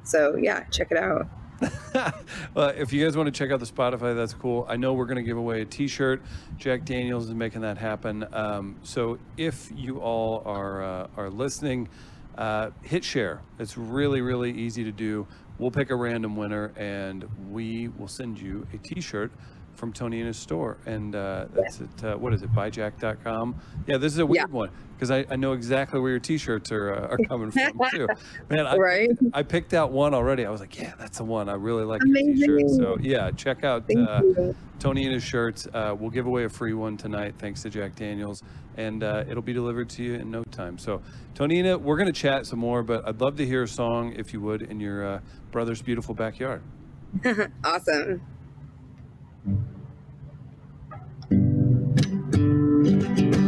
so 0.05 0.37
yeah, 0.37 0.65
check 0.65 0.91
it 0.91 0.97
out. 0.97 1.29
well, 2.55 2.69
if 2.69 2.93
you 2.93 3.05
guys 3.05 3.17
want 3.17 3.27
to 3.27 3.33
check 3.33 3.51
out 3.51 3.61
the 3.61 3.67
Spotify, 3.67 4.15
that's 4.15 4.35
cool. 4.35 4.65
I 4.69 4.77
know 4.77 4.93
we're 4.93 5.07
going 5.07 5.17
to 5.17 5.23
give 5.23 5.37
away 5.37 5.63
a 5.63 5.65
T-shirt. 5.65 6.23
Jack 6.57 6.85
Daniels 6.85 7.29
is 7.29 7.35
making 7.35 7.63
that 7.63 7.79
happen. 7.79 8.27
Um, 8.33 8.77
so 8.83 9.19
if 9.37 9.71
you 9.75 10.01
all 10.01 10.43
are 10.45 10.83
uh, 10.83 11.07
are 11.17 11.31
listening, 11.31 11.89
uh, 12.37 12.71
hit 12.83 13.03
share. 13.03 13.43
It's 13.59 13.77
really 13.77 14.21
really 14.21 14.53
easy 14.53 14.85
to 14.85 14.93
do. 14.93 15.27
We'll 15.59 15.73
pick 15.73 15.91
a 15.91 15.97
random 15.97 16.37
winner, 16.37 16.73
and 16.77 17.25
we 17.51 17.89
will 17.89 18.07
send 18.07 18.41
you 18.41 18.65
a 18.73 18.79
T-shirt 18.79 19.33
from 19.79 19.93
Tonina's 19.93 20.37
store. 20.37 20.77
And 20.87 21.15
uh, 21.15 21.47
that's 21.53 21.81
it. 21.81 22.05
Uh, 22.05 22.17
what 22.17 22.35
is 22.35 22.43
it? 22.43 22.53
Buyjack.com. 22.53 23.55
Yeah, 23.87 23.97
this 23.97 24.13
is 24.13 24.19
a 24.19 24.27
weird 24.27 24.49
Yeah. 24.49 24.55
one 24.55 24.71
because 24.97 25.13
I, 25.13 25.25
I 25.31 25.37
know 25.37 25.53
exactly 25.53 26.01
where 26.01 26.11
your 26.11 26.19
T-shirts 26.19 26.73
are 26.73 26.93
uh, 26.93 27.09
are 27.13 27.19
coming 27.29 27.53
from 27.53 27.81
too. 27.93 28.09
Man, 28.51 28.67
I, 28.67 28.77
Right? 28.77 29.11
I 29.33 29.45
picked 29.45 29.73
out 29.75 29.93
one 29.93 30.15
already. 30.15 30.45
I 30.45 30.51
was 30.51 30.61
like, 30.61 30.77
yeah, 30.77 30.95
that's 30.99 31.19
the 31.19 31.25
one. 31.25 31.49
I 31.49 31.55
really 31.55 31.85
like 31.85 32.03
your 32.05 32.17
t-shirt. 32.35 32.71
So 32.71 32.99
yeah, 33.01 33.31
check 33.31 33.63
out 33.63 33.85
uh, 33.97 34.21
you. 34.25 34.57
Tonina's 34.81 35.23
shirts. 35.23 35.69
Uh, 35.73 35.95
we'll 35.99 36.11
give 36.11 36.27
away 36.27 36.45
a 36.45 36.49
free 36.49 36.75
one 36.75 36.97
tonight, 36.97 37.35
thanks 37.39 37.63
to 37.63 37.71
Jack 37.71 37.95
Daniels, 37.97 38.43
and 38.77 39.03
uh, 39.05 39.25
it'll 39.29 39.43
be 39.43 39.53
delivered 39.53 39.89
to 39.91 40.03
you 40.03 40.15
in 40.15 40.31
no 40.31 40.43
time. 40.51 40.77
So 40.79 41.01
Tonina, 41.35 41.79
we're 41.81 41.97
gonna 41.97 42.13
chat 42.13 42.47
some 42.47 42.59
more, 42.59 42.83
but 42.83 43.07
I'd 43.07 43.21
love 43.21 43.37
to 43.37 43.47
hear 43.47 43.63
a 43.63 43.69
song 43.69 44.13
if 44.17 44.33
you 44.33 44.41
would 44.41 44.63
in 44.63 44.81
your 44.81 45.07
uh, 45.07 45.21
brother's 45.53 45.81
beautiful 45.83 46.15
backyard. 46.17 46.63
Awesome. 47.65 48.21
Thank 52.89 53.19
you. 53.19 53.48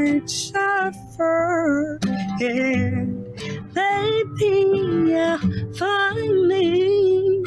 Night 0.00 0.30
suffer. 0.30 1.98
And 2.40 3.24
baby, 3.74 5.16
I 5.16 5.38
finally 5.76 7.42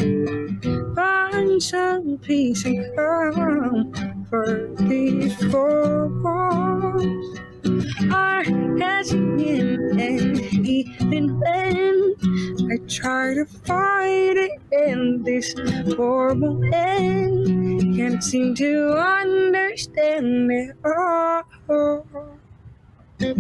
find 0.96 1.62
some 1.62 2.18
peace 2.20 2.66
and 2.66 2.96
comfort 2.96 4.80
walls 6.24 7.40
are 8.12 8.44
hesitant 8.80 10.00
and 10.00 10.40
even 10.68 11.40
when 11.40 12.16
I 12.72 12.78
try 12.88 13.34
to 13.34 13.46
fight 13.46 14.38
it 14.38 14.62
in 14.72 15.24
this 15.24 15.54
horrible 15.96 16.64
end. 16.74 17.96
Can't 17.96 18.24
seem 18.24 18.56
to 18.56 18.92
understand 18.98 20.52
it 20.52 20.76
all. 20.86 22.43
Freedom, 23.24 23.40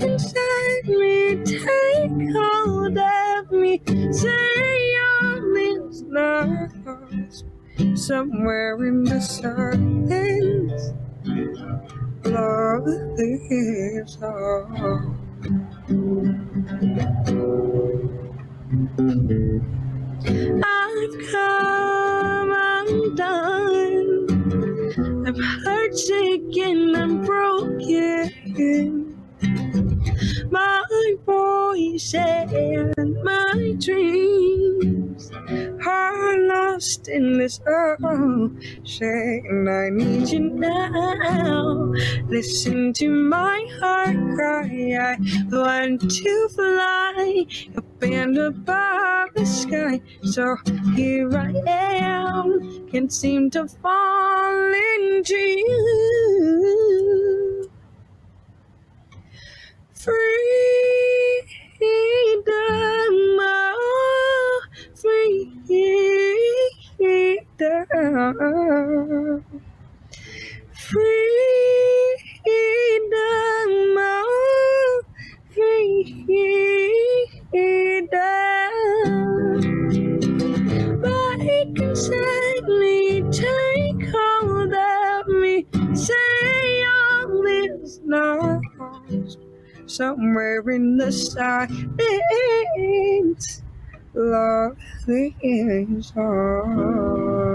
Inside 0.00 0.88
me, 0.88 1.36
take 1.44 2.34
hold 2.36 2.98
of 2.98 3.52
me, 3.52 3.80
say 4.12 4.43
Somewhere 7.96 8.84
in 8.86 9.04
the 9.04 9.20
silence, 9.20 10.94
love 12.24 12.86
lives 12.86 14.18
on. 14.22 15.18
I've 20.50 21.16
come 21.32 22.52
undone. 22.88 24.28
I'm 25.26 25.36
heartsick 25.36 26.56
I'm 26.96 27.24
broken. 27.24 29.16
My 30.54 31.16
voice 31.26 32.14
and 32.14 32.94
my 33.24 33.74
dreams 33.80 35.32
are 35.84 36.38
lost 36.46 37.08
in 37.08 37.38
this 37.38 37.58
ocean. 37.66 38.56
I 39.68 39.88
need 39.90 40.28
you 40.28 40.50
now. 40.50 41.92
Listen 42.28 42.92
to 42.92 43.10
my 43.10 43.66
heart 43.80 44.16
cry. 44.36 44.94
I 44.94 45.16
want 45.50 46.08
to 46.08 46.48
fly 46.50 47.46
up 47.76 48.02
and 48.02 48.38
above 48.38 49.30
the 49.34 49.44
sky. 49.44 50.00
So 50.22 50.56
here 50.94 51.36
I 51.36 51.52
am. 51.66 52.86
Can't 52.92 53.12
seem 53.12 53.50
to 53.50 53.66
fall 53.66 54.72
into 55.00 55.34
you. 55.34 57.23
Freedom, 60.04 60.16
oh, 63.40 64.62
freedom. 64.94 65.56
Freedom, 70.74 71.06
oh, 73.98 75.02
freedom. 75.54 77.13
Somewhere 89.94 90.68
in 90.70 90.96
the 90.96 91.12
silence, 91.12 91.78
love 94.12 94.76
is 95.06 96.12
on. 96.16 97.54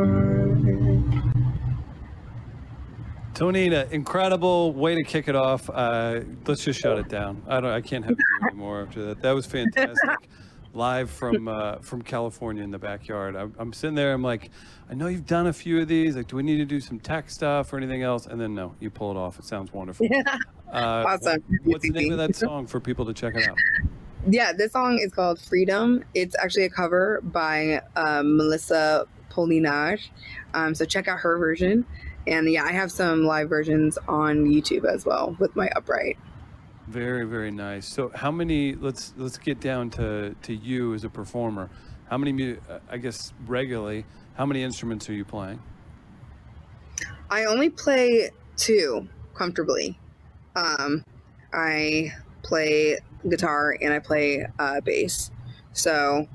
Tonina, 3.33 3.91
incredible 3.91 4.71
way 4.71 4.95
to 4.95 5.03
kick 5.03 5.27
it 5.27 5.35
off. 5.35 5.69
Uh, 5.69 6.21
let's 6.47 6.63
just 6.63 6.79
shut 6.79 6.97
it 6.97 7.09
down. 7.09 7.43
I 7.45 7.59
don't. 7.59 7.71
I 7.71 7.81
can't 7.81 8.05
have 8.05 8.15
you 8.17 8.47
anymore 8.47 8.83
after 8.83 9.03
that. 9.07 9.21
That 9.21 9.31
was 9.31 9.45
fantastic. 9.45 10.09
Live 10.73 11.09
from 11.09 11.49
uh, 11.49 11.79
from 11.79 12.01
California 12.01 12.63
in 12.63 12.71
the 12.71 12.79
backyard. 12.79 13.35
I'm, 13.35 13.53
I'm 13.59 13.73
sitting 13.73 13.95
there. 13.95 14.13
I'm 14.13 14.23
like, 14.23 14.49
I 14.89 14.93
know 14.93 15.07
you've 15.07 15.25
done 15.25 15.47
a 15.47 15.53
few 15.53 15.81
of 15.81 15.89
these. 15.89 16.15
Like, 16.15 16.27
do 16.27 16.37
we 16.37 16.43
need 16.43 16.59
to 16.59 16.65
do 16.65 16.79
some 16.79 17.01
tech 17.01 17.29
stuff 17.29 17.73
or 17.73 17.77
anything 17.77 18.01
else? 18.01 18.27
And 18.27 18.39
then 18.39 18.55
no, 18.55 18.75
you 18.79 18.89
pull 18.89 19.11
it 19.11 19.17
off. 19.17 19.39
It 19.39 19.45
sounds 19.45 19.73
wonderful. 19.73 20.07
Uh, 20.71 21.03
Awesome. 21.07 21.43
What's 21.63 21.83
the 21.83 21.91
name 21.91 22.11
of 22.11 22.17
that 22.19 22.35
song 22.35 22.67
for 22.67 22.79
people 22.79 23.05
to 23.05 23.13
check 23.13 23.35
it 23.35 23.47
out? 23.47 23.57
Yeah, 24.27 24.51
this 24.51 24.73
song 24.73 24.99
is 24.99 25.13
called 25.13 25.39
Freedom. 25.39 26.03
It's 26.13 26.35
actually 26.37 26.65
a 26.65 26.69
cover 26.69 27.21
by 27.23 27.81
um, 27.95 28.35
Melissa 28.35 29.07
Polinar. 29.31 29.97
Um, 30.53 30.75
so 30.75 30.83
check 30.83 31.07
out 31.07 31.19
her 31.19 31.37
version. 31.37 31.85
And 32.27 32.51
yeah, 32.51 32.65
I 32.65 32.73
have 32.73 32.91
some 32.91 33.23
live 33.23 33.47
versions 33.47 33.97
on 34.09 34.45
YouTube 34.45 34.83
as 34.83 35.05
well 35.05 35.37
with 35.39 35.55
my 35.55 35.69
upright. 35.75 36.17
Very, 36.87 37.25
very 37.25 37.49
nice. 37.49 37.87
So, 37.87 38.11
how 38.13 38.29
many? 38.29 38.75
Let's 38.75 39.13
let's 39.15 39.37
get 39.37 39.61
down 39.61 39.89
to 39.91 40.35
to 40.41 40.53
you 40.53 40.93
as 40.93 41.05
a 41.05 41.09
performer. 41.09 41.69
How 42.09 42.17
many? 42.17 42.33
mu- 42.33 42.57
uh, 42.69 42.79
I 42.91 42.97
guess 42.97 43.31
regularly. 43.47 44.05
How 44.35 44.45
many 44.45 44.63
instruments 44.63 45.09
are 45.09 45.13
you 45.13 45.23
playing? 45.23 45.61
I 47.29 47.45
only 47.45 47.69
play 47.69 48.31
two 48.57 49.07
comfortably. 49.33 49.97
Um, 50.59 51.05
I 51.53 52.11
play 52.43 52.99
guitar 53.27 53.77
and 53.81 53.93
I 53.93 53.99
play 53.99 54.45
uh, 54.57 54.81
bass. 54.81 55.31
So 55.73 56.27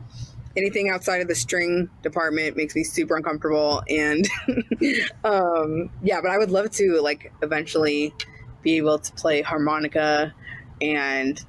anything 0.56 0.88
outside 0.88 1.20
of 1.20 1.28
the 1.28 1.34
string 1.34 1.88
department 2.02 2.56
makes 2.56 2.74
me 2.74 2.84
super 2.84 3.16
uncomfortable. 3.16 3.82
And 3.88 4.26
um, 5.24 5.90
yeah, 6.02 6.20
but 6.20 6.30
I 6.30 6.38
would 6.38 6.50
love 6.50 6.70
to 6.72 7.00
like 7.00 7.32
eventually 7.42 8.14
be 8.62 8.76
able 8.76 8.98
to 8.98 9.12
play 9.12 9.42
harmonica 9.42 10.34
and 10.80 11.40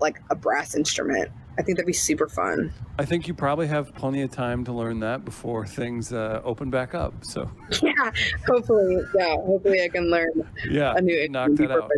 like 0.00 0.20
a 0.30 0.34
brass 0.34 0.74
instrument. 0.74 1.30
I 1.58 1.62
think 1.62 1.76
that'd 1.76 1.86
be 1.86 1.92
super 1.92 2.28
fun. 2.28 2.72
I 2.98 3.04
think 3.04 3.26
you 3.26 3.34
probably 3.34 3.66
have 3.66 3.92
plenty 3.94 4.22
of 4.22 4.30
time 4.30 4.64
to 4.64 4.72
learn 4.72 5.00
that 5.00 5.24
before 5.24 5.66
things 5.66 6.12
uh, 6.12 6.40
open 6.44 6.70
back 6.70 6.94
up. 6.94 7.12
So, 7.22 7.50
Yeah, 7.82 8.12
hopefully, 8.46 9.02
yeah, 9.16 9.34
hopefully 9.36 9.82
I 9.82 9.88
can 9.88 10.04
learn 10.08 10.48
yeah, 10.70 10.94
a 10.96 11.00
new 11.00 11.28
knock 11.28 11.50
that 11.54 11.70
out. 11.72 11.90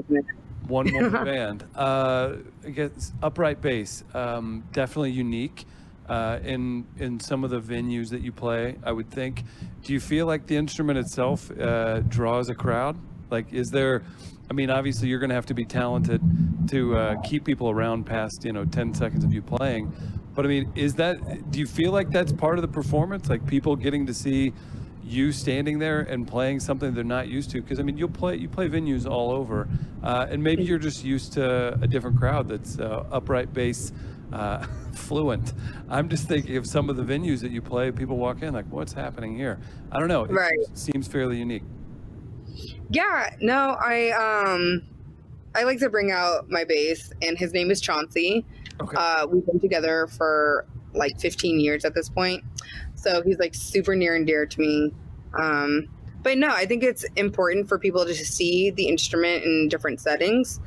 One 0.67 0.91
more 0.91 1.11
band. 1.25 1.65
Uh, 1.75 2.37
I 2.65 2.71
guess 2.71 3.13
upright 3.23 3.61
bass, 3.61 4.03
um, 4.15 4.65
definitely 4.73 5.11
unique 5.11 5.67
uh, 6.09 6.39
in 6.43 6.87
in 6.99 7.21
some 7.21 7.45
of 7.45 7.51
the 7.51 7.61
venues 7.61 8.09
that 8.11 8.23
you 8.23 8.33
play. 8.33 8.77
I 8.83 8.93
would 8.93 9.11
think. 9.11 9.45
Do 9.83 9.93
you 9.93 10.01
feel 10.01 10.27
like 10.27 10.47
the 10.47 10.57
instrument 10.57 10.99
itself 10.99 11.51
uh, 11.59 12.01
draws 12.01 12.49
a 12.49 12.55
crowd? 12.55 12.99
Like, 13.31 13.53
is 13.53 13.71
there? 13.71 14.03
I 14.51 14.53
mean, 14.53 14.69
obviously, 14.69 15.09
you're 15.09 15.21
going 15.21 15.29
to 15.31 15.37
have 15.37 15.47
to 15.47 15.55
be 15.55 15.65
talented 15.65 16.21
to 16.71 16.97
uh, 16.97 17.21
keep 17.23 17.45
people 17.45 17.71
around 17.71 18.05
past 18.05 18.45
you 18.45 18.53
know 18.53 18.65
10 18.65 18.95
seconds 18.95 19.23
of 19.23 19.33
you 19.33 19.43
playing. 19.43 19.93
But 20.35 20.45
I 20.45 20.49
mean, 20.49 20.73
is 20.75 20.95
that? 20.97 21.53
Do 21.53 21.61
you 21.61 21.67
feel 21.67 21.93
like 21.93 22.11
that's 22.11 22.33
part 22.33 22.59
of 22.59 22.63
the 22.63 22.69
performance? 22.69 23.29
Like 23.29 23.47
people 23.47 23.77
getting 23.77 24.07
to 24.07 24.15
see 24.15 24.53
you 25.05 25.31
standing 25.31 25.79
there 25.79 26.01
and 26.01 26.27
playing 26.27 26.59
something 26.61 26.95
they're 26.95 27.03
not 27.03 27.27
used 27.27 27.51
to 27.51 27.61
because 27.61 27.81
i 27.81 27.83
mean 27.83 27.97
you'll 27.97 28.09
play 28.09 28.37
you 28.37 28.49
play 28.49 28.69
venues 28.69 29.11
all 29.11 29.33
over 29.33 29.67
uh, 30.05 30.27
and 30.31 30.41
maybe 30.41 30.63
you're 30.63 30.79
just 30.79 31.03
used 31.03 31.33
to 31.33 31.73
a 31.83 31.87
different 31.89 32.17
crowd 32.17 32.47
that's 32.47 32.79
uh, 32.79 33.05
upright 33.11 33.53
bass 33.53 33.93
uh, 34.33 34.65
fluent 34.95 35.55
i'm 35.89 36.09
just 36.09 36.29
thinking 36.29 36.57
of 36.59 36.65
some 36.67 36.89
of 36.91 36.97
the 36.97 37.03
venues 37.03 37.41
that 37.41 37.51
you 37.51 37.61
play 37.63 37.91
people 37.91 38.19
walk 38.19 38.43
in 38.43 38.53
like 38.55 38.67
what's 38.71 38.93
happening 38.93 39.35
here 39.35 39.59
i 39.91 39.99
don't 39.99 40.07
know 40.09 40.23
it 40.25 40.31
Right. 40.31 40.59
seems 40.75 41.09
fairly 41.09 41.39
unique 41.39 41.65
Yeah, 42.91 43.31
no, 43.41 43.77
I 43.81 44.11
um 44.11 44.83
I 45.55 45.65
like 45.65 45.79
to 45.81 45.91
bring 45.91 46.11
out 46.11 46.51
my 46.51 46.65
bass 46.65 47.13
and 47.23 47.39
his 47.39 47.53
name 47.53 47.71
is 47.71 47.81
Chauncey. 47.81 48.45
okay 48.81 48.97
Uh 48.97 49.27
we've 49.31 49.47
been 49.47 49.61
together 49.61 50.09
for 50.09 50.67
like 50.95 51.21
15 51.21 51.61
years 51.61 51.85
at 51.85 51.95
this 51.95 52.09
point. 52.09 52.43
So 52.97 53.23
he's 53.23 53.39
like 53.39 53.55
super 53.55 53.95
near 53.95 54.15
and 54.17 54.27
dear 54.27 54.45
to 54.47 54.61
me. 54.61 54.93
Um 55.39 55.89
but 56.23 56.37
no, 56.37 56.49
I 56.49 56.67
think 56.67 56.83
it's 56.83 57.05
important 57.17 57.69
for 57.69 57.79
people 57.79 58.05
to 58.05 58.15
see 58.15 58.71
the 58.71 58.89
instrument 58.89 59.45
in 59.45 59.69
different 59.69 60.01
settings. 60.01 60.61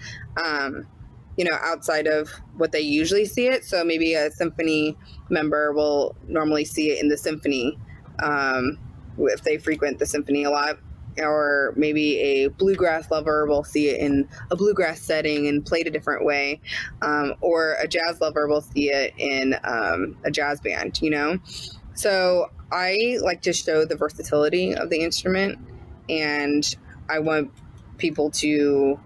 Um 0.44 0.88
you 1.36 1.46
know, 1.46 1.58
outside 1.64 2.06
of 2.08 2.30
what 2.58 2.72
they 2.72 2.80
usually 2.82 3.26
see 3.26 3.48
it. 3.48 3.66
So 3.66 3.84
maybe 3.84 4.14
a 4.14 4.30
symphony 4.32 4.96
member 5.30 5.74
will 5.74 6.16
normally 6.28 6.64
see 6.64 6.92
it 6.92 7.02
in 7.02 7.10
the 7.10 7.18
symphony 7.18 7.78
um, 8.22 8.78
if 9.18 9.42
they 9.42 9.58
frequent 9.58 9.98
the 9.98 10.06
symphony 10.06 10.44
a 10.44 10.52
lot 10.52 10.78
or 11.20 11.74
maybe 11.76 12.20
a 12.20 12.48
bluegrass 12.50 13.10
lover 13.12 13.46
will 13.46 13.64
see 13.64 13.90
it 13.90 14.00
in 14.00 14.28
a 14.52 14.56
bluegrass 14.56 15.02
setting 15.02 15.48
and 15.48 15.66
played 15.66 15.88
a 15.88 15.92
different 15.92 16.26
way, 16.26 16.60
um, 17.02 17.36
or 17.42 17.76
a 17.80 17.88
jazz 17.88 18.20
lover 18.22 18.48
will 18.48 18.62
see 18.62 18.90
it 18.90 19.14
in 19.18 19.56
um, 19.64 20.18
a 20.24 20.32
jazz 20.32 20.60
band, 20.62 21.02
you 21.02 21.10
know? 21.10 21.38
So 21.96 22.52
I 22.72 23.18
like 23.22 23.42
to 23.44 23.54
show 23.54 23.86
the 23.86 23.96
versatility 23.96 24.74
of 24.74 24.90
the 24.90 25.02
instrument, 25.02 25.60
and 26.10 26.76
I 27.10 27.20
want 27.20 27.52
people 27.98 28.32
to 28.32 29.00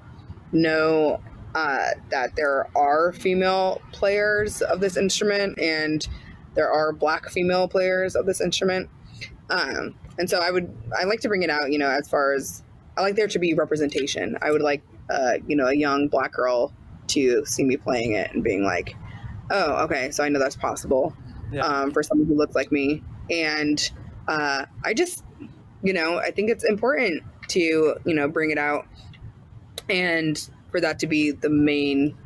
know 0.52 1.22
uh, 1.56 1.90
that 2.10 2.36
there 2.36 2.68
are 2.76 3.12
female 3.14 3.82
players 3.92 4.62
of 4.62 4.80
this 4.80 4.96
instrument 4.96 5.58
and 5.60 6.08
there 6.54 6.72
are 6.72 6.92
black 6.92 7.30
female 7.30 7.68
players 7.68 8.16
of 8.16 8.26
this 8.26 8.42
instrument. 8.42 8.90
Um, 9.50 9.96
and 10.18 10.30
so 10.30 10.40
I 10.40 10.52
would 10.52 10.76
I 10.98 11.06
like 11.06 11.22
to 11.22 11.28
bring 11.28 11.44
it 11.44 11.50
out, 11.50 11.72
you 11.72 11.80
know, 11.80 11.90
as 11.90 12.08
far 12.10 12.34
as 12.34 12.64
I 12.98 13.02
like 13.02 13.16
there 13.16 13.28
to 13.28 13.40
be 13.40 13.54
representation. 13.54 14.38
I 14.42 14.52
would 14.52 14.62
like 14.62 14.82
uh, 15.10 15.38
you 15.48 15.56
know, 15.56 15.68
a 15.68 15.74
young 15.74 16.08
black 16.08 16.34
girl 16.34 16.74
to 17.08 17.46
see 17.46 17.64
me 17.64 17.78
playing 17.78 18.14
it 18.14 18.32
and 18.34 18.44
being 18.44 18.64
like, 18.64 18.96
oh, 19.52 19.84
okay, 19.86 20.12
so 20.12 20.24
I 20.24 20.30
know 20.30 20.40
that's 20.40 20.56
possible 20.56 21.16
yeah. 21.52 21.66
um, 21.66 21.92
for 21.92 22.04
someone 22.04 22.28
who 22.28 22.36
looks 22.36 22.56
like 22.56 22.72
me. 22.72 23.04
And 23.30 23.92
uh, 24.28 24.66
I 24.84 24.94
just, 24.94 25.24
you 25.82 25.94
know, 25.94 26.18
I 26.18 26.32
think 26.32 26.50
it's 26.50 26.64
important 26.64 27.24
to, 27.50 27.60
you 27.60 28.14
know, 28.14 28.28
bring 28.28 28.52
it 28.52 28.58
out 28.58 28.86
and 29.90 30.38
for 30.72 30.82
that 30.82 31.00
to 31.00 31.08
be 31.08 31.32
the 31.32 31.50
main, 31.50 32.18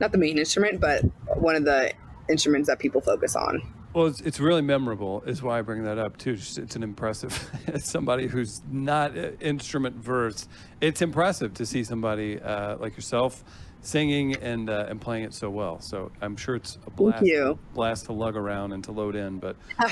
not 0.00 0.12
the 0.12 0.18
main 0.18 0.38
instrument, 0.38 0.80
but 0.80 1.02
one 1.36 1.56
of 1.56 1.64
the 1.64 1.92
instruments 2.30 2.68
that 2.68 2.78
people 2.78 3.02
focus 3.02 3.36
on. 3.36 3.60
Well, 3.94 4.06
it's, 4.06 4.20
it's 4.22 4.40
really 4.40 4.60
memorable, 4.60 5.22
is 5.24 5.40
why 5.40 5.60
I 5.60 5.62
bring 5.62 5.84
that 5.84 5.98
up 5.98 6.16
too. 6.16 6.32
It's 6.32 6.74
an 6.74 6.82
impressive, 6.82 7.48
as 7.68 7.84
somebody 7.84 8.26
who's 8.26 8.60
not 8.68 9.16
instrument 9.40 9.96
versed, 9.96 10.50
it's 10.80 11.00
impressive 11.00 11.54
to 11.54 11.64
see 11.64 11.84
somebody 11.84 12.40
uh, 12.40 12.76
like 12.78 12.96
yourself 12.96 13.44
singing 13.82 14.34
and 14.36 14.70
uh, 14.70 14.86
and 14.88 15.00
playing 15.00 15.24
it 15.24 15.32
so 15.32 15.48
well. 15.48 15.80
So 15.80 16.10
I'm 16.20 16.36
sure 16.36 16.56
it's 16.56 16.78
a 16.86 16.90
blast, 16.90 17.18
Thank 17.18 17.28
you. 17.28 17.58
blast 17.74 18.06
to 18.06 18.12
lug 18.12 18.36
around 18.36 18.72
and 18.72 18.82
to 18.84 18.92
load 18.92 19.14
in. 19.14 19.38
But 19.38 19.56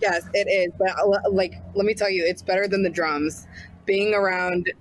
yes, 0.00 0.28
it 0.32 0.46
is. 0.46 0.72
But 0.78 0.90
uh, 0.90 1.30
like, 1.30 1.54
let 1.74 1.86
me 1.86 1.94
tell 1.94 2.10
you, 2.10 2.24
it's 2.24 2.42
better 2.42 2.68
than 2.68 2.82
the 2.84 2.90
drums. 2.90 3.48
Being 3.84 4.14
around 4.14 4.72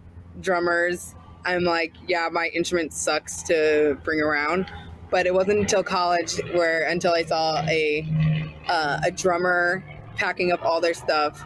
drummers, 0.41 1.15
I'm 1.43 1.63
like, 1.63 1.93
yeah, 2.07 2.29
my 2.31 2.47
instrument 2.53 2.93
sucks 2.93 3.41
to 3.43 3.97
bring 4.03 4.21
around. 4.21 4.71
But 5.13 5.27
it 5.27 5.33
wasn't 5.33 5.59
until 5.59 5.83
college 5.83 6.41
where 6.53 6.89
until 6.89 7.13
I 7.13 7.23
saw 7.23 7.61
a 7.67 8.03
uh, 8.67 9.01
a 9.05 9.11
drummer 9.11 9.83
packing 10.15 10.51
up 10.51 10.65
all 10.65 10.81
their 10.81 10.95
stuff, 10.95 11.45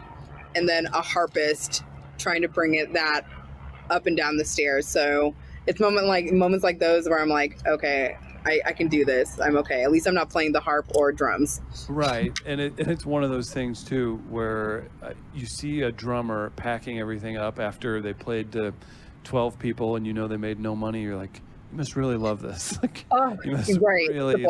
and 0.54 0.66
then 0.66 0.86
a 0.86 1.02
harpist 1.02 1.84
trying 2.16 2.40
to 2.40 2.48
bring 2.48 2.76
it 2.76 2.94
that 2.94 3.26
up 3.90 4.06
and 4.06 4.16
down 4.16 4.38
the 4.38 4.44
stairs. 4.46 4.88
So 4.88 5.34
it's 5.66 5.80
moment 5.80 6.06
like 6.06 6.32
moments 6.32 6.64
like 6.64 6.78
those 6.78 7.10
where 7.10 7.20
I'm 7.20 7.28
like, 7.28 7.58
okay, 7.66 8.16
I, 8.46 8.60
I, 8.64 8.72
can 8.72 8.88
do 8.88 9.04
this. 9.04 9.38
I'm 9.38 9.56
okay. 9.58 9.82
At 9.82 9.90
least 9.90 10.06
I'm 10.06 10.14
not 10.14 10.30
playing 10.30 10.52
the 10.52 10.60
harp 10.60 10.86
or 10.94 11.12
drums. 11.12 11.60
Right, 11.90 12.32
and, 12.46 12.60
it, 12.60 12.78
and 12.78 12.88
it's 12.88 13.04
one 13.04 13.22
of 13.22 13.30
those 13.30 13.52
things 13.52 13.84
too 13.84 14.16
where 14.30 14.88
uh, 15.02 15.12
you 15.34 15.44
see 15.44 15.82
a 15.82 15.92
drummer 15.92 16.50
packing 16.56 16.98
everything 16.98 17.36
up 17.36 17.60
after 17.60 18.00
they 18.00 18.14
played 18.14 18.52
to 18.52 18.72
12 19.24 19.58
people, 19.58 19.96
and 19.96 20.06
you 20.06 20.14
know 20.14 20.26
they 20.26 20.38
made 20.38 20.58
no 20.58 20.74
money. 20.74 21.02
You're 21.02 21.16
like, 21.16 21.42
you 21.70 21.76
must 21.76 21.96
really 21.96 22.16
love 22.16 22.40
this. 22.40 22.78
like, 22.82 23.04
oh, 23.10 23.36
you 23.44 23.52
must 23.52 23.78
right. 23.80 24.08
really. 24.08 24.46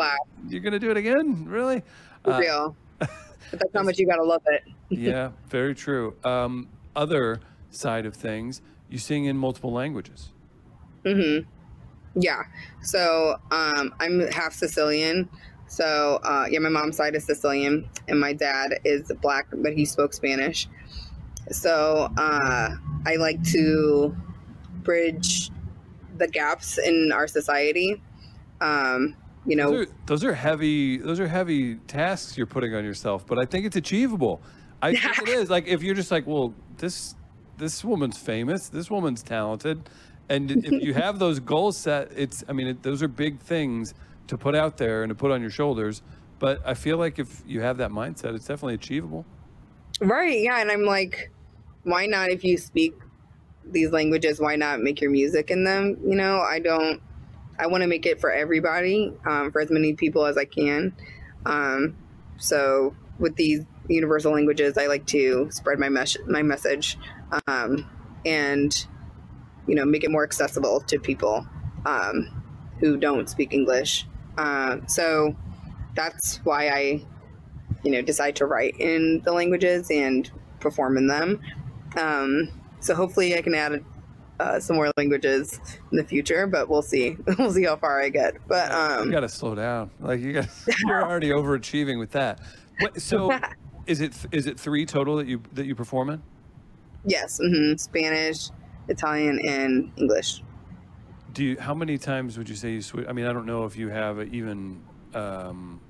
You're 0.48 0.60
gonna 0.60 0.78
do 0.78 0.90
it 0.90 0.96
again, 0.96 1.44
really? 1.46 1.82
Uh, 2.24 2.38
real. 2.40 2.76
but 2.98 3.08
that's 3.52 3.74
how 3.74 3.82
much 3.82 3.98
you 3.98 4.06
gotta 4.06 4.24
love 4.24 4.42
it. 4.46 4.64
yeah, 4.88 5.30
very 5.48 5.74
true. 5.74 6.16
Um, 6.24 6.68
other 6.94 7.40
side 7.70 8.06
of 8.06 8.14
things, 8.14 8.62
you 8.88 8.98
sing 8.98 9.26
in 9.26 9.36
multiple 9.36 9.72
languages. 9.72 10.30
Mm-hmm. 11.04 11.48
Yeah. 12.20 12.42
So 12.82 13.36
um, 13.50 13.94
I'm 14.00 14.26
half 14.28 14.52
Sicilian. 14.52 15.28
So 15.66 16.18
uh, 16.22 16.46
yeah, 16.50 16.58
my 16.60 16.70
mom's 16.70 16.96
side 16.96 17.14
is 17.14 17.24
Sicilian, 17.24 17.88
and 18.08 18.18
my 18.18 18.32
dad 18.32 18.80
is 18.84 19.12
black, 19.20 19.46
but 19.52 19.74
he 19.74 19.84
spoke 19.84 20.14
Spanish. 20.14 20.66
So 21.50 22.10
uh, 22.16 22.70
I 23.06 23.16
like 23.16 23.42
to 23.52 24.16
bridge 24.82 25.50
the 26.18 26.28
gaps 26.28 26.78
in 26.78 27.12
our 27.12 27.26
society. 27.26 28.02
Um, 28.60 29.16
you 29.46 29.56
know, 29.56 29.70
those 29.70 29.86
are, 29.86 29.92
those 30.06 30.24
are, 30.24 30.34
heavy. 30.34 30.98
Those 30.98 31.20
are 31.20 31.28
heavy 31.28 31.76
tasks 31.86 32.36
you're 32.36 32.46
putting 32.46 32.74
on 32.74 32.84
yourself, 32.84 33.26
but 33.26 33.38
I 33.38 33.44
think 33.44 33.66
it's 33.66 33.76
achievable. 33.76 34.42
I 34.82 34.94
think 34.94 35.18
it 35.20 35.28
is. 35.28 35.50
Like 35.50 35.66
if 35.66 35.82
you're 35.82 35.94
just 35.94 36.10
like, 36.10 36.26
well, 36.26 36.54
this 36.76 37.14
this 37.56 37.84
woman's 37.84 38.18
famous. 38.18 38.68
This 38.68 38.90
woman's 38.90 39.22
talented 39.22 39.88
and 40.28 40.50
if 40.50 40.72
you 40.84 40.94
have 40.94 41.18
those 41.18 41.40
goals 41.40 41.76
set, 41.76 42.10
it's 42.14 42.44
I 42.48 42.52
mean 42.52 42.68
it, 42.68 42.82
those 42.82 43.02
are 43.02 43.08
big 43.08 43.40
things 43.40 43.94
to 44.26 44.36
put 44.36 44.54
out 44.54 44.76
there 44.76 45.02
and 45.02 45.10
to 45.10 45.14
put 45.14 45.30
on 45.30 45.40
your 45.40 45.50
shoulders. 45.50 46.02
But 46.38 46.60
I 46.64 46.74
feel 46.74 46.98
like 46.98 47.18
if 47.18 47.42
you 47.46 47.60
have 47.60 47.78
that 47.78 47.90
mindset, 47.90 48.34
it's 48.34 48.46
definitely 48.46 48.74
achievable. 48.74 49.24
Right. 50.00 50.40
Yeah. 50.40 50.60
And 50.60 50.70
I'm 50.70 50.84
like, 50.84 51.32
why 51.82 52.06
not 52.06 52.30
if 52.30 52.44
you 52.44 52.56
speak 52.56 52.94
these 53.70 53.90
languages, 53.90 54.40
why 54.40 54.56
not 54.56 54.80
make 54.80 55.00
your 55.00 55.10
music 55.10 55.50
in 55.50 55.64
them? 55.64 55.98
You 56.04 56.16
know, 56.16 56.40
I 56.40 56.58
don't. 56.58 57.00
I 57.58 57.66
want 57.66 57.82
to 57.82 57.88
make 57.88 58.06
it 58.06 58.20
for 58.20 58.30
everybody, 58.30 59.12
um, 59.26 59.50
for 59.50 59.60
as 59.60 59.70
many 59.70 59.94
people 59.94 60.26
as 60.26 60.38
I 60.38 60.44
can. 60.44 60.94
Um, 61.44 61.96
so 62.36 62.94
with 63.18 63.34
these 63.34 63.64
universal 63.88 64.32
languages, 64.32 64.78
I 64.78 64.86
like 64.86 65.06
to 65.06 65.48
spread 65.50 65.78
my 65.78 65.88
mes- 65.88 66.18
my 66.26 66.42
message, 66.42 66.98
um, 67.48 67.88
and 68.24 68.86
you 69.66 69.74
know, 69.74 69.84
make 69.84 70.02
it 70.02 70.10
more 70.10 70.24
accessible 70.24 70.80
to 70.80 70.98
people 70.98 71.46
um, 71.84 72.42
who 72.80 72.96
don't 72.96 73.28
speak 73.28 73.52
English. 73.52 74.06
Uh, 74.36 74.78
so 74.86 75.36
that's 75.94 76.38
why 76.38 76.68
I, 76.68 77.04
you 77.84 77.90
know, 77.90 78.02
decide 78.02 78.36
to 78.36 78.46
write 78.46 78.76
in 78.78 79.20
the 79.24 79.32
languages 79.32 79.90
and 79.90 80.30
perform 80.58 80.96
in 80.96 81.06
them. 81.06 81.40
Um, 81.96 82.50
so 82.80 82.94
hopefully 82.94 83.36
I 83.36 83.42
can 83.42 83.54
add 83.54 83.84
uh, 84.40 84.60
some 84.60 84.76
more 84.76 84.90
languages 84.96 85.60
in 85.90 85.98
the 85.98 86.04
future, 86.04 86.46
but 86.46 86.68
we'll 86.68 86.82
see. 86.82 87.16
we'll 87.38 87.52
see 87.52 87.64
how 87.64 87.76
far 87.76 88.00
I 88.00 88.08
get. 88.08 88.36
But 88.46 88.70
um, 88.72 89.06
you 89.06 89.12
got 89.12 89.20
to 89.20 89.28
slow 89.28 89.54
down. 89.54 89.90
Like 90.00 90.20
you 90.20 90.32
got, 90.32 90.48
you're 90.86 91.02
already 91.02 91.30
overachieving 91.30 91.98
with 91.98 92.12
that. 92.12 92.40
What, 92.80 93.00
so, 93.00 93.36
is 93.86 94.00
it 94.00 94.14
is 94.32 94.46
it 94.46 94.58
three 94.58 94.86
total 94.86 95.16
that 95.16 95.26
you 95.26 95.42
that 95.52 95.66
you 95.66 95.74
perform 95.74 96.10
in? 96.10 96.22
Yes, 97.04 97.40
mm-hmm. 97.40 97.76
Spanish, 97.76 98.50
Italian, 98.88 99.40
and 99.46 99.90
English. 99.96 100.42
Do 101.32 101.44
you? 101.44 101.58
How 101.58 101.74
many 101.74 101.98
times 101.98 102.38
would 102.38 102.48
you 102.48 102.56
say 102.56 102.72
you 102.72 102.82
switch? 102.82 103.06
I 103.08 103.12
mean, 103.12 103.26
I 103.26 103.32
don't 103.32 103.46
know 103.46 103.64
if 103.64 103.76
you 103.76 103.88
have 103.88 104.18
a, 104.18 104.22
even 104.24 104.80
um, 105.14 105.80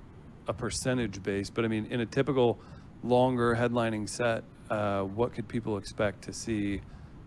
a 0.47 0.53
percentage 0.53 1.22
base, 1.22 1.51
but 1.51 1.64
I 1.64 1.68
mean, 1.68 1.86
in 1.86 2.01
a 2.01 2.07
typical 2.07 2.59
longer 3.03 3.55
headlining 3.55 4.09
set, 4.09 4.45
uh, 4.71 5.03
what 5.03 5.33
could 5.33 5.49
people 5.49 5.79
expect 5.79 6.23
to 6.25 6.33
see 6.33 6.81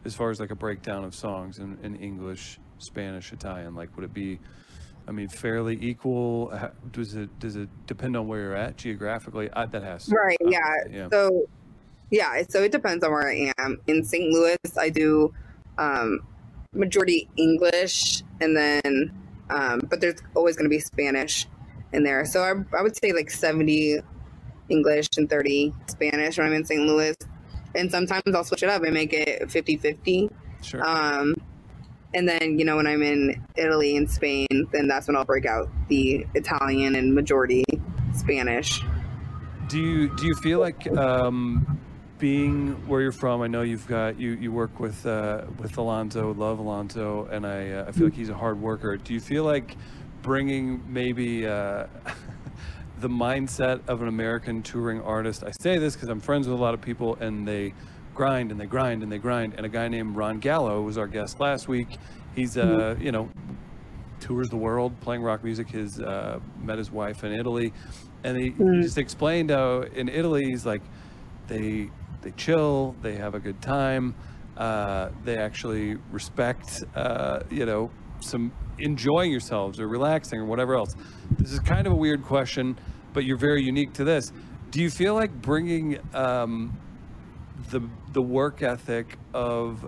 as 0.05 0.15
far 0.15 0.29
as 0.29 0.39
like 0.39 0.51
a 0.51 0.55
breakdown 0.55 1.03
of 1.03 1.13
songs 1.13 1.59
in, 1.59 1.77
in 1.83 1.95
English, 1.95 2.59
Spanish, 2.77 3.31
Italian? 3.33 3.75
Like, 3.75 3.95
would 3.95 4.05
it 4.05 4.13
be? 4.13 4.39
I 5.07 5.11
mean, 5.11 5.29
fairly 5.29 5.77
equal. 5.81 6.53
Does 6.91 7.15
it 7.15 7.39
does 7.39 7.55
it 7.55 7.69
depend 7.87 8.15
on 8.15 8.27
where 8.27 8.41
you're 8.41 8.55
at 8.55 8.77
geographically? 8.77 9.49
I, 9.51 9.65
that 9.65 9.83
has 9.83 10.05
to, 10.05 10.15
right. 10.15 10.37
Yeah. 10.41 10.59
yeah. 10.89 11.07
So 11.11 11.47
yeah. 12.11 12.43
So 12.47 12.63
it 12.63 12.71
depends 12.71 13.03
on 13.03 13.11
where 13.11 13.27
I 13.27 13.51
am. 13.57 13.81
In 13.87 14.03
St. 14.03 14.31
Louis, 14.31 14.57
I 14.77 14.89
do 14.89 15.33
um, 15.77 16.19
majority 16.73 17.27
English, 17.35 18.23
and 18.39 18.55
then 18.55 19.11
um, 19.49 19.81
but 19.89 20.01
there's 20.01 20.21
always 20.35 20.55
going 20.55 20.65
to 20.65 20.69
be 20.69 20.79
Spanish 20.79 21.47
in 21.93 22.03
there. 22.03 22.25
So 22.25 22.41
I, 22.41 22.77
I 22.77 22.81
would 22.81 22.95
say 22.95 23.11
like 23.11 23.29
70 23.29 23.99
English 24.69 25.07
and 25.17 25.29
30 25.29 25.73
Spanish 25.87 26.37
when 26.37 26.47
I'm 26.47 26.53
in 26.53 26.65
St. 26.65 26.81
Louis. 26.81 27.15
And 27.75 27.89
sometimes 27.89 28.23
I'll 28.33 28.43
switch 28.43 28.63
it 28.63 28.69
up 28.69 28.83
and 28.83 28.93
make 28.93 29.13
it 29.13 29.49
50 29.49 29.77
50. 29.77 30.29
Sure. 30.61 30.87
Um, 30.87 31.35
and 32.13 32.27
then, 32.27 32.59
you 32.59 32.65
know, 32.65 32.75
when 32.75 32.87
I'm 32.87 33.01
in 33.01 33.41
Italy 33.55 33.95
and 33.95 34.09
Spain, 34.09 34.47
then 34.71 34.87
that's 34.87 35.07
when 35.07 35.15
I'll 35.15 35.25
break 35.25 35.45
out 35.45 35.69
the 35.87 36.25
Italian 36.35 36.95
and 36.95 37.15
majority 37.15 37.63
Spanish. 38.15 38.81
Do 39.69 39.79
you 39.79 40.13
do 40.17 40.25
you 40.25 40.35
feel 40.35 40.59
like 40.59 40.91
um, 40.97 41.79
being 42.21 42.73
where 42.87 43.01
you're 43.01 43.11
from, 43.11 43.41
I 43.41 43.47
know 43.47 43.63
you've 43.63 43.87
got 43.87 44.19
you 44.19 44.31
you 44.33 44.51
work 44.51 44.79
with 44.79 45.05
uh, 45.05 45.43
with 45.57 45.77
Alonzo, 45.77 46.33
love 46.33 46.59
Alonzo, 46.59 47.27
and 47.31 47.45
I 47.47 47.71
uh, 47.71 47.85
I 47.87 47.91
feel 47.91 48.05
like 48.05 48.13
he's 48.13 48.29
a 48.29 48.35
hard 48.35 48.61
worker. 48.61 48.97
Do 48.97 49.13
you 49.13 49.19
feel 49.19 49.43
like 49.43 49.75
bringing 50.21 50.83
maybe 50.87 51.47
uh, 51.47 51.87
the 53.01 53.09
mindset 53.09 53.81
of 53.87 54.01
an 54.01 54.07
American 54.07 54.61
touring 54.61 55.01
artist? 55.01 55.43
I 55.43 55.51
say 55.59 55.77
this 55.77 55.95
because 55.95 56.09
I'm 56.09 56.19
friends 56.19 56.47
with 56.47 56.57
a 56.57 56.61
lot 56.61 56.73
of 56.73 56.81
people, 56.81 57.15
and 57.15 57.47
they 57.47 57.73
grind 58.13 58.51
and 58.51 58.59
they 58.59 58.65
grind 58.65 59.03
and 59.03 59.11
they 59.11 59.17
grind. 59.17 59.55
And 59.55 59.65
a 59.65 59.69
guy 59.69 59.87
named 59.87 60.15
Ron 60.15 60.39
Gallo 60.39 60.81
was 60.81 60.97
our 60.97 61.07
guest 61.07 61.39
last 61.39 61.67
week. 61.67 61.97
He's 62.35 62.57
uh 62.57 62.65
mm-hmm. 62.65 63.03
you 63.03 63.11
know 63.11 63.29
tours 64.19 64.49
the 64.49 64.57
world 64.57 64.97
playing 65.01 65.23
rock 65.23 65.43
music. 65.43 65.69
His 65.69 65.99
uh, 65.99 66.39
met 66.59 66.77
his 66.77 66.91
wife 66.91 67.23
in 67.23 67.33
Italy, 67.33 67.73
and 68.23 68.37
he, 68.37 68.51
mm. 68.51 68.75
he 68.75 68.83
just 68.83 68.97
explained 68.97 69.49
how 69.49 69.81
in 69.81 70.07
Italy 70.07 70.45
he's 70.45 70.65
like 70.65 70.81
they 71.47 71.89
they 72.21 72.31
chill, 72.31 72.95
they 73.01 73.15
have 73.15 73.33
a 73.33 73.39
good 73.39 73.61
time, 73.61 74.13
uh, 74.57 75.09
they 75.23 75.37
actually 75.37 75.95
respect, 76.11 76.83
uh, 76.95 77.39
you 77.49 77.65
know, 77.65 77.89
some 78.19 78.51
enjoying 78.77 79.31
yourselves 79.31 79.79
or 79.79 79.87
relaxing 79.87 80.39
or 80.39 80.45
whatever 80.45 80.75
else. 80.75 80.93
This 81.37 81.51
is 81.51 81.59
kind 81.59 81.87
of 81.87 81.93
a 81.93 81.95
weird 81.95 82.23
question, 82.23 82.77
but 83.13 83.25
you're 83.25 83.37
very 83.37 83.63
unique 83.63 83.93
to 83.93 84.03
this. 84.03 84.31
Do 84.71 84.81
you 84.81 84.89
feel 84.89 85.13
like 85.15 85.33
bringing 85.41 85.99
um, 86.13 86.77
the 87.69 87.81
the 88.13 88.21
work 88.21 88.61
ethic 88.61 89.17
of 89.33 89.85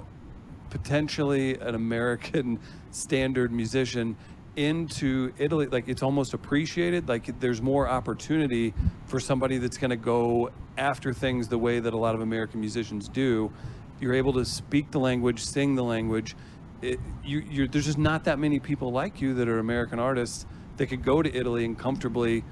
potentially 0.70 1.56
an 1.60 1.76
American 1.76 2.60
standard 2.92 3.52
musician 3.52 4.16
into 4.56 5.34
Italy, 5.38 5.68
like 5.68 5.88
it's 5.88 6.04
almost 6.04 6.34
appreciated. 6.34 7.10
Like 7.10 7.40
there's 7.40 7.62
more 7.62 7.88
opportunity 7.88 8.74
for 9.08 9.20
somebody 9.20 9.58
that's 9.58 9.78
going 9.78 9.90
to 9.90 9.96
go 9.96 10.52
after 10.78 11.14
things 11.14 11.48
the 11.48 11.58
way 11.58 11.80
that 11.80 11.94
a 11.94 11.98
lot 11.98 12.16
of 12.16 12.22
American 12.22 12.60
musicians 12.60 13.10
do. 13.10 13.52
You're 14.00 14.14
able 14.14 14.34
to 14.34 14.46
speak 14.46 14.92
the 14.92 15.00
language, 15.00 15.44
sing 15.44 15.76
the 15.76 15.84
language. 15.84 16.36
It, 16.82 17.00
you, 17.24 17.68
there's 17.68 17.86
just 17.86 17.98
not 17.98 18.26
that 18.26 18.38
many 18.38 18.60
people 18.60 18.92
like 18.92 19.22
you 19.22 19.34
that 19.36 19.48
are 19.48 19.60
American 19.60 20.00
artists 20.00 20.46
that 20.78 20.88
could 20.88 21.04
go 21.04 21.22
to 21.22 21.34
Italy 21.34 21.66
and 21.66 21.78
comfortably 21.78 22.44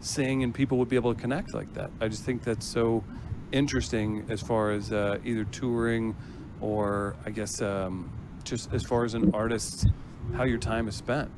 sing, 0.00 0.42
and 0.42 0.54
people 0.54 0.78
would 0.78 0.88
be 0.88 0.96
able 0.96 1.14
to 1.14 1.20
connect 1.20 1.54
like 1.54 1.72
that. 1.74 1.90
I 2.00 2.08
just 2.08 2.24
think 2.24 2.42
that's 2.42 2.66
so 2.66 3.04
interesting 3.52 4.26
as 4.28 4.40
far 4.40 4.70
as 4.70 4.92
uh, 4.92 5.18
either 5.24 5.44
touring 5.44 6.14
or 6.60 7.16
I 7.24 7.30
guess 7.30 7.62
um, 7.62 8.10
just 8.44 8.72
as 8.72 8.82
far 8.82 9.04
as 9.04 9.14
an 9.14 9.34
artist, 9.34 9.88
how 10.34 10.44
your 10.44 10.58
time 10.58 10.88
is 10.88 10.96
spent. 10.96 11.30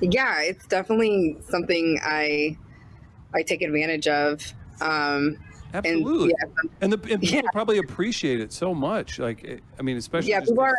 Yeah, 0.00 0.42
it's 0.42 0.66
definitely 0.66 1.38
something 1.48 1.98
I 2.02 2.56
I 3.34 3.42
take 3.42 3.62
advantage 3.62 4.08
of. 4.08 4.52
Um, 4.80 5.38
Absolutely, 5.74 6.34
and, 6.40 6.52
yeah, 6.54 6.70
and, 6.82 6.92
the, 6.92 7.12
and 7.12 7.22
people 7.22 7.36
yeah. 7.36 7.50
probably 7.52 7.78
appreciate 7.78 8.40
it 8.40 8.52
so 8.52 8.74
much. 8.74 9.18
Like, 9.18 9.62
I 9.78 9.82
mean, 9.82 9.96
especially 9.96 10.30
yeah, 10.30 10.40
people 10.40 10.60
are. 10.60 10.76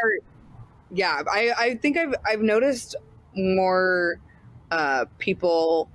Yeah, 0.92 1.24
I 1.32 1.52
I 1.58 1.76
think 1.76 1.98
I've 1.98 2.14
I've 2.26 2.42
noticed 2.42 2.96
more 3.36 4.20
uh, 4.70 5.06
people 5.18 5.90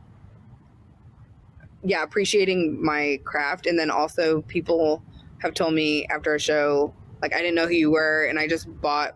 yeah 1.89 2.03
appreciating 2.03 2.84
my 2.84 3.18
craft. 3.24 3.66
And 3.66 3.78
then 3.78 3.91
also 3.91 4.43
people 4.43 5.03
have 5.39 5.55
told 5.55 5.72
me 5.72 6.05
after 6.07 6.34
a 6.34 6.41
show 6.41 6.95
like 7.22 7.34
i 7.34 7.39
didn't 7.39 7.55
know 7.55 7.66
who 7.66 7.74
you 7.74 7.91
were 7.91 8.26
and 8.26 8.39
i 8.39 8.47
just 8.47 8.68
bought 8.80 9.14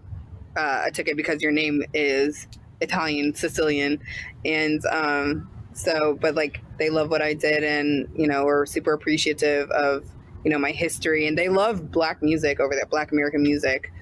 uh, 0.56 0.84
a 0.86 0.90
ticket 0.90 1.16
because 1.16 1.42
your 1.42 1.52
name 1.52 1.82
is 1.94 2.46
italian 2.80 3.34
sicilian. 3.34 4.00
And 4.44 4.84
um 4.86 5.48
so 5.74 6.16
but 6.20 6.34
like 6.34 6.60
they 6.78 6.90
love 6.90 7.10
what 7.10 7.22
i 7.22 7.32
did 7.32 7.64
and 7.64 8.08
you 8.14 8.26
know 8.26 8.46
are 8.46 8.66
super 8.66 8.92
appreciative 8.92 9.70
of 9.70 10.04
you 10.44 10.50
know 10.50 10.58
my 10.58 10.70
history. 10.70 11.26
And 11.26 11.36
they 11.36 11.48
love 11.48 11.90
black 11.90 12.22
music 12.22 12.58
over 12.60 12.74
there 12.74 12.86
black 12.86 13.12
american 13.12 13.42
music 13.42 13.92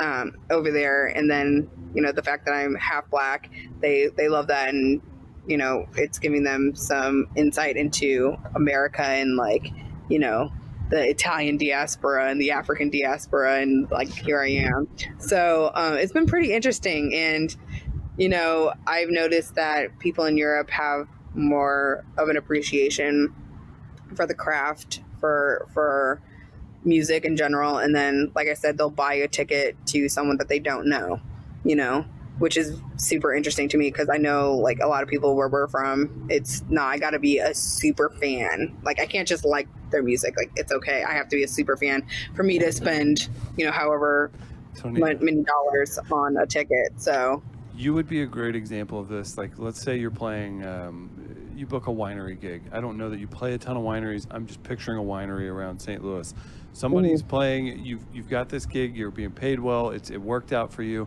um, 0.00 0.32
over 0.50 0.70
there. 0.72 1.06
And 1.06 1.30
then 1.30 1.70
you 1.94 2.02
know 2.02 2.12
the 2.12 2.22
fact 2.22 2.46
that 2.46 2.52
i'm 2.52 2.74
half 2.74 3.08
black 3.10 3.50
they 3.80 4.08
they 4.16 4.28
love 4.28 4.46
that. 4.48 4.70
And 4.70 5.00
you 5.46 5.56
know, 5.56 5.86
it's 5.96 6.18
giving 6.18 6.44
them 6.44 6.74
some 6.74 7.28
insight 7.36 7.76
into 7.76 8.36
America 8.54 9.02
and 9.02 9.36
like, 9.36 9.70
you 10.08 10.18
know, 10.18 10.50
the 10.90 11.08
Italian 11.08 11.56
diaspora 11.56 12.30
and 12.30 12.40
the 12.40 12.50
African 12.50 12.90
diaspora, 12.90 13.60
and 13.60 13.90
like 13.90 14.08
here 14.08 14.40
I 14.40 14.50
am. 14.50 14.88
So 15.18 15.70
um, 15.74 15.94
it's 15.94 16.12
been 16.12 16.26
pretty 16.26 16.52
interesting, 16.52 17.14
and 17.14 17.54
you 18.16 18.28
know, 18.28 18.72
I've 18.86 19.10
noticed 19.10 19.54
that 19.54 19.98
people 19.98 20.24
in 20.24 20.36
Europe 20.36 20.70
have 20.70 21.08
more 21.34 22.04
of 22.16 22.28
an 22.28 22.36
appreciation 22.36 23.34
for 24.14 24.26
the 24.26 24.34
craft, 24.34 25.00
for 25.20 25.66
for 25.72 26.20
music 26.84 27.24
in 27.24 27.36
general, 27.36 27.78
and 27.78 27.94
then, 27.94 28.30
like 28.34 28.48
I 28.48 28.54
said, 28.54 28.76
they'll 28.76 28.90
buy 28.90 29.14
a 29.14 29.28
ticket 29.28 29.76
to 29.86 30.08
someone 30.08 30.36
that 30.36 30.48
they 30.48 30.58
don't 30.58 30.86
know, 30.86 31.20
you 31.64 31.76
know, 31.76 32.04
which 32.38 32.56
is 32.56 32.80
super 32.96 33.32
interesting 33.32 33.68
to 33.68 33.76
me 33.76 33.90
because 33.90 34.08
I 34.08 34.16
know 34.16 34.54
like 34.54 34.80
a 34.80 34.86
lot 34.86 35.02
of 35.02 35.08
people 35.08 35.36
where 35.36 35.48
we're 35.48 35.68
from, 35.68 36.26
it's 36.28 36.64
not, 36.68 36.88
I 36.88 36.98
got 36.98 37.10
to 37.10 37.18
be 37.18 37.38
a 37.38 37.54
super 37.54 38.10
fan. 38.20 38.76
Like, 38.82 39.00
I 39.00 39.06
can't 39.06 39.28
just 39.28 39.44
like 39.44 39.68
their 39.90 40.02
music. 40.02 40.34
Like, 40.36 40.50
it's 40.56 40.72
okay. 40.72 41.04
I 41.04 41.12
have 41.12 41.28
to 41.28 41.36
be 41.36 41.44
a 41.44 41.48
super 41.48 41.76
fan 41.76 42.04
for 42.34 42.42
me 42.42 42.58
to 42.58 42.72
spend, 42.72 43.28
you 43.56 43.64
know, 43.64 43.70
however 43.70 44.32
many 44.84 45.44
dollars 45.44 45.98
on 46.10 46.36
a 46.36 46.46
ticket. 46.46 46.92
So, 46.96 47.42
you 47.76 47.94
would 47.94 48.08
be 48.08 48.22
a 48.22 48.26
great 48.26 48.56
example 48.56 48.98
of 48.98 49.08
this. 49.08 49.38
Like, 49.38 49.52
let's 49.58 49.80
say 49.80 49.96
you're 49.96 50.10
playing, 50.10 50.66
um, 50.66 51.10
you 51.54 51.66
book 51.66 51.86
a 51.86 51.90
winery 51.90 52.40
gig. 52.40 52.62
I 52.72 52.80
don't 52.80 52.98
know 52.98 53.10
that 53.10 53.20
you 53.20 53.28
play 53.28 53.54
a 53.54 53.58
ton 53.58 53.76
of 53.76 53.84
wineries. 53.84 54.26
I'm 54.30 54.46
just 54.46 54.62
picturing 54.64 54.98
a 54.98 55.02
winery 55.02 55.48
around 55.48 55.78
St. 55.78 56.02
Louis. 56.04 56.34
Somebody's 56.72 57.20
mm-hmm. 57.20 57.30
playing. 57.30 57.84
You've 57.84 58.04
you've 58.12 58.28
got 58.28 58.48
this 58.48 58.66
gig. 58.66 58.96
You're 58.96 59.12
being 59.12 59.30
paid 59.30 59.60
well. 59.60 59.90
It's 59.90 60.10
it 60.10 60.20
worked 60.20 60.52
out 60.52 60.72
for 60.72 60.82
you 60.82 61.06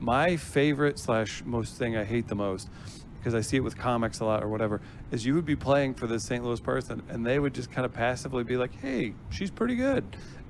my 0.00 0.36
favorite 0.36 0.98
slash 0.98 1.42
most 1.44 1.76
thing 1.76 1.96
I 1.96 2.04
hate 2.04 2.28
the 2.28 2.34
most 2.34 2.68
because 3.18 3.34
I 3.34 3.40
see 3.40 3.56
it 3.56 3.60
with 3.64 3.76
comics 3.76 4.20
a 4.20 4.24
lot 4.24 4.42
or 4.42 4.48
whatever 4.48 4.80
is 5.10 5.26
you 5.26 5.34
would 5.34 5.44
be 5.44 5.56
playing 5.56 5.94
for 5.94 6.06
this 6.06 6.24
St. 6.24 6.44
Louis 6.44 6.60
person 6.60 7.02
and 7.08 7.26
they 7.26 7.38
would 7.38 7.52
just 7.54 7.70
kind 7.70 7.84
of 7.84 7.92
passively 7.92 8.44
be 8.44 8.56
like, 8.56 8.74
"Hey, 8.80 9.14
she's 9.30 9.50
pretty 9.50 9.74
good." 9.76 10.04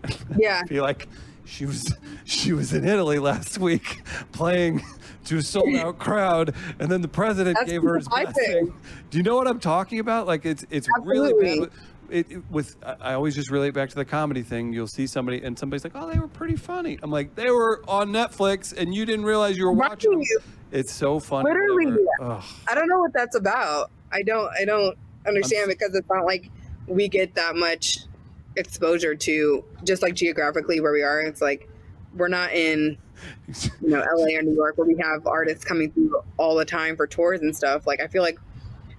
Yeah. 0.38 0.62
be 0.68 0.80
like, 0.80 1.08
"She 1.44 1.66
was 1.66 1.92
she 2.24 2.52
was 2.52 2.72
in 2.72 2.84
Italy 2.86 3.18
last 3.18 3.58
week 3.58 4.00
playing 4.32 4.84
to 5.24 5.38
a 5.38 5.42
sold 5.42 5.74
out 5.74 5.98
crowd 6.06 6.54
and 6.78 6.88
then 6.90 7.02
the 7.02 7.08
president 7.08 7.56
That's 7.58 7.70
gave 7.70 7.82
her 7.82 7.96
his 7.96 8.08
blessing." 8.08 8.74
Do 9.10 9.18
you 9.18 9.24
know 9.24 9.36
what 9.36 9.48
I'm 9.48 9.58
talking 9.60 9.98
about? 9.98 10.26
Like 10.26 10.44
it's 10.46 10.64
it's 10.70 10.88
Absolutely. 10.96 11.32
really 11.32 11.60
bad 11.66 11.70
it, 12.10 12.30
it, 12.30 12.50
with 12.50 12.76
I 12.82 13.14
always 13.14 13.34
just 13.34 13.50
relate 13.50 13.74
back 13.74 13.88
to 13.90 13.94
the 13.94 14.04
comedy 14.04 14.42
thing. 14.42 14.72
You'll 14.72 14.86
see 14.86 15.06
somebody 15.06 15.42
and 15.42 15.58
somebody's 15.58 15.84
like, 15.84 15.94
"Oh, 15.94 16.10
they 16.10 16.18
were 16.18 16.28
pretty 16.28 16.56
funny." 16.56 16.98
I'm 17.02 17.10
like, 17.10 17.34
"They 17.34 17.50
were 17.50 17.82
on 17.88 18.10
Netflix, 18.10 18.76
and 18.76 18.94
you 18.94 19.04
didn't 19.04 19.24
realize 19.24 19.56
you 19.56 19.66
were 19.66 19.72
watching." 19.72 20.12
Them. 20.12 20.22
It's 20.70 20.92
so 20.92 21.20
funny. 21.20 21.48
Literally, 21.48 21.96
I 22.20 22.74
don't 22.74 22.88
know 22.88 22.98
what 22.98 23.12
that's 23.12 23.36
about. 23.36 23.90
I 24.12 24.22
don't. 24.22 24.50
I 24.58 24.64
don't 24.64 24.96
understand 25.26 25.64
I'm, 25.64 25.68
because 25.68 25.94
it's 25.94 26.08
not 26.08 26.24
like 26.24 26.50
we 26.86 27.08
get 27.08 27.34
that 27.34 27.56
much 27.56 28.00
exposure 28.56 29.14
to 29.14 29.64
just 29.84 30.02
like 30.02 30.14
geographically 30.14 30.80
where 30.80 30.92
we 30.92 31.02
are. 31.02 31.20
It's 31.20 31.42
like 31.42 31.68
we're 32.14 32.28
not 32.28 32.52
in 32.52 32.98
you 33.80 33.88
know 33.88 34.04
LA 34.14 34.38
or 34.38 34.42
New 34.42 34.54
York 34.54 34.78
where 34.78 34.86
we 34.86 34.96
have 34.96 35.26
artists 35.26 35.64
coming 35.64 35.90
through 35.92 36.20
all 36.36 36.54
the 36.54 36.64
time 36.64 36.96
for 36.96 37.06
tours 37.06 37.40
and 37.40 37.54
stuff. 37.56 37.86
Like 37.86 38.00
I 38.00 38.06
feel 38.06 38.22
like 38.22 38.38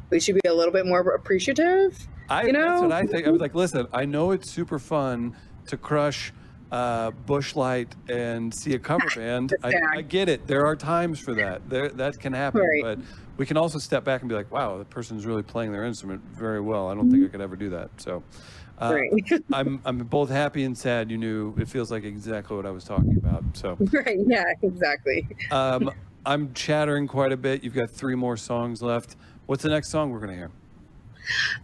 we 0.09 0.19
should 0.19 0.35
be 0.35 0.47
a 0.47 0.53
little 0.53 0.73
bit 0.73 0.85
more 0.85 1.01
appreciative 1.01 2.07
I, 2.29 2.43
you 2.43 2.53
know? 2.53 2.69
That's 2.69 2.81
what 2.81 2.91
I 2.91 3.05
think. 3.05 3.27
I 3.27 3.31
was 3.31 3.41
like, 3.41 3.55
listen, 3.55 3.87
I 3.93 4.05
know 4.05 4.31
it's 4.31 4.49
super 4.49 4.79
fun 4.79 5.35
to 5.67 5.77
crush 5.77 6.31
uh, 6.71 7.11
Busch 7.11 7.55
Light 7.55 7.95
and 8.07 8.53
see 8.53 8.75
a 8.75 8.79
cover 8.79 9.07
band. 9.15 9.55
I, 9.63 9.73
I, 9.97 10.01
get 10.01 10.29
it. 10.29 10.47
There 10.47 10.65
are 10.65 10.75
times 10.75 11.19
for 11.19 11.33
that. 11.35 11.67
There, 11.69 11.89
that 11.89 12.19
can 12.19 12.33
happen. 12.33 12.61
Right. 12.61 12.83
But 12.83 12.99
we 13.37 13.45
can 13.45 13.57
also 13.57 13.79
step 13.79 14.03
back 14.03 14.21
and 14.21 14.29
be 14.29 14.35
like, 14.35 14.51
wow, 14.51 14.77
the 14.77 14.85
person's 14.85 15.25
really 15.25 15.43
playing 15.43 15.71
their 15.71 15.85
instrument 15.85 16.21
very 16.33 16.61
well. 16.61 16.89
I 16.89 16.93
don't 16.93 17.05
mm-hmm. 17.05 17.13
think 17.13 17.25
I 17.25 17.31
could 17.31 17.41
ever 17.41 17.55
do 17.55 17.69
that. 17.71 17.89
So 17.97 18.23
uh, 18.79 18.93
right. 18.93 19.41
I'm, 19.53 19.81
I'm 19.85 19.97
both 19.99 20.29
happy 20.29 20.63
and 20.63 20.77
sad 20.77 21.09
you 21.09 21.17
knew. 21.17 21.55
It 21.57 21.67
feels 21.67 21.89
like 21.89 22.03
exactly 22.03 22.55
what 22.55 22.65
I 22.65 22.71
was 22.71 22.83
talking 22.83 23.17
about. 23.17 23.43
So 23.53 23.77
Right. 23.91 24.19
Yeah, 24.25 24.45
exactly. 24.61 25.27
um, 25.51 25.91
I'm 26.25 26.53
chattering 26.53 27.07
quite 27.07 27.31
a 27.31 27.37
bit. 27.37 27.63
You've 27.63 27.73
got 27.73 27.89
three 27.89 28.15
more 28.15 28.37
songs 28.37 28.81
left. 28.81 29.15
What's 29.45 29.63
the 29.63 29.69
next 29.69 29.89
song 29.89 30.11
we're 30.11 30.19
going 30.19 30.31
to 30.31 30.35
hear? 30.35 30.51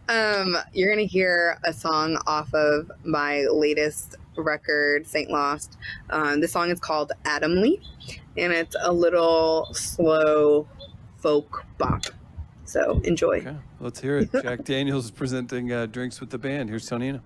Um, 0.09 0.57
you're 0.73 0.89
gonna 0.89 1.03
hear 1.03 1.57
a 1.63 1.73
song 1.73 2.17
off 2.27 2.53
of 2.53 2.91
my 3.03 3.45
latest 3.51 4.15
record, 4.37 5.07
Saint 5.07 5.29
Lost. 5.29 5.77
Um, 6.09 6.41
the 6.41 6.47
song 6.47 6.69
is 6.69 6.79
called 6.79 7.11
Adamly, 7.23 7.81
and 8.37 8.53
it's 8.53 8.75
a 8.81 8.91
little 8.91 9.73
slow 9.73 10.67
folk 11.17 11.65
bop. 11.77 12.05
So 12.65 12.99
enjoy. 13.03 13.37
Okay, 13.37 13.57
let's 13.79 13.99
hear 13.99 14.17
it. 14.17 14.31
Jack 14.31 14.63
Daniels 14.63 15.05
is 15.05 15.11
presenting 15.11 15.71
uh, 15.71 15.85
drinks 15.85 16.19
with 16.19 16.29
the 16.29 16.37
band. 16.37 16.69
Here's 16.69 16.87
Tonina. 16.87 17.21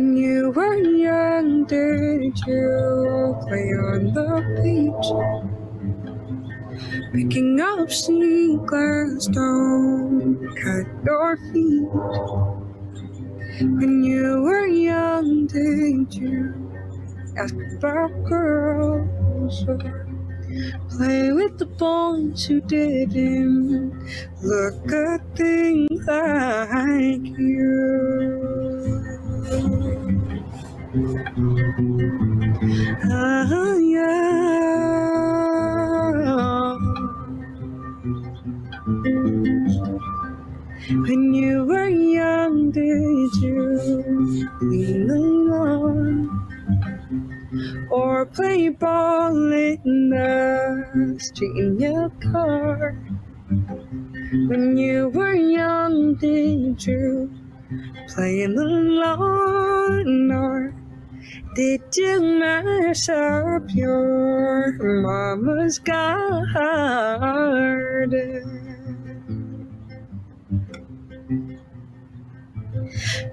When 0.00 0.16
you 0.16 0.50
were 0.52 0.76
young, 0.76 1.66
did 1.66 2.32
you 2.46 3.36
play 3.42 3.68
on 3.84 4.14
the 4.16 4.40
beach? 4.64 5.08
Picking 7.12 7.60
up 7.60 7.90
glass, 8.66 9.26
don't 9.26 10.56
cut 10.56 10.86
your 11.04 11.36
feet. 11.52 11.92
When 13.60 14.02
you 14.02 14.40
were 14.40 14.66
young, 14.68 15.46
did 15.46 16.14
you 16.14 16.72
ask 17.36 17.54
about 17.76 18.24
girls? 18.24 19.66
Play 20.96 21.32
with 21.32 21.58
the 21.58 21.66
boys 21.66 22.46
who 22.46 22.62
didn't 22.62 23.92
look 24.42 24.92
at 24.92 25.36
things 25.36 26.06
like 26.06 27.38
you. 27.38 28.89
Ah, 30.92 30.98
yeah. 33.78 34.10
When 40.90 41.34
you 41.34 41.64
were 41.66 41.88
young, 41.88 42.72
did 42.72 43.34
you 43.36 44.48
lean 44.62 45.10
along 45.10 46.48
or 47.90 48.26
play 48.26 48.68
ball 48.70 49.52
in 49.52 50.10
the 50.10 51.16
street 51.20 51.56
in 51.56 51.78
your 51.80 52.10
car. 52.32 52.96
When 54.32 54.76
you 54.76 55.08
were 55.10 55.34
young, 55.34 56.16
did 56.16 56.84
you 56.86 57.30
play 58.08 58.42
in 58.42 58.54
the 58.56 58.64
lawn 58.64 60.32
or 60.32 60.74
did 61.60 61.94
you 61.94 62.22
mess 62.40 63.06
up 63.10 63.64
your 63.74 64.72
mama's 64.80 65.78
garden? 65.78 66.48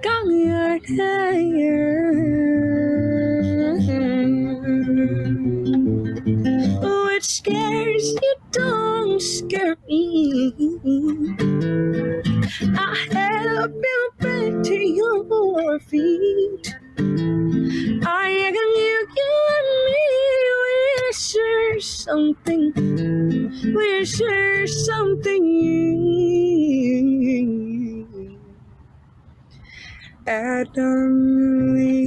Got 0.02 0.26
your 0.26 0.78
hair. 0.84 2.12
What 6.82 7.24
scares 7.24 8.12
you 8.12 8.34
don't 8.52 9.22
scare 9.22 9.76
me. 9.88 10.52
I 12.76 12.94
help 13.10 13.72
you 13.72 14.10
back 14.18 14.62
to 14.64 14.74
your 14.74 15.80
feet. 15.80 16.76
I 17.18 18.28
you, 18.78 19.08
you 19.16 19.32
and 19.56 19.70
me. 19.86 20.06
We're 20.62 21.12
sure 21.14 21.80
something. 21.80 22.72
We're 23.74 24.06
sure 24.06 24.66
something. 24.68 25.44
Adam 30.26 31.74
Lee. 31.74 32.04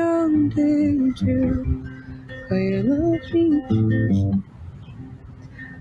did 0.54 1.20
you 1.20 1.84
play 2.48 2.74
in 2.74 2.88
the 2.88 3.20
beach? 3.32 4.44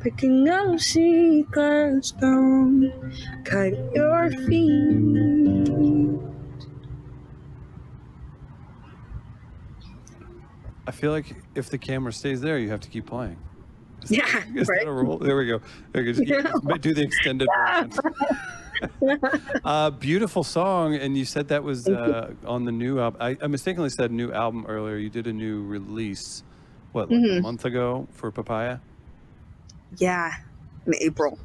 Picking 0.02 0.48
up 0.50 0.80
secrets, 0.80 2.12
don't 2.12 2.92
cut 3.44 3.74
your 3.94 4.32
feet. 4.32 6.20
I 10.88 10.92
feel 10.92 11.12
like 11.12 11.36
if 11.56 11.70
the 11.70 11.78
camera 11.78 12.12
stays 12.12 12.42
there, 12.42 12.58
you 12.58 12.70
have 12.70 12.80
to 12.82 12.90
keep 12.90 13.06
playing. 13.06 13.38
Is 14.04 14.12
Yeah, 14.12 14.26
that, 14.26 14.48
is 14.56 14.68
right. 14.68 14.80
that 14.80 14.88
a 14.90 14.92
rule? 14.92 15.18
There 15.20 15.38
we 15.38 15.46
go. 15.46 15.62
There 15.94 16.04
we 16.04 16.14
go. 16.14 16.24
Just 16.24 16.82
do 16.82 16.94
the 16.94 17.04
extended 17.04 17.48
version. 17.56 17.92
uh, 19.66 19.90
beautiful 19.92 20.44
song, 20.44 20.96
and 20.96 21.18
you 21.18 21.26
said 21.26 21.48
that 21.50 21.64
was 21.64 21.88
uh, 21.88 22.34
on 22.46 22.66
the 22.66 22.72
new 22.72 23.00
album. 23.00 23.22
I, 23.22 23.38
I 23.42 23.48
mistakenly 23.48 23.90
said 23.90 24.12
new 24.12 24.32
album 24.32 24.66
earlier. 24.68 24.98
You 24.98 25.10
did 25.10 25.28
a 25.28 25.34
new 25.34 25.64
release, 25.64 26.44
what, 26.92 27.10
like 27.12 27.20
a 27.20 27.24
Mhm. 27.24 27.42
month 27.42 27.66
ago 27.66 28.08
for 28.12 28.32
Papaya? 28.32 28.80
Yeah, 29.98 30.32
in 30.86 30.96
April, 31.02 31.38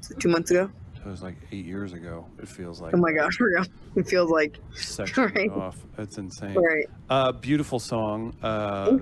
So 0.00 0.14
two 0.16 0.28
months 0.28 0.50
ago. 0.50 0.70
It 0.96 1.08
was 1.08 1.22
like 1.22 1.36
eight 1.52 1.64
years 1.64 1.92
ago. 1.92 2.26
It 2.40 2.48
feels 2.48 2.80
like 2.80 2.92
Oh 2.94 2.98
my 2.98 3.12
gosh, 3.12 3.38
real. 3.40 3.64
it 3.94 4.08
feels 4.08 4.28
like 4.30 4.58
section 4.74 5.24
Right. 5.34 5.50
off. 5.50 5.76
That's 5.96 6.18
insane. 6.18 6.56
right. 6.56 6.86
Uh, 7.08 7.30
beautiful 7.32 7.78
song. 7.78 8.34
Uh, 8.42 8.98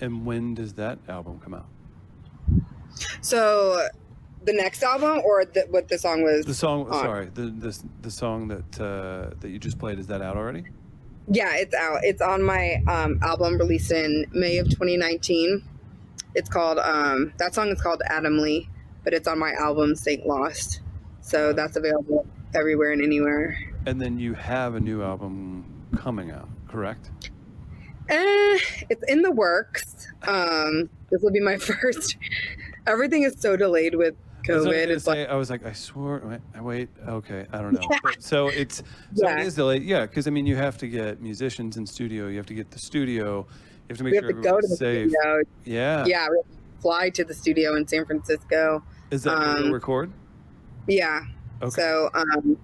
and 0.00 0.26
when 0.26 0.54
does 0.54 0.74
that 0.74 0.98
album 1.08 1.38
come 1.38 1.54
out? 1.54 1.66
So, 3.20 3.86
the 4.44 4.52
next 4.52 4.82
album 4.82 5.22
or 5.24 5.44
the, 5.44 5.66
what 5.70 5.88
the 5.88 5.98
song 5.98 6.22
was? 6.22 6.44
The 6.46 6.54
song. 6.54 6.88
on. 6.88 7.02
Sorry, 7.02 7.26
the 7.34 7.46
the 7.46 7.82
the 8.02 8.10
song 8.10 8.48
that 8.48 8.80
uh, 8.80 9.34
that 9.40 9.48
you 9.50 9.58
just 9.58 9.78
played 9.78 9.98
is 9.98 10.06
that 10.08 10.22
out 10.22 10.36
already? 10.36 10.64
Yeah, 11.30 11.56
it's 11.56 11.74
out. 11.74 12.00
It's 12.02 12.22
on 12.22 12.42
my 12.42 12.82
um, 12.88 13.18
album 13.22 13.58
released 13.58 13.92
in 13.92 14.26
May 14.32 14.58
of 14.58 14.68
2019. 14.68 15.62
It's 16.34 16.48
called 16.48 16.78
um, 16.78 17.32
that 17.38 17.54
song 17.54 17.68
is 17.68 17.80
called 17.80 18.02
Adam 18.06 18.38
Lee, 18.38 18.68
but 19.04 19.12
it's 19.12 19.28
on 19.28 19.38
my 19.38 19.52
album 19.52 19.94
Saint 19.94 20.26
Lost. 20.26 20.80
So 21.20 21.52
that's 21.52 21.76
available 21.76 22.26
everywhere 22.54 22.92
and 22.92 23.02
anywhere. 23.02 23.58
And 23.86 24.00
then 24.00 24.18
you 24.18 24.34
have 24.34 24.74
a 24.74 24.80
new 24.80 25.02
album 25.02 25.64
coming 25.96 26.30
out, 26.30 26.48
correct? 26.68 27.10
Eh, 28.08 28.58
it's 28.88 29.02
in 29.08 29.20
the 29.22 29.30
works. 29.30 30.08
Um, 30.22 30.88
this 31.10 31.20
will 31.22 31.32
be 31.32 31.40
my 31.40 31.56
first. 31.58 32.16
Everything 32.86 33.22
is 33.22 33.36
so 33.38 33.56
delayed 33.56 33.94
with 33.94 34.14
COVID. 34.48 34.88
It's 34.88 35.06
like 35.06 35.28
I 35.28 35.34
was 35.34 35.50
like, 35.50 35.64
I 35.66 35.72
swore. 35.72 36.20
Wait, 36.24 36.62
wait 36.62 36.88
okay, 37.06 37.46
I 37.52 37.58
don't 37.62 37.72
know. 37.80 37.88
But- 38.02 38.22
so 38.22 38.48
it's 38.48 38.78
so 39.14 39.28
Yeah. 39.28 39.40
it 39.40 39.46
is 39.46 39.54
delayed. 39.54 39.82
Yeah, 39.82 40.02
because 40.06 40.26
I 40.26 40.30
mean, 40.30 40.46
you 40.46 40.56
have 40.56 40.78
to 40.78 40.88
get 40.88 41.20
musicians 41.20 41.76
in 41.76 41.86
studio. 41.86 42.28
You 42.28 42.36
have 42.38 42.46
to 42.46 42.54
get 42.54 42.70
the 42.70 42.78
studio. 42.78 43.46
You 43.88 43.94
have 43.94 43.98
to 43.98 44.04
make 44.04 44.10
we 44.12 44.16
have 44.16 44.24
sure 44.24 44.32
to 44.34 44.40
go 44.42 44.60
to 44.60 44.66
the 44.66 44.76
safe. 44.76 45.10
studio. 45.10 45.42
Yeah. 45.64 46.04
Yeah, 46.06 46.26
fly 46.80 47.10
to 47.10 47.24
the 47.24 47.34
studio 47.34 47.76
in 47.76 47.86
San 47.86 48.04
Francisco. 48.04 48.82
Is 49.10 49.22
that 49.24 49.38
where 49.38 49.48
Um, 49.48 49.64
you'll 49.64 49.72
record? 49.72 50.12
Yeah, 50.86 51.20
Okay. 51.62 51.70
So 51.70 52.10
um, 52.14 52.56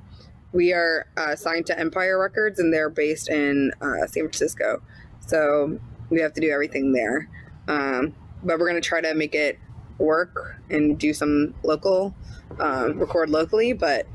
we 0.52 0.72
are 0.72 1.06
uh, 1.16 1.34
signed 1.34 1.66
to 1.66 1.78
Empire 1.78 2.18
Records, 2.18 2.58
and 2.60 2.72
they're 2.72 2.90
based 2.90 3.28
in 3.28 3.72
uh, 3.80 4.06
San 4.06 4.24
Francisco. 4.24 4.82
So 5.26 5.78
we 6.10 6.20
have 6.20 6.32
to 6.34 6.40
do 6.40 6.50
everything 6.50 6.92
there. 6.92 7.28
Um, 7.66 8.14
but 8.42 8.58
we're 8.58 8.68
going 8.68 8.80
to 8.80 8.86
try 8.86 9.00
to 9.00 9.14
make 9.14 9.34
it 9.34 9.58
work 9.98 10.56
and 10.70 10.98
do 10.98 11.12
some 11.14 11.54
local, 11.62 12.14
um, 12.58 12.98
record 12.98 13.30
locally. 13.30 13.72
But 13.72 14.06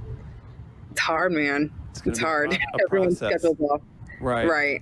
it's 0.92 1.00
hard, 1.00 1.32
man. 1.32 1.72
It's 2.06 2.20
a 2.20 2.24
hard. 2.24 2.58
Everyone's 2.86 3.18
scheduled 3.18 3.60
off. 3.62 3.82
right. 4.20 4.48
Right. 4.48 4.82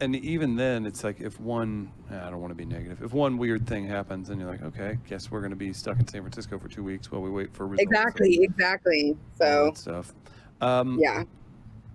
And 0.00 0.16
even 0.16 0.56
then, 0.56 0.84
it's 0.84 1.04
like 1.04 1.20
if 1.20 1.38
one, 1.38 1.92
I 2.10 2.28
don't 2.28 2.40
want 2.40 2.50
to 2.50 2.56
be 2.56 2.64
negative. 2.64 3.02
If 3.04 3.12
one 3.12 3.38
weird 3.38 3.68
thing 3.68 3.86
happens, 3.86 4.30
and 4.30 4.40
you're 4.40 4.50
like, 4.50 4.62
okay, 4.62 4.98
guess 5.08 5.30
we're 5.30 5.38
going 5.40 5.50
to 5.50 5.56
be 5.56 5.72
stuck 5.72 6.00
in 6.00 6.08
San 6.08 6.22
Francisco 6.22 6.58
for 6.58 6.66
two 6.66 6.82
weeks 6.82 7.12
while 7.12 7.22
we 7.22 7.30
wait 7.30 7.54
for 7.54 7.68
results. 7.68 7.86
and 7.86 7.92
Exactly. 7.92 8.38
Exactly. 8.42 9.16
So 9.38 9.72
stuff. 9.76 10.12
Um, 10.60 10.98
yeah. 11.00 11.22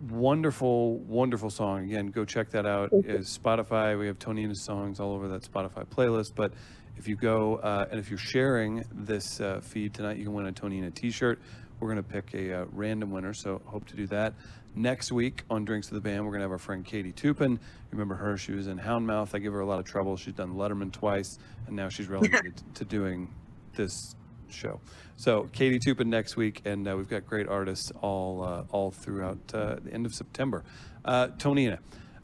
wonderful, 0.09 0.99
wonderful 0.99 1.49
song. 1.49 1.84
Again, 1.84 2.07
go 2.07 2.23
check 2.23 2.49
that 2.51 2.65
out. 2.65 2.91
Is 2.93 3.38
Spotify. 3.38 3.99
We 3.99 4.07
have 4.07 4.19
Tonina's 4.19 4.61
songs 4.61 5.01
all 5.01 5.11
over 5.13 5.28
that 5.28 5.41
Spotify 5.41 5.86
playlist. 5.86 6.32
But 6.34 6.53
if 6.97 7.07
you 7.07 7.15
go 7.15 7.57
uh, 7.57 7.87
and 7.89 7.99
if 7.99 8.09
you're 8.09 8.17
sharing 8.17 8.83
this 8.91 9.39
uh, 9.39 9.61
feed 9.61 9.93
tonight, 9.93 10.17
you 10.17 10.25
can 10.25 10.33
win 10.33 10.47
a 10.47 10.51
Tonina 10.51 10.91
T-shirt. 10.91 11.39
We're 11.79 11.87
going 11.87 12.03
to 12.03 12.09
pick 12.09 12.33
a 12.33 12.61
uh, 12.61 12.65
random 12.71 13.11
winner, 13.11 13.33
so 13.33 13.61
hope 13.65 13.85
to 13.87 13.95
do 13.95 14.07
that 14.07 14.33
next 14.75 15.11
week 15.11 15.43
on 15.49 15.65
Drinks 15.65 15.87
of 15.87 15.93
the 15.93 16.01
Band. 16.01 16.25
We're 16.25 16.31
going 16.31 16.39
to 16.39 16.45
have 16.45 16.51
our 16.51 16.57
friend 16.57 16.83
Katie 16.83 17.11
Toupin. 17.11 17.59
Remember 17.91 18.15
her? 18.15 18.37
She 18.37 18.53
was 18.53 18.67
in 18.67 18.79
Houndmouth. 18.79 19.35
I 19.35 19.39
give 19.39 19.53
her 19.53 19.59
a 19.59 19.65
lot 19.65 19.79
of 19.79 19.85
trouble. 19.85 20.17
She's 20.17 20.33
done 20.33 20.55
Letterman 20.55 20.91
twice, 20.91 21.37
and 21.67 21.75
now 21.75 21.89
she's 21.89 22.07
relegated 22.07 22.61
to 22.75 22.85
doing 22.85 23.33
this 23.75 24.15
show. 24.49 24.79
So 25.17 25.49
Katie 25.51 25.79
Toupin 25.79 26.09
next 26.09 26.35
week, 26.35 26.61
and 26.65 26.87
uh, 26.87 26.95
we've 26.95 27.09
got 27.09 27.25
great 27.25 27.47
artists 27.47 27.91
all 28.01 28.43
uh, 28.43 28.63
all 28.71 28.91
throughout 28.91 29.39
uh, 29.53 29.77
the 29.83 29.93
end 29.93 30.05
of 30.05 30.13
September. 30.13 30.63
Uh, 31.05 31.27
Tonina, 31.37 31.79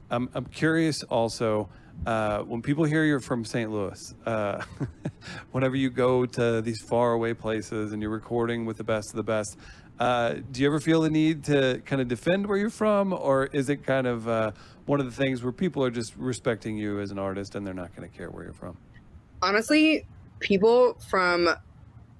I'm, 0.09 0.29
I'm 0.33 0.45
curious 0.45 1.03
also. 1.03 1.69
Uh, 2.05 2.39
when 2.39 2.61
people 2.61 2.83
hear 2.83 3.05
you're 3.05 3.19
from 3.19 3.45
St. 3.45 3.71
Louis, 3.71 4.13
uh, 4.25 4.61
whenever 5.51 5.75
you 5.75 5.89
go 5.89 6.25
to 6.25 6.61
these 6.61 6.81
faraway 6.81 7.33
places 7.33 7.93
and 7.93 8.01
you're 8.01 8.11
recording 8.11 8.65
with 8.65 8.77
the 8.77 8.83
best 8.83 9.11
of 9.11 9.15
the 9.15 9.23
best, 9.23 9.57
uh, 9.99 10.35
do 10.51 10.61
you 10.61 10.67
ever 10.67 10.79
feel 10.79 11.01
the 11.01 11.09
need 11.09 11.43
to 11.45 11.81
kind 11.85 12.01
of 12.01 12.07
defend 12.07 12.45
where 12.45 12.57
you're 12.57 12.69
from, 12.69 13.13
or 13.13 13.45
is 13.53 13.69
it 13.69 13.85
kind 13.85 14.07
of 14.07 14.27
uh, 14.27 14.51
one 14.85 14.99
of 14.99 15.05
the 15.05 15.11
things 15.11 15.43
where 15.43 15.53
people 15.53 15.83
are 15.83 15.91
just 15.91 16.15
respecting 16.17 16.77
you 16.77 16.99
as 16.99 17.11
an 17.11 17.19
artist 17.19 17.55
and 17.55 17.65
they're 17.65 17.73
not 17.73 17.95
going 17.95 18.09
to 18.09 18.17
care 18.17 18.29
where 18.29 18.43
you're 18.43 18.53
from? 18.53 18.75
honestly, 19.43 20.07
people 20.39 20.97
from 21.09 21.49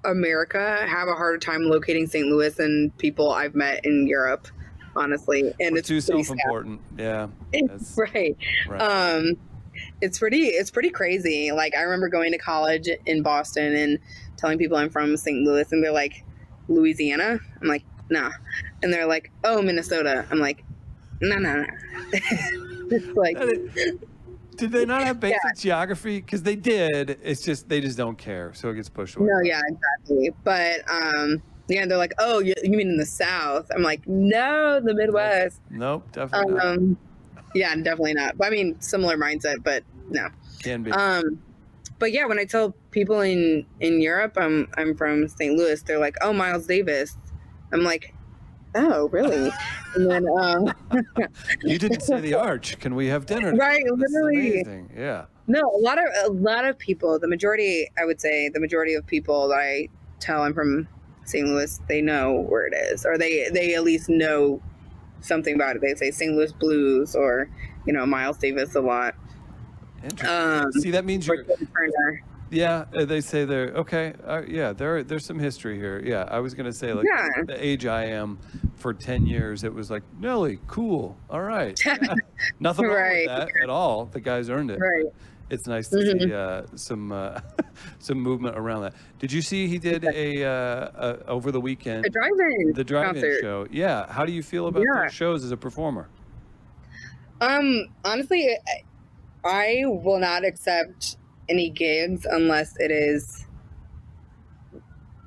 America 0.04 0.86
have 0.86 1.08
a 1.08 1.14
harder 1.14 1.38
time 1.38 1.62
locating 1.62 2.06
St. 2.06 2.26
Louis 2.26 2.54
than 2.54 2.92
people 2.98 3.32
I've 3.32 3.54
met 3.54 3.84
in 3.84 4.06
Europe, 4.06 4.46
honestly. 4.94 5.52
And 5.58 5.72
We're 5.72 5.78
it's 5.78 5.88
too 5.88 6.00
self-important. 6.00 6.80
Yeah, 6.96 7.28
right. 7.96 8.36
right. 8.68 8.80
Um, 8.80 9.32
it's 10.00 10.18
pretty. 10.18 10.46
It's 10.46 10.70
pretty 10.70 10.90
crazy. 10.90 11.52
Like 11.52 11.74
I 11.76 11.82
remember 11.82 12.08
going 12.08 12.32
to 12.32 12.38
college 12.38 12.88
in 13.06 13.22
Boston 13.22 13.74
and 13.74 13.98
telling 14.36 14.58
people 14.58 14.76
I'm 14.76 14.90
from 14.90 15.16
St. 15.16 15.42
Louis, 15.44 15.70
and 15.72 15.82
they're 15.82 15.92
like, 15.92 16.24
Louisiana. 16.68 17.38
I'm 17.60 17.68
like, 17.68 17.84
nah. 18.10 18.30
And 18.82 18.92
they're 18.92 19.06
like, 19.06 19.30
oh, 19.44 19.62
Minnesota. 19.62 20.26
I'm 20.30 20.38
like, 20.38 20.64
no, 21.20 21.36
no, 21.36 21.62
no. 21.62 21.66
it's 22.12 23.16
like, 23.16 23.38
Did 24.56 24.70
they 24.70 24.84
not 24.84 25.02
have 25.02 25.20
basic 25.20 25.56
geography? 25.56 26.20
Because 26.20 26.42
they 26.42 26.56
did. 26.56 27.18
It's 27.22 27.42
just 27.42 27.68
they 27.68 27.80
just 27.80 27.98
don't 27.98 28.16
care, 28.16 28.52
so 28.54 28.70
it 28.70 28.74
gets 28.74 28.88
pushed 28.88 29.16
away. 29.16 29.28
No, 29.30 29.40
yeah, 29.42 29.60
exactly. 29.66 30.30
But 30.44 30.88
um, 30.88 31.42
yeah, 31.68 31.86
they're 31.86 31.98
like, 31.98 32.12
oh, 32.18 32.38
you, 32.38 32.54
you 32.62 32.76
mean 32.76 32.88
in 32.88 32.96
the 32.96 33.06
South? 33.06 33.68
I'm 33.74 33.82
like, 33.82 34.06
no, 34.06 34.80
the 34.80 34.94
Midwest. 34.94 35.60
Nope, 35.70 36.06
definitely 36.12 36.54
not. 36.54 36.66
Um, 36.66 36.98
yeah, 37.54 37.74
definitely 37.76 38.14
not. 38.14 38.36
But 38.36 38.48
I 38.48 38.50
mean, 38.50 38.80
similar 38.80 39.16
mindset, 39.16 39.62
but 39.62 39.84
no. 40.10 40.28
Can 40.62 40.82
be. 40.82 40.90
Um, 40.92 41.40
but 41.98 42.12
yeah, 42.12 42.26
when 42.26 42.38
I 42.38 42.44
tell 42.44 42.74
people 42.90 43.20
in 43.20 43.64
in 43.80 44.00
Europe 44.00 44.36
I'm 44.36 44.68
I'm 44.76 44.96
from 44.96 45.28
St. 45.28 45.56
Louis, 45.56 45.80
they're 45.82 45.98
like, 45.98 46.16
"Oh, 46.20 46.32
Miles 46.32 46.66
Davis." 46.66 47.16
I'm 47.72 47.82
like, 47.82 48.14
"Oh, 48.74 49.08
really?" 49.08 49.50
and 49.94 50.10
then 50.10 50.26
um, 50.38 50.72
you 51.62 51.78
didn't 51.78 52.02
say 52.02 52.20
the 52.20 52.34
arch. 52.34 52.78
Can 52.78 52.94
we 52.94 53.06
have 53.06 53.26
dinner? 53.26 53.54
Right, 53.56 53.84
literally. 53.84 54.86
Yeah. 54.96 55.26
No, 55.46 55.60
a 55.60 55.80
lot 55.80 55.98
of 55.98 56.04
a 56.24 56.30
lot 56.32 56.64
of 56.64 56.78
people, 56.78 57.18
the 57.18 57.28
majority, 57.28 57.90
I 57.98 58.04
would 58.04 58.20
say, 58.20 58.48
the 58.48 58.60
majority 58.60 58.94
of 58.94 59.06
people 59.06 59.48
that 59.48 59.58
I 59.58 59.88
tell 60.18 60.42
I'm 60.42 60.54
from 60.54 60.88
St. 61.24 61.46
Louis, 61.46 61.80
they 61.88 62.00
know 62.00 62.46
where 62.48 62.66
it 62.66 62.74
is, 62.74 63.04
or 63.04 63.18
they 63.18 63.48
they 63.50 63.74
at 63.74 63.84
least 63.84 64.08
know 64.08 64.60
something 65.24 65.54
about 65.54 65.76
it. 65.76 65.82
They 65.82 65.94
say 65.94 66.10
St. 66.10 66.32
Louis 66.34 66.52
Blues 66.52 67.14
or 67.16 67.48
you 67.86 67.92
know 67.92 68.06
Miles 68.06 68.38
Davis 68.38 68.74
a 68.74 68.80
lot. 68.80 69.14
Interesting. 70.02 70.28
Um, 70.66 70.72
See, 70.72 70.90
that 70.90 71.04
means 71.04 71.26
you're. 71.26 71.44
Yeah, 72.50 72.84
uh, 72.94 73.04
they 73.04 73.20
say 73.20 73.44
they're 73.46 73.70
okay. 73.70 74.12
Uh, 74.24 74.42
yeah, 74.46 74.72
there 74.72 75.02
there's 75.02 75.24
some 75.24 75.38
history 75.38 75.76
here. 75.76 76.00
Yeah, 76.04 76.28
I 76.30 76.38
was 76.38 76.54
gonna 76.54 76.72
say 76.72 76.92
like 76.92 77.06
Yeah. 77.06 77.42
the 77.46 77.64
age 77.64 77.84
I 77.86 78.04
am 78.04 78.38
for 78.76 78.92
ten 78.94 79.26
years, 79.26 79.64
it 79.64 79.72
was 79.74 79.90
like 79.90 80.02
Nelly, 80.20 80.60
cool, 80.68 81.16
all 81.30 81.40
right, 81.42 81.76
Yeah. 81.84 81.96
nothing 82.60 82.84
wrong 82.86 82.94
Right. 82.96 83.26
with 83.26 83.48
that 83.54 83.62
at 83.62 83.70
all. 83.70 84.04
The 84.06 84.20
guy's 84.20 84.50
earned 84.50 84.70
it. 84.70 84.78
Right. 84.78 85.06
It's 85.50 85.66
nice 85.66 85.88
to 85.88 85.96
Mhm. 85.96 86.22
see 86.22 86.32
uh, 86.32 86.62
some 86.76 87.12
uh, 87.12 87.40
some 87.98 88.18
movement 88.18 88.56
around 88.56 88.82
that. 88.82 88.94
Did 89.18 89.30
you 89.32 89.42
see 89.42 89.66
he 89.68 89.78
did 89.78 90.04
a, 90.04 90.44
uh, 90.44 90.90
a 90.96 91.26
over 91.28 91.52
the 91.52 91.60
weekend 91.60 92.06
A 92.06 92.08
drive-in 92.10 92.72
the 92.74 92.82
drive-in 92.84 93.14
concert. 93.22 93.40
show? 93.40 93.66
Yeah. 93.70 94.10
How 94.10 94.24
do 94.24 94.32
you 94.32 94.42
feel 94.42 94.68
about 94.68 94.82
Yeah. 94.94 95.08
shows 95.08 95.44
as 95.44 95.50
a 95.52 95.56
performer? 95.56 96.08
Um, 97.40 97.86
honestly, 98.04 98.48
I, 99.44 99.80
I 99.82 99.82
will 99.86 100.18
not 100.18 100.44
accept 100.44 101.18
any 101.48 101.68
gigs 101.68 102.24
unless 102.30 102.74
it 102.78 102.90
is 102.90 103.44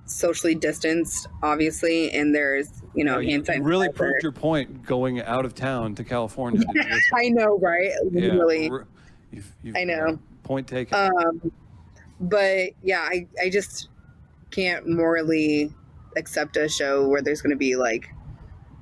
socially 0.06 0.56
distanced, 0.56 1.28
obviously, 1.44 2.12
and 2.14 2.34
there's 2.34 2.70
you 2.96 3.04
know 3.04 3.20
hand 3.22 3.48
you 3.54 3.62
really 3.62 3.90
proved 3.90 4.24
your 4.24 4.32
point 4.32 4.84
going 4.84 5.22
out 5.22 5.46
of 5.46 5.54
town 5.54 5.94
to 5.96 6.04
California. 6.04 6.64
I 7.16 7.30
know, 7.30 7.60
right? 7.60 7.92
Yeah, 8.12 8.34
Literally. 8.34 8.72
You've- 9.32 9.48
you've, 9.64 9.76
I 9.76 9.84
know. 9.84 10.20
Point 10.44 10.68
taken. 10.68 10.98
Um, 10.98 11.52
but 12.20 12.70
yeah, 12.82 13.02
I, 13.02 13.28
I 13.42 13.50
just 13.50 13.90
can't 14.52 14.88
morally 14.88 15.74
accept 16.16 16.58
a 16.58 16.68
show 16.70 17.08
where 17.08 17.22
there's 17.22 17.42
going 17.42 17.52
to 17.52 17.58
be 17.58 17.76
like 17.76 18.10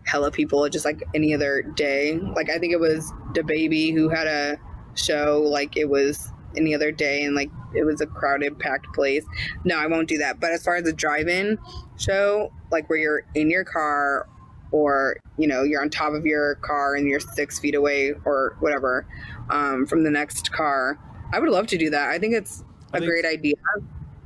hella 0.05 0.29
people 0.31 0.67
just 0.69 0.85
like 0.85 1.03
any 1.13 1.33
other 1.33 1.61
day. 1.63 2.17
Like 2.19 2.49
I 2.49 2.59
think 2.59 2.71
it 2.73 2.79
was 2.79 3.11
DaBaby 3.33 3.93
who 3.93 4.07
had 4.09 4.27
a 4.27 4.57
show 4.93 5.41
like 5.45 5.75
it 5.75 5.89
was 5.89 6.31
any 6.55 6.73
other 6.73 6.91
day 6.91 7.23
and 7.23 7.35
like 7.35 7.49
it 7.73 7.83
was 7.83 7.99
a 7.99 8.05
crowded 8.05 8.57
packed 8.59 8.93
place. 8.93 9.25
No, 9.65 9.77
I 9.77 9.87
won't 9.87 10.07
do 10.07 10.17
that. 10.19 10.39
But 10.39 10.51
as 10.51 10.63
far 10.63 10.75
as 10.75 10.87
a 10.87 10.93
drive-in 10.93 11.57
show, 11.97 12.53
like 12.71 12.89
where 12.89 12.99
you're 12.99 13.23
in 13.33 13.49
your 13.49 13.63
car 13.65 14.29
or 14.75 15.15
you 15.37 15.47
know 15.47 15.63
you're 15.63 15.81
on 15.81 15.89
top 15.89 16.11
of 16.11 16.25
your 16.25 16.55
car 16.55 16.95
and 16.95 17.07
you're 17.07 17.21
six 17.21 17.57
feet 17.59 17.75
away 17.75 18.13
or 18.25 18.57
whatever 18.59 19.07
um, 19.49 19.85
from 19.85 20.03
the 20.03 20.11
next 20.11 20.51
car, 20.51 20.99
I 21.31 21.39
would 21.39 21.49
love 21.49 21.67
to 21.67 21.77
do 21.77 21.89
that. 21.91 22.09
I 22.09 22.19
think 22.19 22.33
it's 22.33 22.61
a 22.91 22.99
think- 22.99 23.09
great 23.09 23.25
idea. 23.25 23.55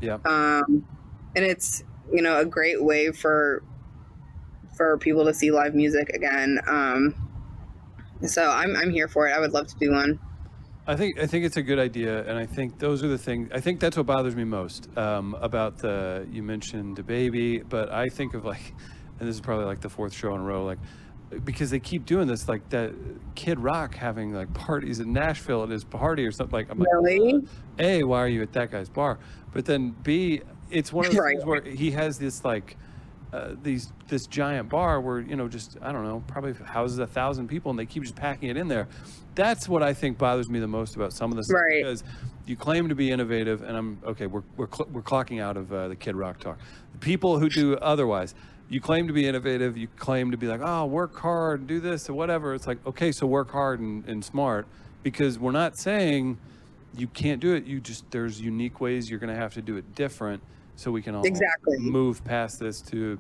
Yeah. 0.01 0.17
Um, 0.25 0.87
and 1.35 1.45
it's 1.45 1.83
you 2.11 2.23
know 2.23 2.39
a 2.39 2.45
great 2.45 2.83
way 2.83 3.11
for 3.11 3.63
for 4.75 4.97
people 4.97 5.25
to 5.25 5.33
see 5.33 5.51
live 5.51 5.75
music 5.75 6.09
again. 6.09 6.59
Um, 6.67 7.13
so 8.25 8.49
I'm 8.49 8.75
I'm 8.75 8.89
here 8.89 9.07
for 9.07 9.27
it. 9.27 9.31
I 9.31 9.39
would 9.39 9.53
love 9.53 9.67
to 9.67 9.75
do 9.79 9.91
one. 9.91 10.19
I 10.87 10.95
think 10.95 11.19
I 11.19 11.27
think 11.27 11.45
it's 11.45 11.57
a 11.57 11.61
good 11.61 11.77
idea, 11.77 12.23
and 12.27 12.39
I 12.39 12.47
think 12.47 12.79
those 12.79 13.03
are 13.03 13.07
the 13.07 13.17
things. 13.19 13.51
I 13.53 13.59
think 13.59 13.79
that's 13.79 13.95
what 13.95 14.07
bothers 14.07 14.35
me 14.35 14.45
most 14.45 14.89
um, 14.97 15.35
about 15.35 15.77
the. 15.77 16.25
You 16.31 16.41
mentioned 16.41 16.97
DaBaby, 16.97 17.69
but 17.69 17.91
I 17.91 18.07
think 18.09 18.33
of 18.33 18.45
like, 18.45 18.73
and 19.19 19.27
this 19.27 19.35
is 19.35 19.41
probably 19.41 19.65
like 19.65 19.81
the 19.81 19.89
fourth 19.89 20.13
show 20.13 20.33
in 20.35 20.41
a 20.41 20.43
row, 20.43 20.65
like 20.65 20.79
because 21.45 21.69
they 21.69 21.79
keep 21.79 22.05
doing 22.05 22.27
this, 22.27 22.47
like 22.47 22.67
that 22.69 22.91
Kid 23.35 23.59
Rock 23.59 23.93
having 23.95 24.33
like 24.33 24.51
parties 24.53 24.99
in 24.99 25.13
Nashville 25.13 25.61
at 25.63 25.69
his 25.69 25.83
party 25.83 26.25
or 26.25 26.31
something. 26.31 26.53
Like 26.53 26.69
I'm 26.71 26.79
like, 26.79 26.87
Really? 26.91 27.35
uh, 27.35 27.41
a, 27.83 28.03
why 28.03 28.19
are 28.23 28.27
you 28.27 28.41
at 28.41 28.53
that 28.53 28.71
guy's 28.71 28.89
bar? 28.89 29.19
But 29.53 29.65
then 29.65 29.91
b, 30.03 30.41
it's 30.71 30.91
one 30.91 31.05
of 31.05 31.11
those 31.13 31.19
Right. 31.21 31.35
things 31.37 31.45
where 31.45 31.61
he 31.61 31.91
has 31.91 32.17
this 32.17 32.43
like. 32.43 32.77
Uh, 33.31 33.53
these 33.61 33.93
this 34.07 34.25
giant 34.25 34.69
bar 34.69 34.99
where 34.99 35.19
you 35.19 35.35
know 35.35 35.47
just 35.47 35.77
I 35.83 35.91
don't 35.91 36.03
know 36.03 36.23
probably 36.25 36.51
houses 36.65 36.97
a 36.97 37.05
thousand 37.05 37.47
people 37.47 37.69
and 37.69 37.77
they 37.77 37.85
keep 37.85 38.01
just 38.01 38.15
packing 38.15 38.49
it 38.49 38.57
in 38.57 38.67
there. 38.67 38.87
That's 39.35 39.69
what 39.69 39.83
I 39.83 39.93
think 39.93 40.17
bothers 40.17 40.49
me 40.49 40.57
the 40.59 40.65
most 40.67 40.95
about 40.95 41.13
some 41.13 41.29
of 41.29 41.37
this 41.37 41.47
Right. 41.53 41.77
because 41.83 42.03
you 42.47 42.55
claim 42.55 42.89
to 42.89 42.95
be 42.95 43.11
innovative 43.11 43.61
and 43.61 43.77
I'm 43.77 43.99
okay. 44.03 44.25
We're 44.25 44.41
we're 44.57 44.65
cl- 44.73 44.89
we're 44.91 45.03
clocking 45.03 45.39
out 45.39 45.57
of 45.57 45.71
uh, 45.71 45.89
the 45.89 45.95
Kid 45.95 46.15
Rock 46.15 46.39
talk. 46.39 46.57
The 46.93 46.97
people 46.97 47.37
who 47.37 47.49
do 47.49 47.75
otherwise, 47.75 48.33
you 48.69 48.79
claim 48.79 49.07
to 49.07 49.13
be 49.13 49.27
innovative. 49.27 49.77
You 49.77 49.87
claim 49.97 50.31
to 50.31 50.37
be 50.37 50.47
like 50.47 50.61
oh 50.63 50.85
work 50.85 51.15
hard, 51.17 51.67
do 51.67 51.79
this 51.79 52.09
or 52.09 52.13
whatever. 52.13 52.53
It's 52.53 52.67
like 52.67 52.85
okay, 52.85 53.11
so 53.11 53.25
work 53.27 53.51
hard 53.51 53.79
and, 53.79 54.05
and 54.07 54.23
smart 54.23 54.67
because 55.03 55.39
we're 55.39 55.51
not 55.51 55.77
saying 55.77 56.37
you 56.95 57.07
can't 57.07 57.39
do 57.39 57.53
it. 57.53 57.65
You 57.65 57.79
just 57.79 58.09
there's 58.11 58.39
unique 58.39 58.79
ways 58.79 59.09
you're 59.09 59.19
going 59.19 59.33
to 59.33 59.39
have 59.39 59.53
to 59.55 59.61
do 59.61 59.77
it 59.77 59.95
different 59.95 60.41
so 60.75 60.91
we 60.91 61.01
can 61.01 61.15
all 61.15 61.25
Exactly. 61.25 61.77
move 61.79 62.23
past 62.23 62.59
this 62.59 62.81
to 62.81 63.19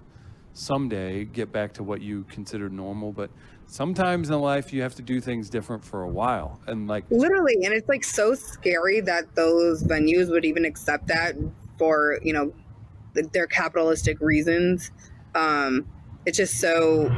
someday 0.53 1.25
get 1.25 1.51
back 1.51 1.73
to 1.73 1.83
what 1.83 2.01
you 2.01 2.25
consider 2.29 2.69
normal. 2.69 3.11
But 3.11 3.29
sometimes 3.67 4.29
in 4.29 4.39
life 4.39 4.71
you 4.73 4.81
have 4.81 4.95
to 4.95 5.01
do 5.01 5.19
things 5.19 5.49
different 5.49 5.83
for 5.83 6.03
a 6.03 6.07
while. 6.09 6.59
And 6.67 6.87
like 6.87 7.05
Literally, 7.09 7.55
and 7.65 7.73
it's 7.73 7.89
like 7.89 8.03
so 8.03 8.35
scary 8.35 9.01
that 9.01 9.35
those 9.35 9.83
venues 9.83 10.29
would 10.29 10.45
even 10.45 10.65
accept 10.65 11.07
that 11.07 11.35
for 11.77 12.19
you 12.21 12.33
know 12.33 12.53
their 13.13 13.47
capitalistic 13.47 14.19
reasons. 14.21 14.91
Um, 15.35 15.87
it's 16.25 16.37
just 16.37 16.59
so 16.59 17.09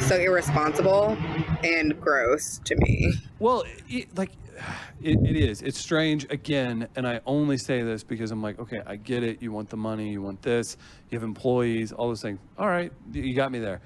so 0.00 0.16
irresponsible 0.16 1.16
and 1.64 1.98
gross 2.00 2.60
to 2.64 2.76
me. 2.76 3.12
Well, 3.38 3.64
it, 3.88 4.16
like 4.16 4.30
it, 5.02 5.18
it 5.24 5.36
is. 5.36 5.62
It's 5.62 5.78
strange 5.78 6.26
again, 6.30 6.88
and 6.96 7.06
I 7.06 7.20
only 7.26 7.56
say 7.56 7.82
this 7.82 8.02
because 8.02 8.30
I'm 8.30 8.42
like, 8.42 8.58
okay, 8.58 8.82
I 8.86 8.96
get 8.96 9.22
it. 9.22 9.40
You 9.42 9.52
want 9.52 9.70
the 9.70 9.76
money, 9.76 10.10
you 10.10 10.22
want 10.22 10.42
this, 10.42 10.76
you 11.10 11.16
have 11.18 11.22
employees, 11.24 11.92
all 11.92 12.08
those 12.08 12.22
things. 12.22 12.38
All 12.58 12.68
right, 12.68 12.92
you 13.12 13.34
got 13.34 13.52
me 13.52 13.58
there. 13.58 13.80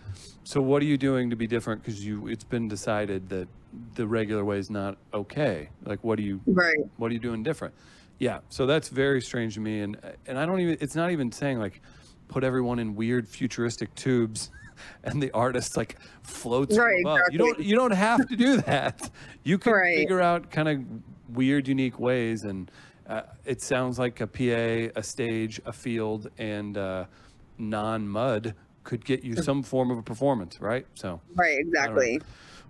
So 0.44 0.60
what 0.60 0.82
are 0.82 0.86
you 0.86 0.98
doing 0.98 1.30
to 1.30 1.36
be 1.36 1.46
different? 1.46 1.82
Because 1.82 2.04
you, 2.04 2.26
it's 2.28 2.44
been 2.44 2.66
decided 2.68 3.28
that 3.28 3.48
the 3.94 4.06
regular 4.06 4.44
way 4.44 4.58
is 4.58 4.70
not 4.70 4.98
okay. 5.14 5.68
Like, 5.84 6.02
what 6.02 6.18
are 6.18 6.22
you, 6.22 6.40
Right. 6.46 6.76
what 6.96 7.10
are 7.10 7.14
you 7.14 7.20
doing 7.20 7.42
different? 7.42 7.74
Yeah. 8.18 8.40
So 8.48 8.66
that's 8.66 8.88
very 8.88 9.20
strange 9.20 9.54
to 9.54 9.60
me, 9.60 9.80
and 9.80 9.96
and 10.26 10.38
I 10.38 10.46
don't 10.46 10.60
even. 10.60 10.78
It's 10.80 10.94
not 10.96 11.10
even 11.10 11.30
saying 11.32 11.58
like, 11.58 11.80
put 12.28 12.44
everyone 12.44 12.78
in 12.78 12.94
weird 12.94 13.28
futuristic 13.28 13.94
tubes. 13.94 14.50
And 15.04 15.22
the 15.22 15.30
artist 15.30 15.76
like 15.76 15.96
floats 16.24 16.76
Right, 16.76 17.02
above. 17.02 17.20
You 17.30 17.38
don't 17.38 17.58
you 17.60 17.76
don't 17.76 17.92
have 17.92 18.26
to 18.26 18.34
do 18.34 18.56
that. 18.62 19.10
You 19.44 19.56
can 19.56 19.74
Right. 19.74 19.96
figure 19.96 20.20
out 20.20 20.50
kind 20.50 20.68
of 20.68 20.80
weird, 21.36 21.68
unique 21.68 22.00
ways, 22.00 22.42
and 22.42 22.68
uh, 23.06 23.22
it 23.44 23.60
sounds 23.62 23.96
like 24.00 24.20
a 24.20 24.26
PA, 24.26 24.90
a 24.98 25.02
stage, 25.04 25.60
a 25.66 25.72
field, 25.72 26.30
and 26.38 26.76
uh, 26.76 27.04
non-mud 27.58 28.54
could 28.82 29.04
get 29.04 29.22
you 29.22 29.36
some 29.36 29.62
form 29.62 29.90
of 29.92 29.98
a 29.98 30.02
performance, 30.02 30.60
right? 30.60 30.86
So 30.94 31.20
Right. 31.36 31.58
Exactly. 31.60 32.20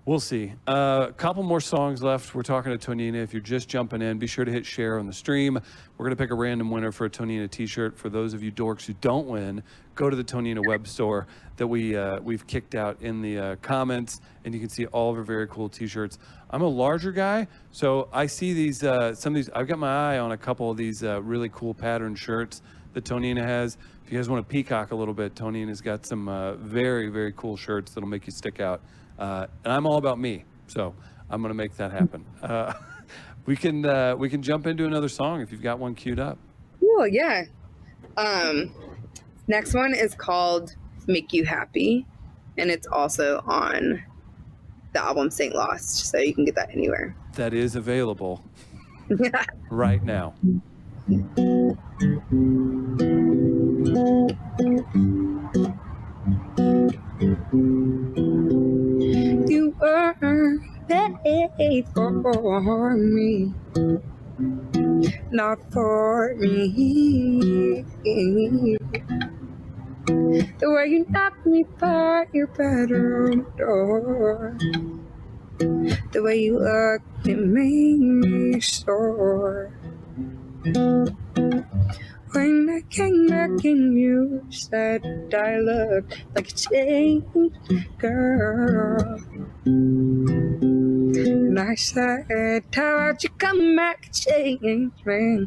We'll 0.05 0.21
see. 0.21 0.53
Uh, 0.67 1.07
a 1.09 1.13
couple 1.13 1.43
more 1.43 1.61
songs 1.61 2.03
left. 2.03 2.35
We're 2.35 2.43
talking 2.43 2.77
to 2.77 2.79
Tonina. 2.79 3.19
If 3.19 3.33
you're 3.33 3.43
just 3.43 3.69
jumping 3.69 4.03
in, 4.03 4.19
be 4.19 4.27
sure 4.27 4.45
to 4.45 4.51
hit 4.51 4.67
share 4.67 4.99
on 4.99 5.07
the 5.07 5.13
stream. 5.13 5.59
We're 5.97 6.07
gonna 6.07 6.17
pick 6.17 6.31
a 6.31 6.35
random 6.35 6.71
winner 6.71 6.93
for 6.93 7.05
a 7.05 7.11
Tonina 7.11 7.49
T-shirt. 7.49 7.97
For 7.97 8.09
those 8.09 8.35
of 8.35 8.43
you 8.43 8.51
dorks 8.51 8.87
who 8.87 8.95
don't 8.95 9.27
win, 9.27 9.63
go 9.95 10.11
to 10.11 10.17
the 10.17 10.25
Tonina 10.25 10.61
web 10.67 10.87
store 10.87 11.27
that 11.57 11.67
we 11.67 11.97
uh, 11.97 12.21
we've 12.21 12.47
kicked 12.47 12.75
out 12.75 13.01
in 13.01 13.23
the 13.23 13.39
uh, 13.39 13.57
comments, 13.57 14.21
and 14.45 14.55
you 14.55 14.61
can 14.61 14.69
see 14.69 14.87
all 14.87 15.11
of 15.11 15.19
our 15.19 15.23
very 15.23 15.47
cool 15.47 15.69
T-shirts. 15.69 16.19
I'm 16.51 16.63
a 16.63 16.69
larger 16.69 17.13
guy, 17.13 17.47
so 17.71 18.09
I 18.13 18.27
see 18.27 18.53
these 18.53 18.83
uh, 18.83 19.15
some 19.15 19.33
of 19.33 19.37
these. 19.37 19.51
I've 19.51 19.69
got 19.69 19.79
my 19.79 20.15
eye 20.15 20.19
on 20.19 20.33
a 20.33 20.39
couple 20.39 20.71
of 20.71 20.77
these 20.77 21.05
uh, 21.05 21.23
really 21.23 21.49
cool 21.51 21.75
pattern 21.75 22.15
shirts 22.15 22.63
that 22.95 23.05
Tonina 23.05 23.45
has. 23.45 23.79
If 24.05 24.13
you 24.13 24.19
guys 24.19 24.29
want 24.29 24.47
to 24.47 24.51
peacock 24.51 24.91
a 24.91 24.97
little 24.97 25.15
bit, 25.15 25.37
Tonina's 25.37 25.81
got 25.81 26.05
some 26.05 26.29
uh, 26.29 26.55
very 26.55 27.09
very 27.09 27.33
cool 27.37 27.57
shirts 27.57 27.93
that'll 27.93 28.09
make 28.09 28.27
you 28.27 28.33
stick 28.33 28.61
out. 28.61 28.81
Uh, 29.19 29.47
and 29.65 29.73
I'm 29.73 29.87
all 29.87 29.99
about 29.99 30.19
me, 30.19 30.45
so 30.67 30.95
I'm 31.31 31.43
gonna 31.43 31.55
make 31.55 31.77
that 31.77 31.93
happen. 31.93 32.25
Uh, 32.43 32.73
we 33.47 33.57
can 33.57 33.85
uh, 33.85 34.17
we 34.17 34.29
can 34.29 34.43
jump 34.43 34.67
into 34.67 34.87
another 34.87 35.09
song 35.09 35.41
if 35.41 35.53
you've 35.53 35.63
got 35.63 35.79
one 35.79 35.95
queued 35.95 36.19
up. 36.19 36.39
Cool. 36.81 37.07
Yeah. 37.07 37.45
Um, 38.17 38.75
next 39.49 39.75
one 39.75 39.95
is 39.95 40.15
called 40.15 40.75
"Make 41.07 41.33
You 41.33 41.45
Happy," 41.45 42.07
and 42.59 42.71
it's 42.71 42.87
also 42.87 43.43
on 43.47 44.03
the 44.93 45.03
album 45.03 45.31
Saint 45.31 45.55
Lost, 45.55 46.11
so 46.11 46.19
you 46.19 46.35
can 46.35 46.45
get 46.45 46.55
that 46.57 46.71
anywhere. 46.71 47.17
That 47.35 47.55
is 47.55 47.77
available 47.77 48.45
right 49.71 50.03
now. 50.03 50.35
made 61.73 61.89
for 61.95 62.97
me. 62.97 63.55
not 65.31 65.59
for 65.73 66.35
me. 66.37 67.83
The 70.61 70.68
way 70.70 70.87
you 70.87 71.07
knocked 71.09 71.47
me 71.47 71.64
by 71.79 72.27
your 72.33 72.49
bedroom 72.49 73.47
door. 73.57 74.59
The 76.12 76.23
way 76.23 76.41
you 76.41 76.59
looked, 76.59 77.27
it 77.27 77.39
made 77.39 78.01
me 78.01 78.61
sore. 78.61 79.73
When 82.33 82.68
I 82.68 82.81
came 82.91 83.29
back 83.29 83.64
and 83.64 83.97
you 83.97 84.45
said 84.51 85.01
I 85.33 85.57
looked 85.57 86.25
like 86.35 86.49
a 86.49 86.55
changed 86.55 87.57
girl. 87.99 89.20
And 91.15 91.59
I 91.59 91.75
said, 91.75 92.65
How 92.75 92.97
about 92.97 93.23
you 93.23 93.31
come 93.39 93.77
back 93.77 94.11
change 94.13 94.93
me? 95.05 95.47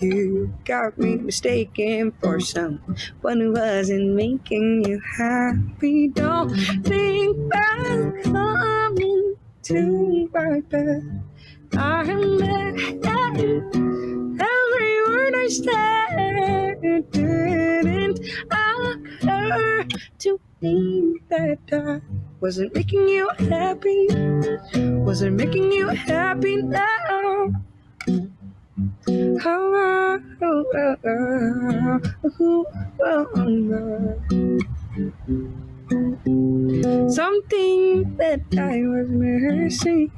You 0.00 0.52
got 0.64 0.98
me 0.98 1.16
mistaken 1.16 2.12
for 2.20 2.40
someone 2.40 2.96
who 3.22 3.52
wasn't 3.52 4.14
making 4.14 4.84
you 4.86 5.00
happy. 5.16 6.08
Don't 6.08 6.50
think 6.84 7.36
about 7.36 8.22
coming 8.24 9.36
to 9.62 10.30
my 10.32 10.60
bed. 10.60 11.22
I'm 11.76 12.38
mad. 12.38 12.58
I 15.34 15.48
said 15.48 16.28
didn't 17.12 18.20
occur 18.52 19.84
to 20.18 20.40
me 20.60 21.20
that 21.28 21.58
I 21.72 22.00
wasn't 22.40 22.74
making 22.74 23.08
you 23.08 23.28
happy. 23.38 24.08
Wasn't 24.74 25.36
making 25.36 25.72
you 25.72 25.88
happy 25.88 26.62
now. 26.62 27.52
Oh, 29.10 29.46
oh, 29.46 30.20
oh, 30.42 30.64
oh, 31.04 32.00
oh, 32.24 32.66
oh, 33.00 33.26
oh. 35.28 35.67
Something 35.88 36.20
that 38.18 38.42
I 38.58 38.82
was 38.84 39.08
missing. 39.08 40.10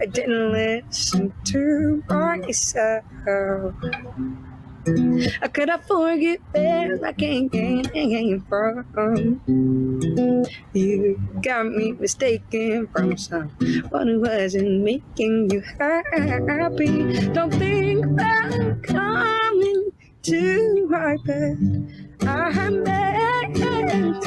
I 0.00 0.06
didn't 0.06 0.52
listen 0.52 1.34
to 1.44 2.02
myself. 2.08 3.04
How 5.40 5.48
could 5.52 5.68
I 5.68 5.76
forget 5.76 6.40
where 6.52 6.98
I 7.04 7.12
came 7.12 7.50
from? 8.48 9.40
You 10.72 11.20
got 11.42 11.66
me 11.66 11.92
mistaken 11.92 12.86
from 12.86 13.14
someone 13.18 14.08
who 14.08 14.20
wasn't 14.22 14.84
making 14.84 15.50
you 15.50 15.60
happy. 15.78 17.28
Don't 17.32 17.52
think 17.52 18.06
about 18.06 18.82
coming 18.84 19.92
to 20.22 20.86
my 20.88 21.16
bed. 21.26 22.07
I 22.22 22.70
meant 22.70 24.26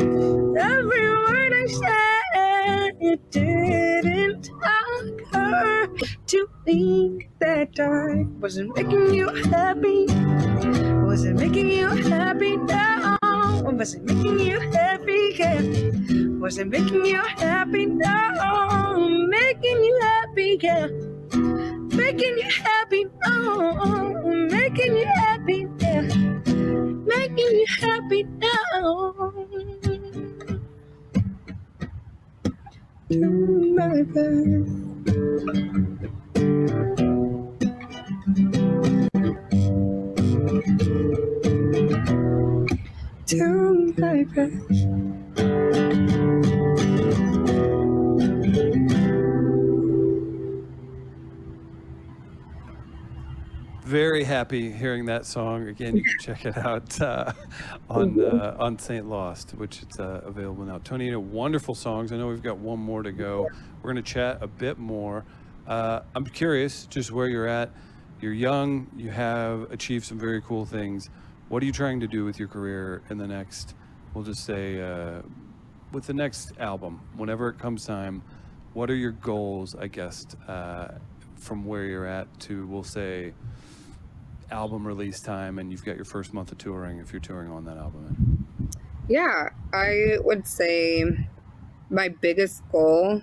every 0.60 1.08
word 1.10 1.54
I 1.54 1.66
said. 1.68 2.98
It 3.02 3.32
didn't 3.32 4.50
occur 4.64 5.88
to 6.28 6.50
me 6.66 7.28
that 7.40 7.80
I 7.80 8.26
wasn't 8.40 8.76
making 8.76 9.14
you 9.14 9.30
happy. 9.52 10.06
Wasn't 11.06 11.40
making 11.40 11.70
you 11.70 11.88
happy 11.88 12.58
now. 12.58 13.18
Wasn't 13.64 14.06
making 14.06 14.40
you 14.40 14.60
happy, 14.72 15.36
yeah. 15.38 15.62
Wasn't 16.40 16.72
making 16.72 17.06
you 17.06 17.22
happy 17.22 17.86
now. 17.86 18.98
Making 19.28 19.84
you 19.84 20.00
happy, 20.02 20.60
yeah. 20.62 20.88
Making 21.96 22.38
you 22.38 22.50
happy, 22.64 23.06
no. 23.28 24.24
Making 24.50 24.98
you 24.98 25.06
happy, 25.06 25.68
yeah. 25.80 26.41
Happy 28.12 28.24
now. 28.24 29.32
To 33.10 33.74
my 33.76 34.04
bed. 34.04 34.81
Happy 54.52 54.70
hearing 54.70 55.06
that 55.06 55.26
song 55.26 55.70
again. 55.70 55.96
You 55.96 56.04
can 56.04 56.20
check 56.20 56.46
it 56.46 56.58
out 56.58 57.00
uh, 57.00 57.32
on 57.90 58.20
uh, 58.22 58.58
on 58.60 58.78
Saint 58.78 59.08
Lost, 59.08 59.52
which 59.52 59.82
is 59.82 59.98
uh, 59.98 60.20
available 60.26 60.66
now. 60.66 60.80
Tonina, 60.80 61.22
wonderful 61.22 61.74
songs. 61.74 62.12
I 62.12 62.18
know 62.18 62.28
we've 62.28 62.44
got 62.44 62.58
one 62.58 62.80
more 62.80 63.02
to 63.02 63.14
go. 63.14 63.48
We're 63.82 63.94
going 63.94 64.04
to 64.04 64.12
chat 64.14 64.40
a 64.42 64.48
bit 64.48 64.78
more. 64.78 65.24
Uh, 65.66 66.02
I'm 66.14 66.26
curious, 66.26 66.86
just 66.88 67.14
where 67.14 67.30
you're 67.30 67.48
at. 67.48 67.70
You're 68.20 68.34
young. 68.34 68.88
You 68.98 69.10
have 69.10 69.72
achieved 69.72 70.04
some 70.04 70.20
very 70.20 70.42
cool 70.42 70.66
things. 70.66 71.10
What 71.48 71.64
are 71.64 71.66
you 71.66 71.72
trying 71.72 72.02
to 72.02 72.08
do 72.08 72.26
with 72.26 72.38
your 72.38 72.50
career 72.50 73.04
in 73.10 73.18
the 73.18 73.28
next? 73.28 73.74
We'll 74.14 74.26
just 74.26 74.44
say 74.44 74.82
uh, 74.82 75.22
with 75.94 76.08
the 76.08 76.14
next 76.14 76.52
album, 76.60 77.00
whenever 77.16 77.48
it 77.48 77.58
comes 77.58 77.86
time. 77.86 78.22
What 78.74 78.90
are 78.90 78.96
your 78.96 79.12
goals? 79.12 79.76
I 79.76 79.88
guess 79.88 80.26
uh, 80.46 80.90
from 81.38 81.64
where 81.64 81.86
you're 81.86 82.06
at 82.06 82.28
to 82.42 82.68
we'll 82.68 82.84
say 82.84 83.34
album 84.52 84.86
release 84.86 85.20
time 85.20 85.60
and 85.60 85.72
you've 85.72 85.86
got 85.86 85.96
your 85.96 86.06
first 86.06 86.34
month 86.34 86.52
of 86.52 86.58
touring 86.58 87.00
if 87.00 87.14
you're 87.14 87.20
touring 87.20 87.52
on 87.52 87.66
that 87.66 87.78
album 87.78 88.46
Yeah, 89.08 89.50
I 89.74 90.18
would 90.24 90.48
say 90.48 91.06
my 91.90 92.10
biggest 92.10 92.64
goal 92.72 93.22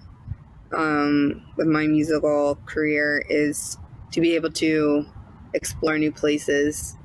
um, 0.77 1.43
with 1.57 1.67
my 1.67 1.87
musical 1.87 2.57
career 2.67 3.25
is 3.29 3.79
to 4.13 4.21
be 4.21 4.35
able 4.35 4.51
to 4.53 5.07
explore 5.55 5.99
new 5.99 6.13
places 6.13 6.97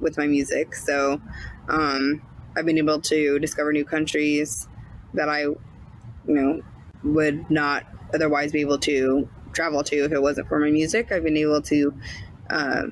with 0.00 0.16
my 0.16 0.26
music. 0.26 0.74
So 0.74 1.20
um, 1.68 2.22
I've 2.56 2.66
been 2.66 2.78
able 2.78 3.00
to 3.00 3.38
discover 3.38 3.72
new 3.72 3.84
countries 3.84 4.68
that 5.14 5.28
I, 5.28 5.42
you 5.42 5.58
know, 6.26 6.62
would 7.02 7.50
not 7.50 7.84
otherwise 8.12 8.52
be 8.52 8.60
able 8.60 8.78
to 8.78 9.28
travel 9.52 9.82
to 9.84 10.04
if 10.04 10.12
it 10.12 10.20
wasn't 10.20 10.48
for 10.48 10.58
my 10.58 10.70
music. 10.70 11.12
I've 11.12 11.24
been 11.24 11.36
able 11.36 11.62
to 11.62 11.94
uh, 12.50 12.82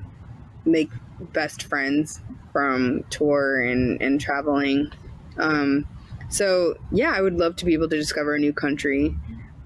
make 0.65 0.89
best 1.31 1.63
friends 1.63 2.21
from 2.51 3.03
tour 3.09 3.61
and, 3.61 4.01
and 4.01 4.19
traveling. 4.19 4.91
Um, 5.37 5.87
so 6.29 6.75
yeah, 6.91 7.11
I 7.15 7.21
would 7.21 7.35
love 7.35 7.55
to 7.57 7.65
be 7.65 7.73
able 7.73 7.89
to 7.89 7.95
discover 7.97 8.35
a 8.35 8.39
new 8.39 8.53
country 8.53 9.15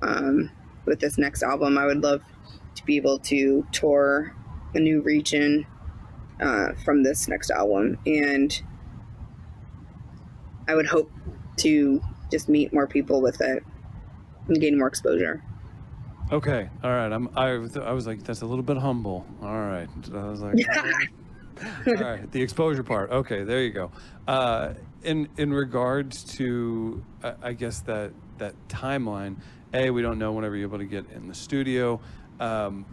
um, 0.01 0.51
with 0.85 0.99
this 0.99 1.17
next 1.17 1.43
album. 1.43 1.77
I 1.77 1.85
would 1.85 2.01
love 2.01 2.23
to 2.75 2.85
be 2.85 2.97
able 2.97 3.19
to 3.19 3.65
tour 3.71 4.35
a 4.73 4.79
new 4.79 5.01
region 5.01 5.65
uh, 6.41 6.73
from 6.85 7.03
this 7.03 7.27
next 7.27 7.49
album, 7.49 7.97
and 8.05 8.61
I 10.67 10.75
would 10.75 10.85
hope 10.85 11.11
to 11.57 12.01
just 12.31 12.49
meet 12.49 12.73
more 12.73 12.87
people 12.87 13.21
with 13.21 13.41
it 13.41 13.63
and 14.47 14.59
gain 14.59 14.77
more 14.77 14.87
exposure. 14.87 15.43
Okay 16.31 16.69
all 16.83 16.91
right 16.91 17.11
i'm 17.11 17.29
i, 17.37 17.49
I 17.49 17.91
was 17.91 18.05
like 18.05 18.23
that's 18.23 18.41
a 18.41 18.45
little 18.45 18.63
bit 18.63 18.77
humble. 18.77 19.25
All 19.41 19.59
right 19.59 19.87
i 20.13 20.25
was 20.25 20.41
like 20.41 20.55
all 21.87 21.93
right 21.93 22.31
the 22.31 22.41
exposure 22.41 22.83
part 22.83 23.11
okay 23.11 23.43
there 23.43 23.61
you 23.61 23.71
go. 23.71 23.91
Uh 24.27 24.73
in 25.03 25.29
in 25.37 25.53
regards 25.53 26.23
to 26.35 27.03
uh, 27.23 27.33
i 27.41 27.53
guess 27.53 27.81
that 27.81 28.11
that 28.37 28.53
timeline 28.67 29.37
a 29.73 29.89
we 29.89 30.01
don't 30.01 30.19
know 30.19 30.31
whenever 30.33 30.55
you're 30.55 30.67
able 30.67 30.77
to 30.77 30.85
get 30.85 31.05
in 31.11 31.27
the 31.27 31.33
studio. 31.35 31.99
Um 32.39 32.85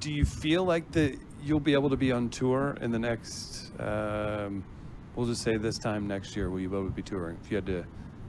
do 0.00 0.12
you 0.12 0.24
feel 0.24 0.64
like 0.64 0.90
that 0.92 1.18
you'll 1.42 1.60
be 1.60 1.72
able 1.72 1.90
to 1.90 1.96
be 1.96 2.12
on 2.12 2.28
tour 2.28 2.76
in 2.80 2.90
the 2.90 2.98
next 2.98 3.72
um 3.80 4.64
we'll 5.16 5.26
just 5.26 5.42
say 5.42 5.56
this 5.56 5.78
time 5.78 6.06
next 6.06 6.36
year 6.36 6.48
will 6.50 6.60
you 6.60 6.68
be 6.68 6.76
able 6.76 6.86
to 6.86 6.94
be 6.94 7.02
touring 7.02 7.38
if 7.42 7.50
you 7.50 7.56
had 7.56 7.66
to 7.66 7.78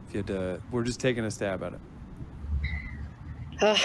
if 0.07 0.13
you 0.13 0.17
had 0.17 0.27
to 0.27 0.61
we're 0.71 0.83
just 0.83 0.99
taking 0.99 1.25
a 1.25 1.31
stab 1.31 1.61
at 1.63 1.73
it? 1.73 1.79
Uh, 3.61 3.77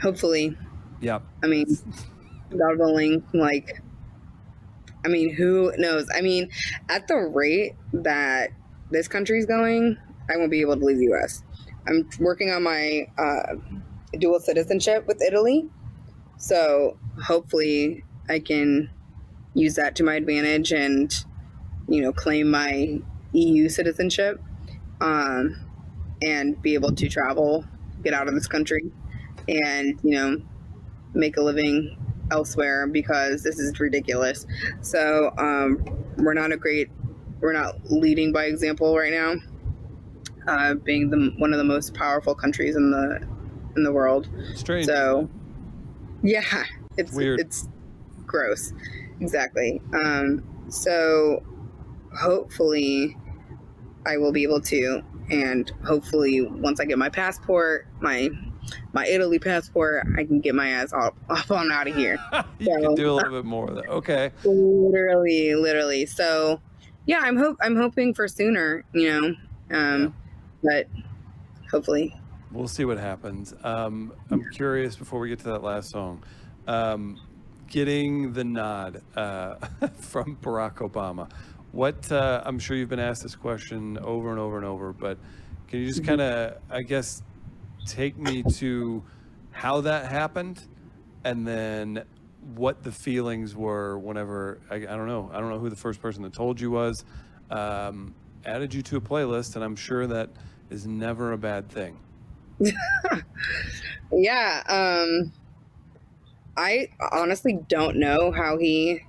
hopefully, 0.00 0.56
yeah 1.00 1.20
I 1.42 1.46
mean, 1.46 1.66
God 2.50 2.78
willing, 2.78 3.22
like, 3.32 3.80
I 5.04 5.08
mean, 5.08 5.34
who 5.34 5.72
knows? 5.76 6.06
I 6.14 6.20
mean, 6.20 6.50
at 6.88 7.08
the 7.08 7.16
rate 7.16 7.74
that 7.92 8.50
this 8.90 9.08
country's 9.08 9.46
going, 9.46 9.96
I 10.30 10.36
won't 10.36 10.50
be 10.50 10.60
able 10.60 10.76
to 10.76 10.84
leave 10.84 10.98
the 10.98 11.04
U.S. 11.04 11.42
I'm 11.86 12.08
working 12.18 12.50
on 12.50 12.62
my 12.62 13.06
uh, 13.16 13.54
dual 14.18 14.40
citizenship 14.40 15.06
with 15.06 15.22
Italy, 15.22 15.68
so 16.36 16.98
hopefully 17.22 18.04
I 18.28 18.40
can 18.40 18.90
use 19.54 19.74
that 19.74 19.96
to 19.96 20.04
my 20.04 20.14
advantage 20.16 20.72
and, 20.72 21.12
you 21.88 22.02
know, 22.02 22.12
claim 22.12 22.50
my 22.50 23.00
EU 23.32 23.68
citizenship, 23.68 24.40
um, 25.00 25.56
and 26.22 26.60
be 26.60 26.74
able 26.74 26.92
to 26.92 27.08
travel, 27.08 27.64
get 28.02 28.12
out 28.12 28.28
of 28.28 28.34
this 28.34 28.46
country, 28.46 28.90
and 29.48 29.98
you 30.02 30.12
know, 30.12 30.36
make 31.14 31.36
a 31.36 31.42
living 31.42 31.96
elsewhere 32.30 32.86
because 32.86 33.42
this 33.42 33.58
is 33.58 33.78
ridiculous. 33.80 34.46
So 34.80 35.32
um, 35.38 35.84
we're 36.18 36.34
not 36.34 36.52
a 36.52 36.56
great, 36.56 36.90
we're 37.40 37.52
not 37.52 37.76
leading 37.90 38.32
by 38.32 38.44
example 38.44 38.96
right 38.96 39.12
now, 39.12 39.34
uh, 40.46 40.74
being 40.74 41.10
the 41.10 41.32
one 41.38 41.52
of 41.52 41.58
the 41.58 41.64
most 41.64 41.94
powerful 41.94 42.34
countries 42.34 42.76
in 42.76 42.90
the 42.90 43.26
in 43.76 43.82
the 43.82 43.92
world. 43.92 44.28
Strange. 44.54 44.86
So 44.86 45.28
yeah, 46.22 46.64
it's 46.96 47.12
Weird. 47.12 47.40
it's 47.40 47.68
gross. 48.26 48.72
Exactly. 49.20 49.80
Um, 49.94 50.44
so 50.68 51.42
hopefully 52.18 53.16
I 54.06 54.16
will 54.16 54.32
be 54.32 54.42
able 54.42 54.60
to 54.62 55.02
and 55.30 55.70
hopefully 55.84 56.42
once 56.42 56.80
I 56.80 56.84
get 56.84 56.98
my 56.98 57.08
passport, 57.08 57.86
my 58.00 58.30
my 58.92 59.06
Italy 59.06 59.38
passport, 59.38 60.06
I 60.16 60.24
can 60.24 60.40
get 60.40 60.54
my 60.54 60.68
ass 60.68 60.92
off, 60.92 61.14
up 61.28 61.50
on 61.50 61.70
out 61.72 61.88
of 61.88 61.94
here. 61.94 62.18
you 62.58 62.66
can 62.66 62.94
do 62.94 63.10
a 63.10 63.14
little 63.14 63.32
bit 63.32 63.44
more 63.44 63.68
of 63.68 63.76
that. 63.76 63.88
Okay. 63.88 64.30
literally, 64.44 65.54
literally. 65.54 66.06
So 66.06 66.60
yeah, 67.06 67.20
I'm 67.22 67.36
hope 67.36 67.56
I'm 67.60 67.76
hoping 67.76 68.14
for 68.14 68.28
sooner, 68.28 68.84
you 68.92 69.08
know. 69.10 69.34
Um 69.70 70.14
but 70.62 70.86
hopefully. 71.70 72.14
We'll 72.50 72.68
see 72.68 72.84
what 72.84 72.98
happens. 72.98 73.52
Um, 73.62 74.12
I'm 74.30 74.48
curious 74.50 74.96
before 74.96 75.20
we 75.20 75.28
get 75.28 75.38
to 75.40 75.44
that 75.46 75.62
last 75.62 75.90
song. 75.90 76.24
Um, 76.66 77.20
getting 77.66 78.32
the 78.32 78.44
nod 78.44 79.02
uh, 79.14 79.56
from 80.00 80.36
Barack 80.36 80.76
Obama. 80.76 81.30
What 81.72 82.10
uh, 82.10 82.42
I'm 82.44 82.58
sure 82.58 82.76
you've 82.76 82.88
been 82.88 82.98
asked 82.98 83.22
this 83.22 83.36
question 83.36 83.98
over 83.98 84.30
and 84.30 84.38
over 84.38 84.56
and 84.56 84.64
over, 84.64 84.94
but 84.94 85.18
can 85.68 85.80
you 85.80 85.86
just 85.86 86.02
kind 86.04 86.22
of, 86.22 86.56
I 86.70 86.80
guess, 86.80 87.22
take 87.88 88.16
me 88.18 88.42
to 88.42 89.02
how 89.50 89.80
that 89.82 90.10
happened, 90.10 90.62
and 91.24 91.46
then 91.46 92.04
what 92.54 92.82
the 92.82 92.92
feelings 92.92 93.54
were 93.56 93.98
whenever 93.98 94.60
I, 94.70 94.76
I 94.76 94.78
don't 94.80 95.06
know. 95.08 95.30
I 95.32 95.40
don't 95.40 95.50
know 95.50 95.58
who 95.58 95.68
the 95.70 95.76
first 95.76 96.00
person 96.00 96.22
that 96.22 96.32
told 96.32 96.60
you 96.60 96.70
was. 96.70 97.04
Um, 97.50 98.14
added 98.44 98.72
you 98.72 98.82
to 98.82 98.96
a 98.96 99.00
playlist, 99.00 99.56
and 99.56 99.64
I'm 99.64 99.76
sure 99.76 100.06
that 100.06 100.30
is 100.70 100.86
never 100.86 101.32
a 101.32 101.38
bad 101.38 101.68
thing. 101.68 101.98
Yeah, 104.10 104.62
um 104.68 105.32
I 106.56 106.88
honestly 107.12 107.58
don't 107.68 107.96
know 107.98 108.32
how 108.32 108.56
he 108.58 109.00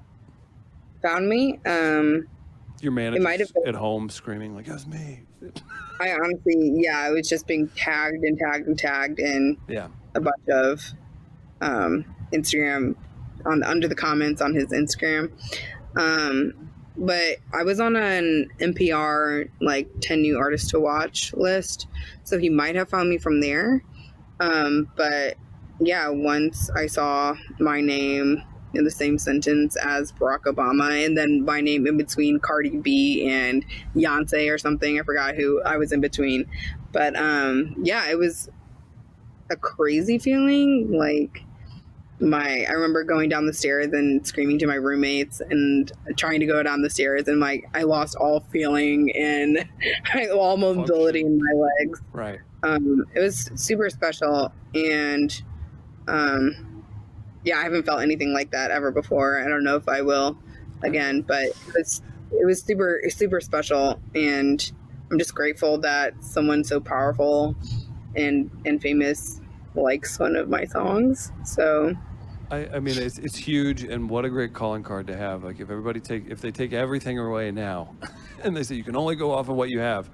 found 1.01 1.29
me. 1.29 1.59
Um 1.65 2.27
Your 2.81 2.91
manager 2.91 3.21
might 3.23 3.39
have 3.39 3.53
been- 3.53 3.67
at 3.67 3.75
home 3.75 4.09
screaming 4.09 4.55
like, 4.55 4.67
"It 4.67 4.73
was 4.73 4.85
me." 4.85 5.21
I 5.99 6.13
honestly, 6.13 6.73
yeah, 6.75 6.99
I 6.99 7.11
was 7.11 7.27
just 7.27 7.47
being 7.47 7.67
tagged 7.69 8.23
and 8.23 8.37
tagged 8.37 8.67
and 8.67 8.77
tagged 8.77 9.19
in 9.19 9.57
Yeah, 9.67 9.87
a 10.15 10.21
bunch 10.21 10.47
of 10.49 10.81
um, 11.61 12.05
Instagram 12.33 12.95
on 13.45 13.63
under 13.63 13.87
the 13.87 13.95
comments 13.95 14.41
on 14.41 14.53
his 14.53 14.67
Instagram. 14.67 15.31
Um, 15.95 16.71
but 16.97 17.37
I 17.53 17.63
was 17.63 17.79
on 17.79 17.95
an 17.95 18.49
NPR 18.59 19.49
like 19.61 19.89
ten 20.01 20.21
new 20.21 20.37
artists 20.37 20.69
to 20.71 20.79
watch 20.79 21.33
list, 21.33 21.87
so 22.23 22.37
he 22.37 22.49
might 22.49 22.75
have 22.75 22.89
found 22.89 23.09
me 23.09 23.17
from 23.17 23.41
there. 23.41 23.83
Um, 24.39 24.89
but 24.95 25.35
yeah, 25.79 26.09
once 26.09 26.69
I 26.71 26.87
saw 26.87 27.35
my 27.59 27.81
name 27.81 28.43
in 28.73 28.83
the 28.83 28.91
same 28.91 29.17
sentence 29.17 29.75
as 29.75 30.11
Barack 30.13 30.43
Obama, 30.43 31.05
and 31.05 31.17
then 31.17 31.43
my 31.43 31.61
name 31.61 31.87
in 31.87 31.97
between 31.97 32.39
Cardi 32.39 32.77
B 32.77 33.27
and 33.27 33.65
Beyonce 33.95 34.53
or 34.53 34.57
something. 34.57 34.99
I 34.99 35.03
forgot 35.03 35.35
who 35.35 35.61
I 35.63 35.77
was 35.77 35.91
in 35.91 36.01
between, 36.01 36.45
but 36.91 37.15
um, 37.15 37.75
yeah, 37.81 38.09
it 38.09 38.17
was 38.17 38.49
a 39.49 39.55
crazy 39.55 40.19
feeling. 40.19 40.91
Like 40.91 41.43
my, 42.19 42.65
I 42.67 42.71
remember 42.71 43.03
going 43.03 43.29
down 43.29 43.45
the 43.45 43.53
stairs 43.53 43.87
and 43.93 44.25
screaming 44.25 44.59
to 44.59 44.67
my 44.67 44.75
roommates 44.75 45.41
and 45.41 45.91
trying 46.17 46.39
to 46.41 46.45
go 46.45 46.61
down 46.61 46.81
the 46.81 46.89
stairs, 46.89 47.27
and 47.27 47.39
like 47.39 47.65
I 47.73 47.83
lost 47.83 48.15
all 48.15 48.41
feeling 48.51 49.11
and 49.15 49.67
all 50.33 50.57
mobility 50.57 51.21
in 51.21 51.37
my 51.37 51.67
legs 51.79 52.01
right. 52.11 52.39
um, 52.63 53.05
it 53.15 53.19
was 53.19 53.49
super 53.55 53.89
special 53.89 54.51
and 54.75 55.41
um, 56.07 56.68
yeah 57.43 57.57
i 57.57 57.63
haven't 57.63 57.83
felt 57.83 58.01
anything 58.01 58.33
like 58.33 58.51
that 58.51 58.71
ever 58.71 58.91
before 58.91 59.43
i 59.43 59.47
don't 59.47 59.63
know 59.63 59.75
if 59.75 59.87
i 59.87 60.01
will 60.01 60.37
again 60.83 61.21
but 61.21 61.45
it 61.45 61.73
was 61.75 62.01
it 62.31 62.45
was 62.45 62.61
super 62.61 63.01
super 63.09 63.41
special 63.41 63.99
and 64.15 64.71
i'm 65.11 65.17
just 65.17 65.33
grateful 65.33 65.77
that 65.77 66.13
someone 66.23 66.63
so 66.63 66.79
powerful 66.79 67.55
and 68.15 68.49
and 68.65 68.81
famous 68.81 69.41
likes 69.75 70.19
one 70.19 70.35
of 70.35 70.49
my 70.49 70.65
songs 70.65 71.31
so 71.43 71.95
I, 72.51 72.67
I 72.73 72.79
mean, 72.79 72.97
it's, 72.97 73.19
it's 73.19 73.37
huge, 73.37 73.83
and 73.83 74.09
what 74.09 74.25
a 74.25 74.29
great 74.29 74.53
calling 74.53 74.81
card 74.81 75.05
to 75.07 75.15
have. 75.15 75.43
Like, 75.43 75.59
if 75.59 75.69
everybody 75.69 75.99
take 75.99 76.29
if 76.29 76.41
they 76.41 76.51
take 76.51 76.73
everything 76.73 77.19
away 77.19 77.51
now, 77.51 77.95
and 78.43 78.57
they 78.57 78.63
say 78.63 78.75
you 78.75 78.83
can 78.83 78.95
only 78.95 79.15
go 79.15 79.31
off 79.31 79.49
of 79.49 79.55
what 79.55 79.69
you 79.69 79.79
have, 79.79 80.09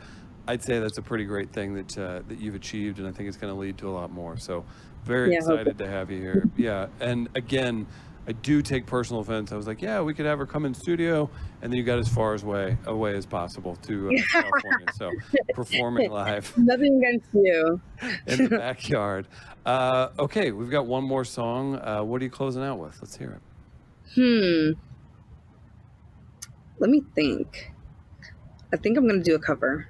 I'd 0.48 0.62
say 0.62 0.80
that's 0.80 0.98
a 0.98 1.02
pretty 1.02 1.24
great 1.24 1.52
thing 1.52 1.74
that 1.76 1.98
uh, 1.98 2.22
that 2.28 2.40
you've 2.40 2.56
achieved, 2.56 3.00
and 3.00 3.08
I 3.08 3.12
think 3.12 3.30
it's 3.30 3.38
going 3.38 3.54
to 3.54 3.60
lead 3.60 3.78
to 3.80 3.90
a 3.90 3.92
lot 3.94 4.12
more. 4.12 4.38
So, 4.38 4.66
very 5.06 5.32
Yeah, 5.32 5.38
excited 5.38 5.78
to 5.78 5.88
have 5.88 6.12
you 6.12 6.20
here. 6.20 6.50
Yeah, 6.58 6.88
and 7.00 7.30
again, 7.36 7.86
I 8.28 8.32
do 8.32 8.62
take 8.62 8.86
personal 8.88 9.22
offense. 9.22 9.52
I 9.52 9.56
was 9.56 9.68
like, 9.68 9.82
yeah, 9.82 10.02
we 10.02 10.14
could 10.14 10.26
have 10.26 10.40
her 10.40 10.46
come 10.48 10.66
in 10.66 10.74
studio, 10.74 11.30
and 11.62 11.72
then 11.72 11.78
you 11.78 11.84
got 11.84 12.00
as 12.00 12.08
far 12.08 12.34
as 12.34 12.44
way 12.44 12.76
away 12.88 13.16
as 13.16 13.26
possible 13.26 13.76
to 13.84 14.10
uh, 14.10 14.22
California. 14.32 14.88
So, 14.94 15.12
performing 15.54 16.10
live. 16.10 16.52
nothing 16.58 16.98
against 17.04 17.28
you 17.34 17.80
in 18.28 18.44
the 18.44 18.50
backyard. 18.50 19.28
Uh, 19.66 20.10
okay, 20.18 20.52
we've 20.52 20.72
got 20.72 20.88
one 20.88 21.04
more 21.04 21.24
song. 21.24 21.76
Uh, 21.76 22.04
what 22.04 22.22
are 22.22 22.26
you 22.26 22.32
closing 22.32 22.64
out 22.64 22.80
with? 22.80 22.98
Let's 23.02 23.16
hear 23.16 23.32
it. 23.32 23.42
hmm 24.16 24.80
let 26.78 26.90
me 26.90 27.02
think 27.16 27.72
i 28.74 28.78
think 28.78 28.98
i'm 28.98 29.08
gonna 29.08 29.24
do 29.24 29.36
a 29.36 29.40
cover 29.40 29.88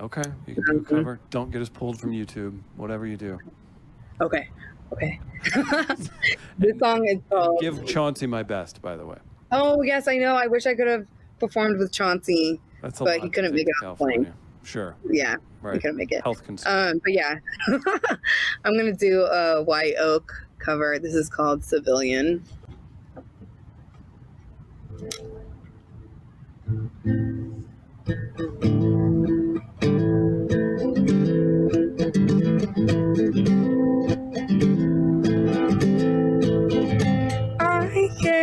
Okay, 0.00 0.22
you 0.46 0.54
can 0.54 0.64
do 0.64 0.70
a 0.70 0.80
Mhm. 0.80 0.86
cover. 0.86 1.20
Don't 1.30 1.50
get 1.50 1.60
us 1.60 1.68
pulled 1.68 1.98
from 1.98 2.12
YouTube. 2.12 2.56
Whatever 2.76 3.04
you 3.06 3.16
do, 3.16 3.36
okay 4.20 4.48
okay 4.92 5.20
this 6.58 6.78
song 6.78 7.06
is 7.06 7.18
called 7.30 7.60
give 7.60 7.84
Chauncey 7.86 8.26
my 8.26 8.42
best. 8.42 8.82
By 8.82 8.96
the 8.96 9.06
way, 9.06 9.18
Oh 9.52 9.82
yes, 9.82 10.08
I 10.08 10.16
know. 10.16 10.34
I 10.34 10.46
wish 10.46 10.66
I 10.66 10.74
could 10.74 10.88
have 10.88 11.06
performed 11.38 11.78
with 11.78 11.92
Chauncey. 11.92 12.60
that's 12.82 13.00
a 13.00 13.04
But 13.04 13.20
he 13.20 13.30
couldn't 13.30 13.54
make 13.54 13.66
it 13.68 13.74
plane. 13.80 13.96
California. 13.96 14.34
Sure, 14.64 14.96
Yeah, 15.08 15.36
he 15.72 15.78
couldn't 15.78 15.96
make 15.96 16.12
it. 16.12 16.22
Health 16.22 16.44
concern. 16.44 16.90
Um, 16.92 17.00
but 17.02 17.12
yeah, 17.14 17.36
I'm 18.64 18.76
gonna 18.76 18.92
do 18.92 19.22
a 19.22 19.62
Wye 19.62 19.94
Oak 19.98 20.30
cover. 20.58 20.98
This 20.98 21.14
is 21.14 21.28
called 21.30 21.64
Civilian. 21.64 22.44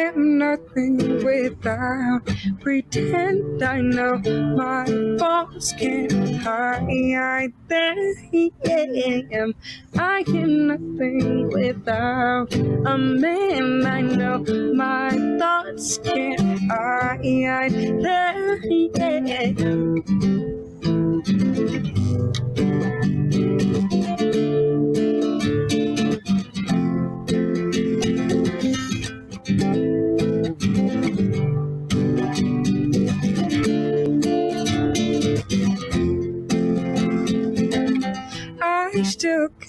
Am 0.06 0.38
nothing 0.38 1.24
without 1.24 2.22
pretend 2.60 3.64
I 3.64 3.80
know 3.82 4.18
my 4.56 4.86
faults 5.18 5.74
can't 5.74 6.36
hide 6.38 7.54
them. 7.70 9.54
I 9.98 10.24
am 10.28 10.68
nothing 10.68 11.50
without 11.50 12.54
a 12.54 12.98
man 12.98 13.86
I 13.86 14.02
know 14.02 14.44
my 14.74 15.10
thoughts 15.40 15.98
can't 16.00 16.60
hide 16.70 17.24
them. 18.04 18.46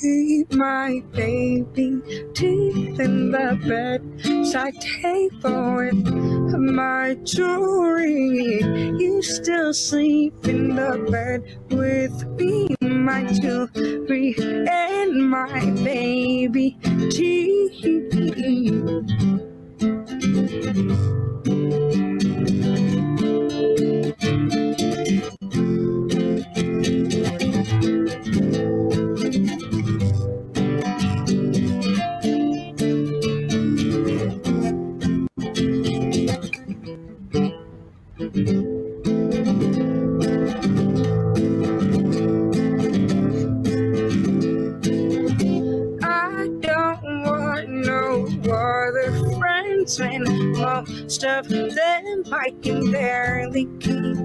Keep 0.06 0.52
my 0.54 1.02
baby 1.12 2.00
teeth 2.32 3.00
in 3.00 3.32
the 3.32 3.48
bedside 3.66 4.74
table 5.02 5.74
with 5.76 6.54
my 6.56 7.16
jewelry. 7.24 8.60
You 9.02 9.20
still 9.22 9.74
sleep 9.74 10.46
in 10.46 10.76
the 10.76 10.92
bed 11.10 11.42
with 11.70 12.24
me, 12.38 12.68
my 12.80 13.24
jewelry 13.24 14.36
and 14.68 15.28
my 15.28 15.70
baby 15.82 16.78
teeth. 17.10 17.82
When 49.98 50.24
most 50.58 51.24
of 51.24 51.48
them 51.48 52.24
I 52.32 52.50
can 52.60 52.90
barely 52.90 53.66
keep 53.78 54.16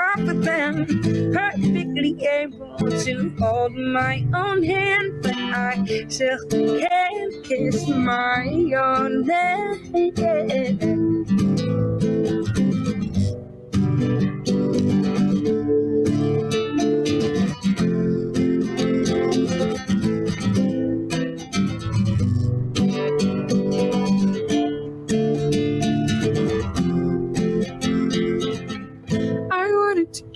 up 0.00 0.20
with 0.20 0.44
them. 0.44 0.86
Perfectly 1.34 2.24
able 2.24 2.78
to 2.78 3.34
hold 3.40 3.74
my 3.74 4.24
own 4.34 4.62
hand, 4.62 5.22
but 5.22 5.34
I 5.36 5.84
still 6.08 6.38
can't 6.50 7.44
kiss 7.44 7.88
my 7.88 8.46
own 8.78 9.28
head. 9.28 9.78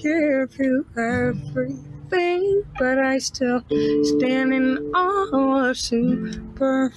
Give 0.02 0.58
you 0.58 0.84
everything, 0.98 2.64
but 2.78 2.98
I 2.98 3.18
still 3.18 3.62
stand 4.02 4.52
in 4.52 4.78
awe 4.94 5.68
of 5.70 5.78
superficial 5.78 6.90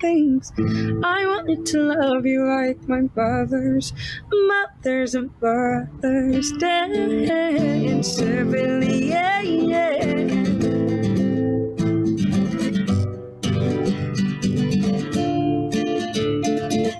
things. 0.00 0.52
I 0.58 1.26
wanted 1.26 1.64
to 1.66 1.82
love 1.82 2.26
you 2.26 2.44
like 2.44 2.86
my 2.86 3.02
brothers, 3.02 3.94
mothers, 4.30 5.14
and 5.14 5.30
brothers 5.40 6.52
did 6.52 8.04
civilly, 8.04 9.08
yeah, 9.08 9.40
yeah. 9.40 10.04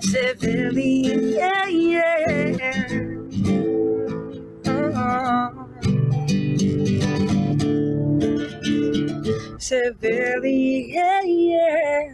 Civilly, 0.01 1.35
yeah. 1.37 1.56
Civilly, 9.67 10.93
yeah, 10.93 11.21
yeah. 11.23 12.09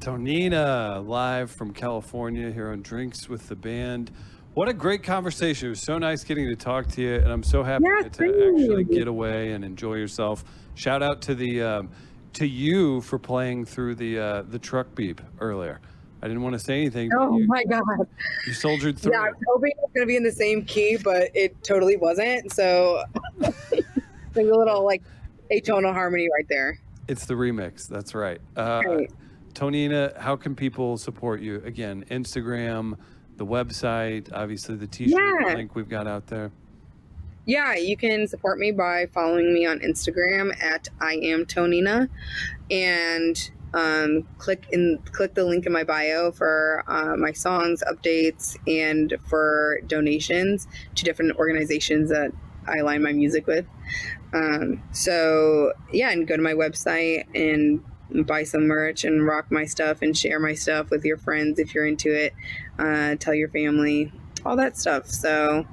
Tonina, 0.00 1.02
live 1.06 1.50
from 1.50 1.72
California 1.72 2.50
here 2.50 2.70
on 2.70 2.82
Drinks 2.82 3.28
with 3.28 3.48
the 3.48 3.56
Band. 3.56 4.10
What 4.52 4.68
a 4.68 4.72
great 4.72 5.02
conversation. 5.02 5.66
It 5.66 5.70
was 5.70 5.80
so 5.80 5.98
nice 5.98 6.22
getting 6.22 6.46
to 6.46 6.56
talk 6.56 6.86
to 6.88 7.02
you, 7.02 7.14
and 7.14 7.32
I'm 7.32 7.42
so 7.42 7.62
happy 7.64 7.84
Yeah, 7.84 8.08
to 8.08 8.14
same. 8.14 8.56
actually 8.56 8.84
get 8.84 9.08
away 9.08 9.52
and 9.52 9.64
enjoy 9.64 9.94
yourself. 9.94 10.44
Shout 10.74 11.02
out 11.02 11.22
to 11.22 11.34
the 11.34 11.62
um, 11.62 11.90
to 12.34 12.46
you 12.46 13.00
for 13.00 13.18
playing 13.18 13.64
through 13.64 13.96
the 13.96 14.18
uh, 14.18 14.42
the 14.42 14.58
truck 14.58 14.94
beep 14.94 15.20
earlier. 15.40 15.80
I 16.24 16.26
didn't 16.26 16.42
want 16.42 16.54
to 16.54 16.58
say 16.58 16.80
anything. 16.80 17.10
Oh 17.14 17.36
you, 17.36 17.46
my 17.46 17.62
god. 17.64 17.84
you 18.46 18.54
soldiered 18.54 18.98
through. 18.98 19.12
Yeah, 19.12 19.20
I 19.24 19.28
was 19.28 19.36
hoping 19.46 19.72
it 19.72 19.76
was 19.76 19.90
gonna 19.94 20.06
be 20.06 20.16
in 20.16 20.22
the 20.22 20.32
same 20.32 20.64
key, 20.64 20.96
but 20.96 21.28
it 21.34 21.62
totally 21.62 21.98
wasn't. 21.98 22.50
So 22.50 23.04
like 23.38 23.52
a 24.34 24.40
little 24.40 24.86
like 24.86 25.02
atonal 25.52 25.92
harmony 25.92 26.28
right 26.34 26.46
there. 26.48 26.78
It's 27.08 27.26
the 27.26 27.34
remix. 27.34 27.86
That's 27.86 28.14
right. 28.14 28.40
Uh, 28.56 28.82
Right. 28.86 29.10
Tonina, 29.52 30.18
how 30.18 30.34
can 30.34 30.56
people 30.56 30.96
support 30.96 31.42
you? 31.42 31.60
Again, 31.64 32.06
Instagram, 32.10 32.96
the 33.36 33.44
website, 33.46 34.32
obviously 34.32 34.76
the 34.76 34.86
t-shirt 34.86 35.20
Yeah. 35.46 35.54
link 35.54 35.74
we've 35.74 35.88
got 35.90 36.06
out 36.06 36.26
there. 36.26 36.50
Yeah, 37.46 37.74
you 37.74 37.96
can 37.98 38.26
support 38.26 38.58
me 38.58 38.72
by 38.72 39.06
following 39.12 39.52
me 39.52 39.66
on 39.66 39.80
Instagram 39.80 40.58
at 40.62 40.88
I 41.02 41.16
am 41.16 41.44
Tonina, 41.44 42.08
and 42.70 43.50
um, 43.74 44.26
click 44.38 44.66
in 44.70 45.00
click 45.12 45.34
the 45.34 45.44
link 45.44 45.66
in 45.66 45.72
my 45.72 45.84
bio 45.84 46.30
for 46.30 46.84
uh, 46.86 47.16
my 47.16 47.32
songs, 47.32 47.82
updates, 47.90 48.56
and 48.66 49.16
for 49.26 49.80
donations 49.86 50.68
to 50.94 51.04
different 51.04 51.36
organizations 51.36 52.08
that 52.10 52.30
I 52.66 52.78
align 52.78 53.02
my 53.02 53.12
music 53.12 53.46
with. 53.46 53.66
Um, 54.32 54.82
so 54.92 55.72
yeah, 55.92 56.10
and 56.10 56.26
go 56.26 56.36
to 56.36 56.42
my 56.42 56.54
website 56.54 57.26
and 57.34 57.82
buy 58.26 58.44
some 58.44 58.68
merch 58.68 59.04
and 59.04 59.26
rock 59.26 59.50
my 59.50 59.64
stuff 59.64 60.02
and 60.02 60.16
share 60.16 60.38
my 60.38 60.54
stuff 60.54 60.90
with 60.90 61.04
your 61.04 61.18
friends 61.18 61.58
if 61.58 61.74
you're 61.74 61.86
into 61.86 62.14
it. 62.14 62.32
Uh, 62.78 63.16
tell 63.16 63.34
your 63.34 63.48
family, 63.48 64.12
all 64.44 64.56
that 64.56 64.76
stuff. 64.76 65.06
So 65.08 65.66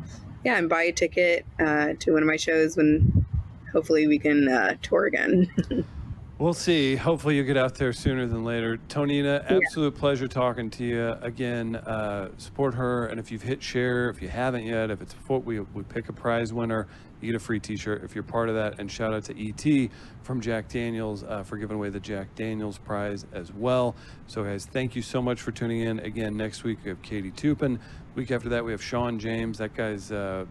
yeah, 0.43 0.57
and 0.57 0.67
buy 0.67 0.83
a 0.83 0.91
ticket 0.91 1.45
uh, 1.59 1.93
to 1.99 2.13
one 2.13 2.23
of 2.23 2.27
my 2.27 2.37
shows 2.37 2.75
when 2.75 3.27
hopefully 3.71 4.07
we 4.07 4.17
can 4.17 4.47
uh, 4.47 4.75
tour 4.81 5.05
again. 5.05 5.51
We'll 6.41 6.55
see. 6.55 6.95
Hopefully, 6.95 7.35
you 7.37 7.43
get 7.43 7.55
out 7.55 7.75
there 7.75 7.93
sooner 7.93 8.25
than 8.25 8.43
later. 8.43 8.79
Tonina, 8.89 9.45
absolute 9.47 9.93
pleasure 9.93 10.27
talking 10.27 10.71
to 10.71 10.83
you 10.83 11.11
again. 11.21 11.75
Uh, 11.75 12.29
support 12.37 12.73
her, 12.73 13.05
and 13.05 13.19
if 13.19 13.31
you've 13.31 13.43
hit 13.43 13.61
share, 13.61 14.09
if 14.09 14.23
you 14.23 14.27
haven't 14.27 14.65
yet, 14.65 14.89
if 14.89 15.03
it's 15.03 15.13
a 15.29 15.37
we 15.37 15.59
we 15.59 15.83
pick 15.83 16.09
a 16.09 16.13
prize 16.13 16.51
winner, 16.51 16.87
you 17.21 17.31
get 17.31 17.35
a 17.35 17.39
free 17.39 17.59
T-shirt 17.59 18.03
if 18.03 18.15
you're 18.15 18.23
part 18.23 18.49
of 18.49 18.55
that. 18.55 18.79
And 18.79 18.91
shout 18.91 19.13
out 19.13 19.23
to 19.25 19.49
ET 19.49 19.91
from 20.23 20.41
Jack 20.41 20.67
Daniels 20.67 21.23
uh, 21.23 21.43
for 21.43 21.57
giving 21.57 21.77
away 21.77 21.89
the 21.89 21.99
Jack 21.99 22.33
Daniels 22.33 22.79
prize 22.79 23.27
as 23.33 23.53
well. 23.53 23.95
So, 24.25 24.43
guys, 24.43 24.65
thank 24.65 24.95
you 24.95 25.03
so 25.03 25.21
much 25.21 25.43
for 25.43 25.51
tuning 25.51 25.81
in. 25.81 25.99
Again, 25.99 26.35
next 26.35 26.63
week 26.63 26.79
we 26.83 26.89
have 26.89 27.03
Katie 27.03 27.29
Toupin. 27.29 27.79
Week 28.15 28.31
after 28.31 28.49
that 28.49 28.65
we 28.65 28.71
have 28.71 28.81
Shawn 28.81 29.19
James. 29.19 29.59
That 29.59 29.75
guy's. 29.75 30.11
Uh, 30.11 30.47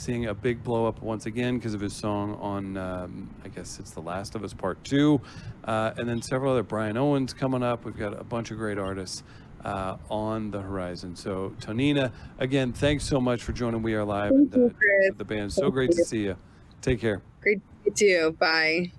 seeing 0.00 0.26
a 0.26 0.34
big 0.34 0.64
blow 0.64 0.86
up 0.86 1.02
once 1.02 1.26
again 1.26 1.58
because 1.58 1.74
of 1.74 1.80
his 1.80 1.92
song 1.94 2.36
on, 2.40 2.76
um, 2.76 3.28
I 3.44 3.48
guess 3.48 3.78
it's 3.78 3.90
The 3.90 4.00
Last 4.00 4.34
of 4.34 4.42
Us 4.42 4.54
Part 4.54 4.82
2. 4.84 5.20
Uh, 5.64 5.92
and 5.98 6.08
then 6.08 6.22
several 6.22 6.52
other 6.52 6.62
Brian 6.62 6.96
Owens 6.96 7.32
coming 7.32 7.62
up. 7.62 7.84
We've 7.84 7.96
got 7.96 8.18
a 8.18 8.24
bunch 8.24 8.50
of 8.50 8.56
great 8.56 8.78
artists 8.78 9.22
uh, 9.64 9.96
on 10.08 10.50
the 10.50 10.60
horizon. 10.60 11.14
So, 11.14 11.54
Tonina, 11.60 12.12
again, 12.38 12.72
thanks 12.72 13.04
so 13.04 13.20
much 13.20 13.42
for 13.42 13.52
joining 13.52 13.82
We 13.82 13.94
Are 13.94 14.04
Live 14.04 14.30
Thank 14.30 14.54
and 14.54 14.62
you, 14.62 14.66
uh, 14.68 14.70
Chris. 14.78 15.16
the 15.18 15.24
band. 15.24 15.52
So 15.52 15.62
Thank 15.62 15.74
great 15.74 15.90
to 15.92 16.04
see 16.04 16.22
you. 16.24 16.36
Take 16.80 17.00
care. 17.00 17.20
Great 17.42 17.60
to 17.60 17.90
meet 17.90 18.00
you. 18.00 18.36
Bye. 18.38 18.92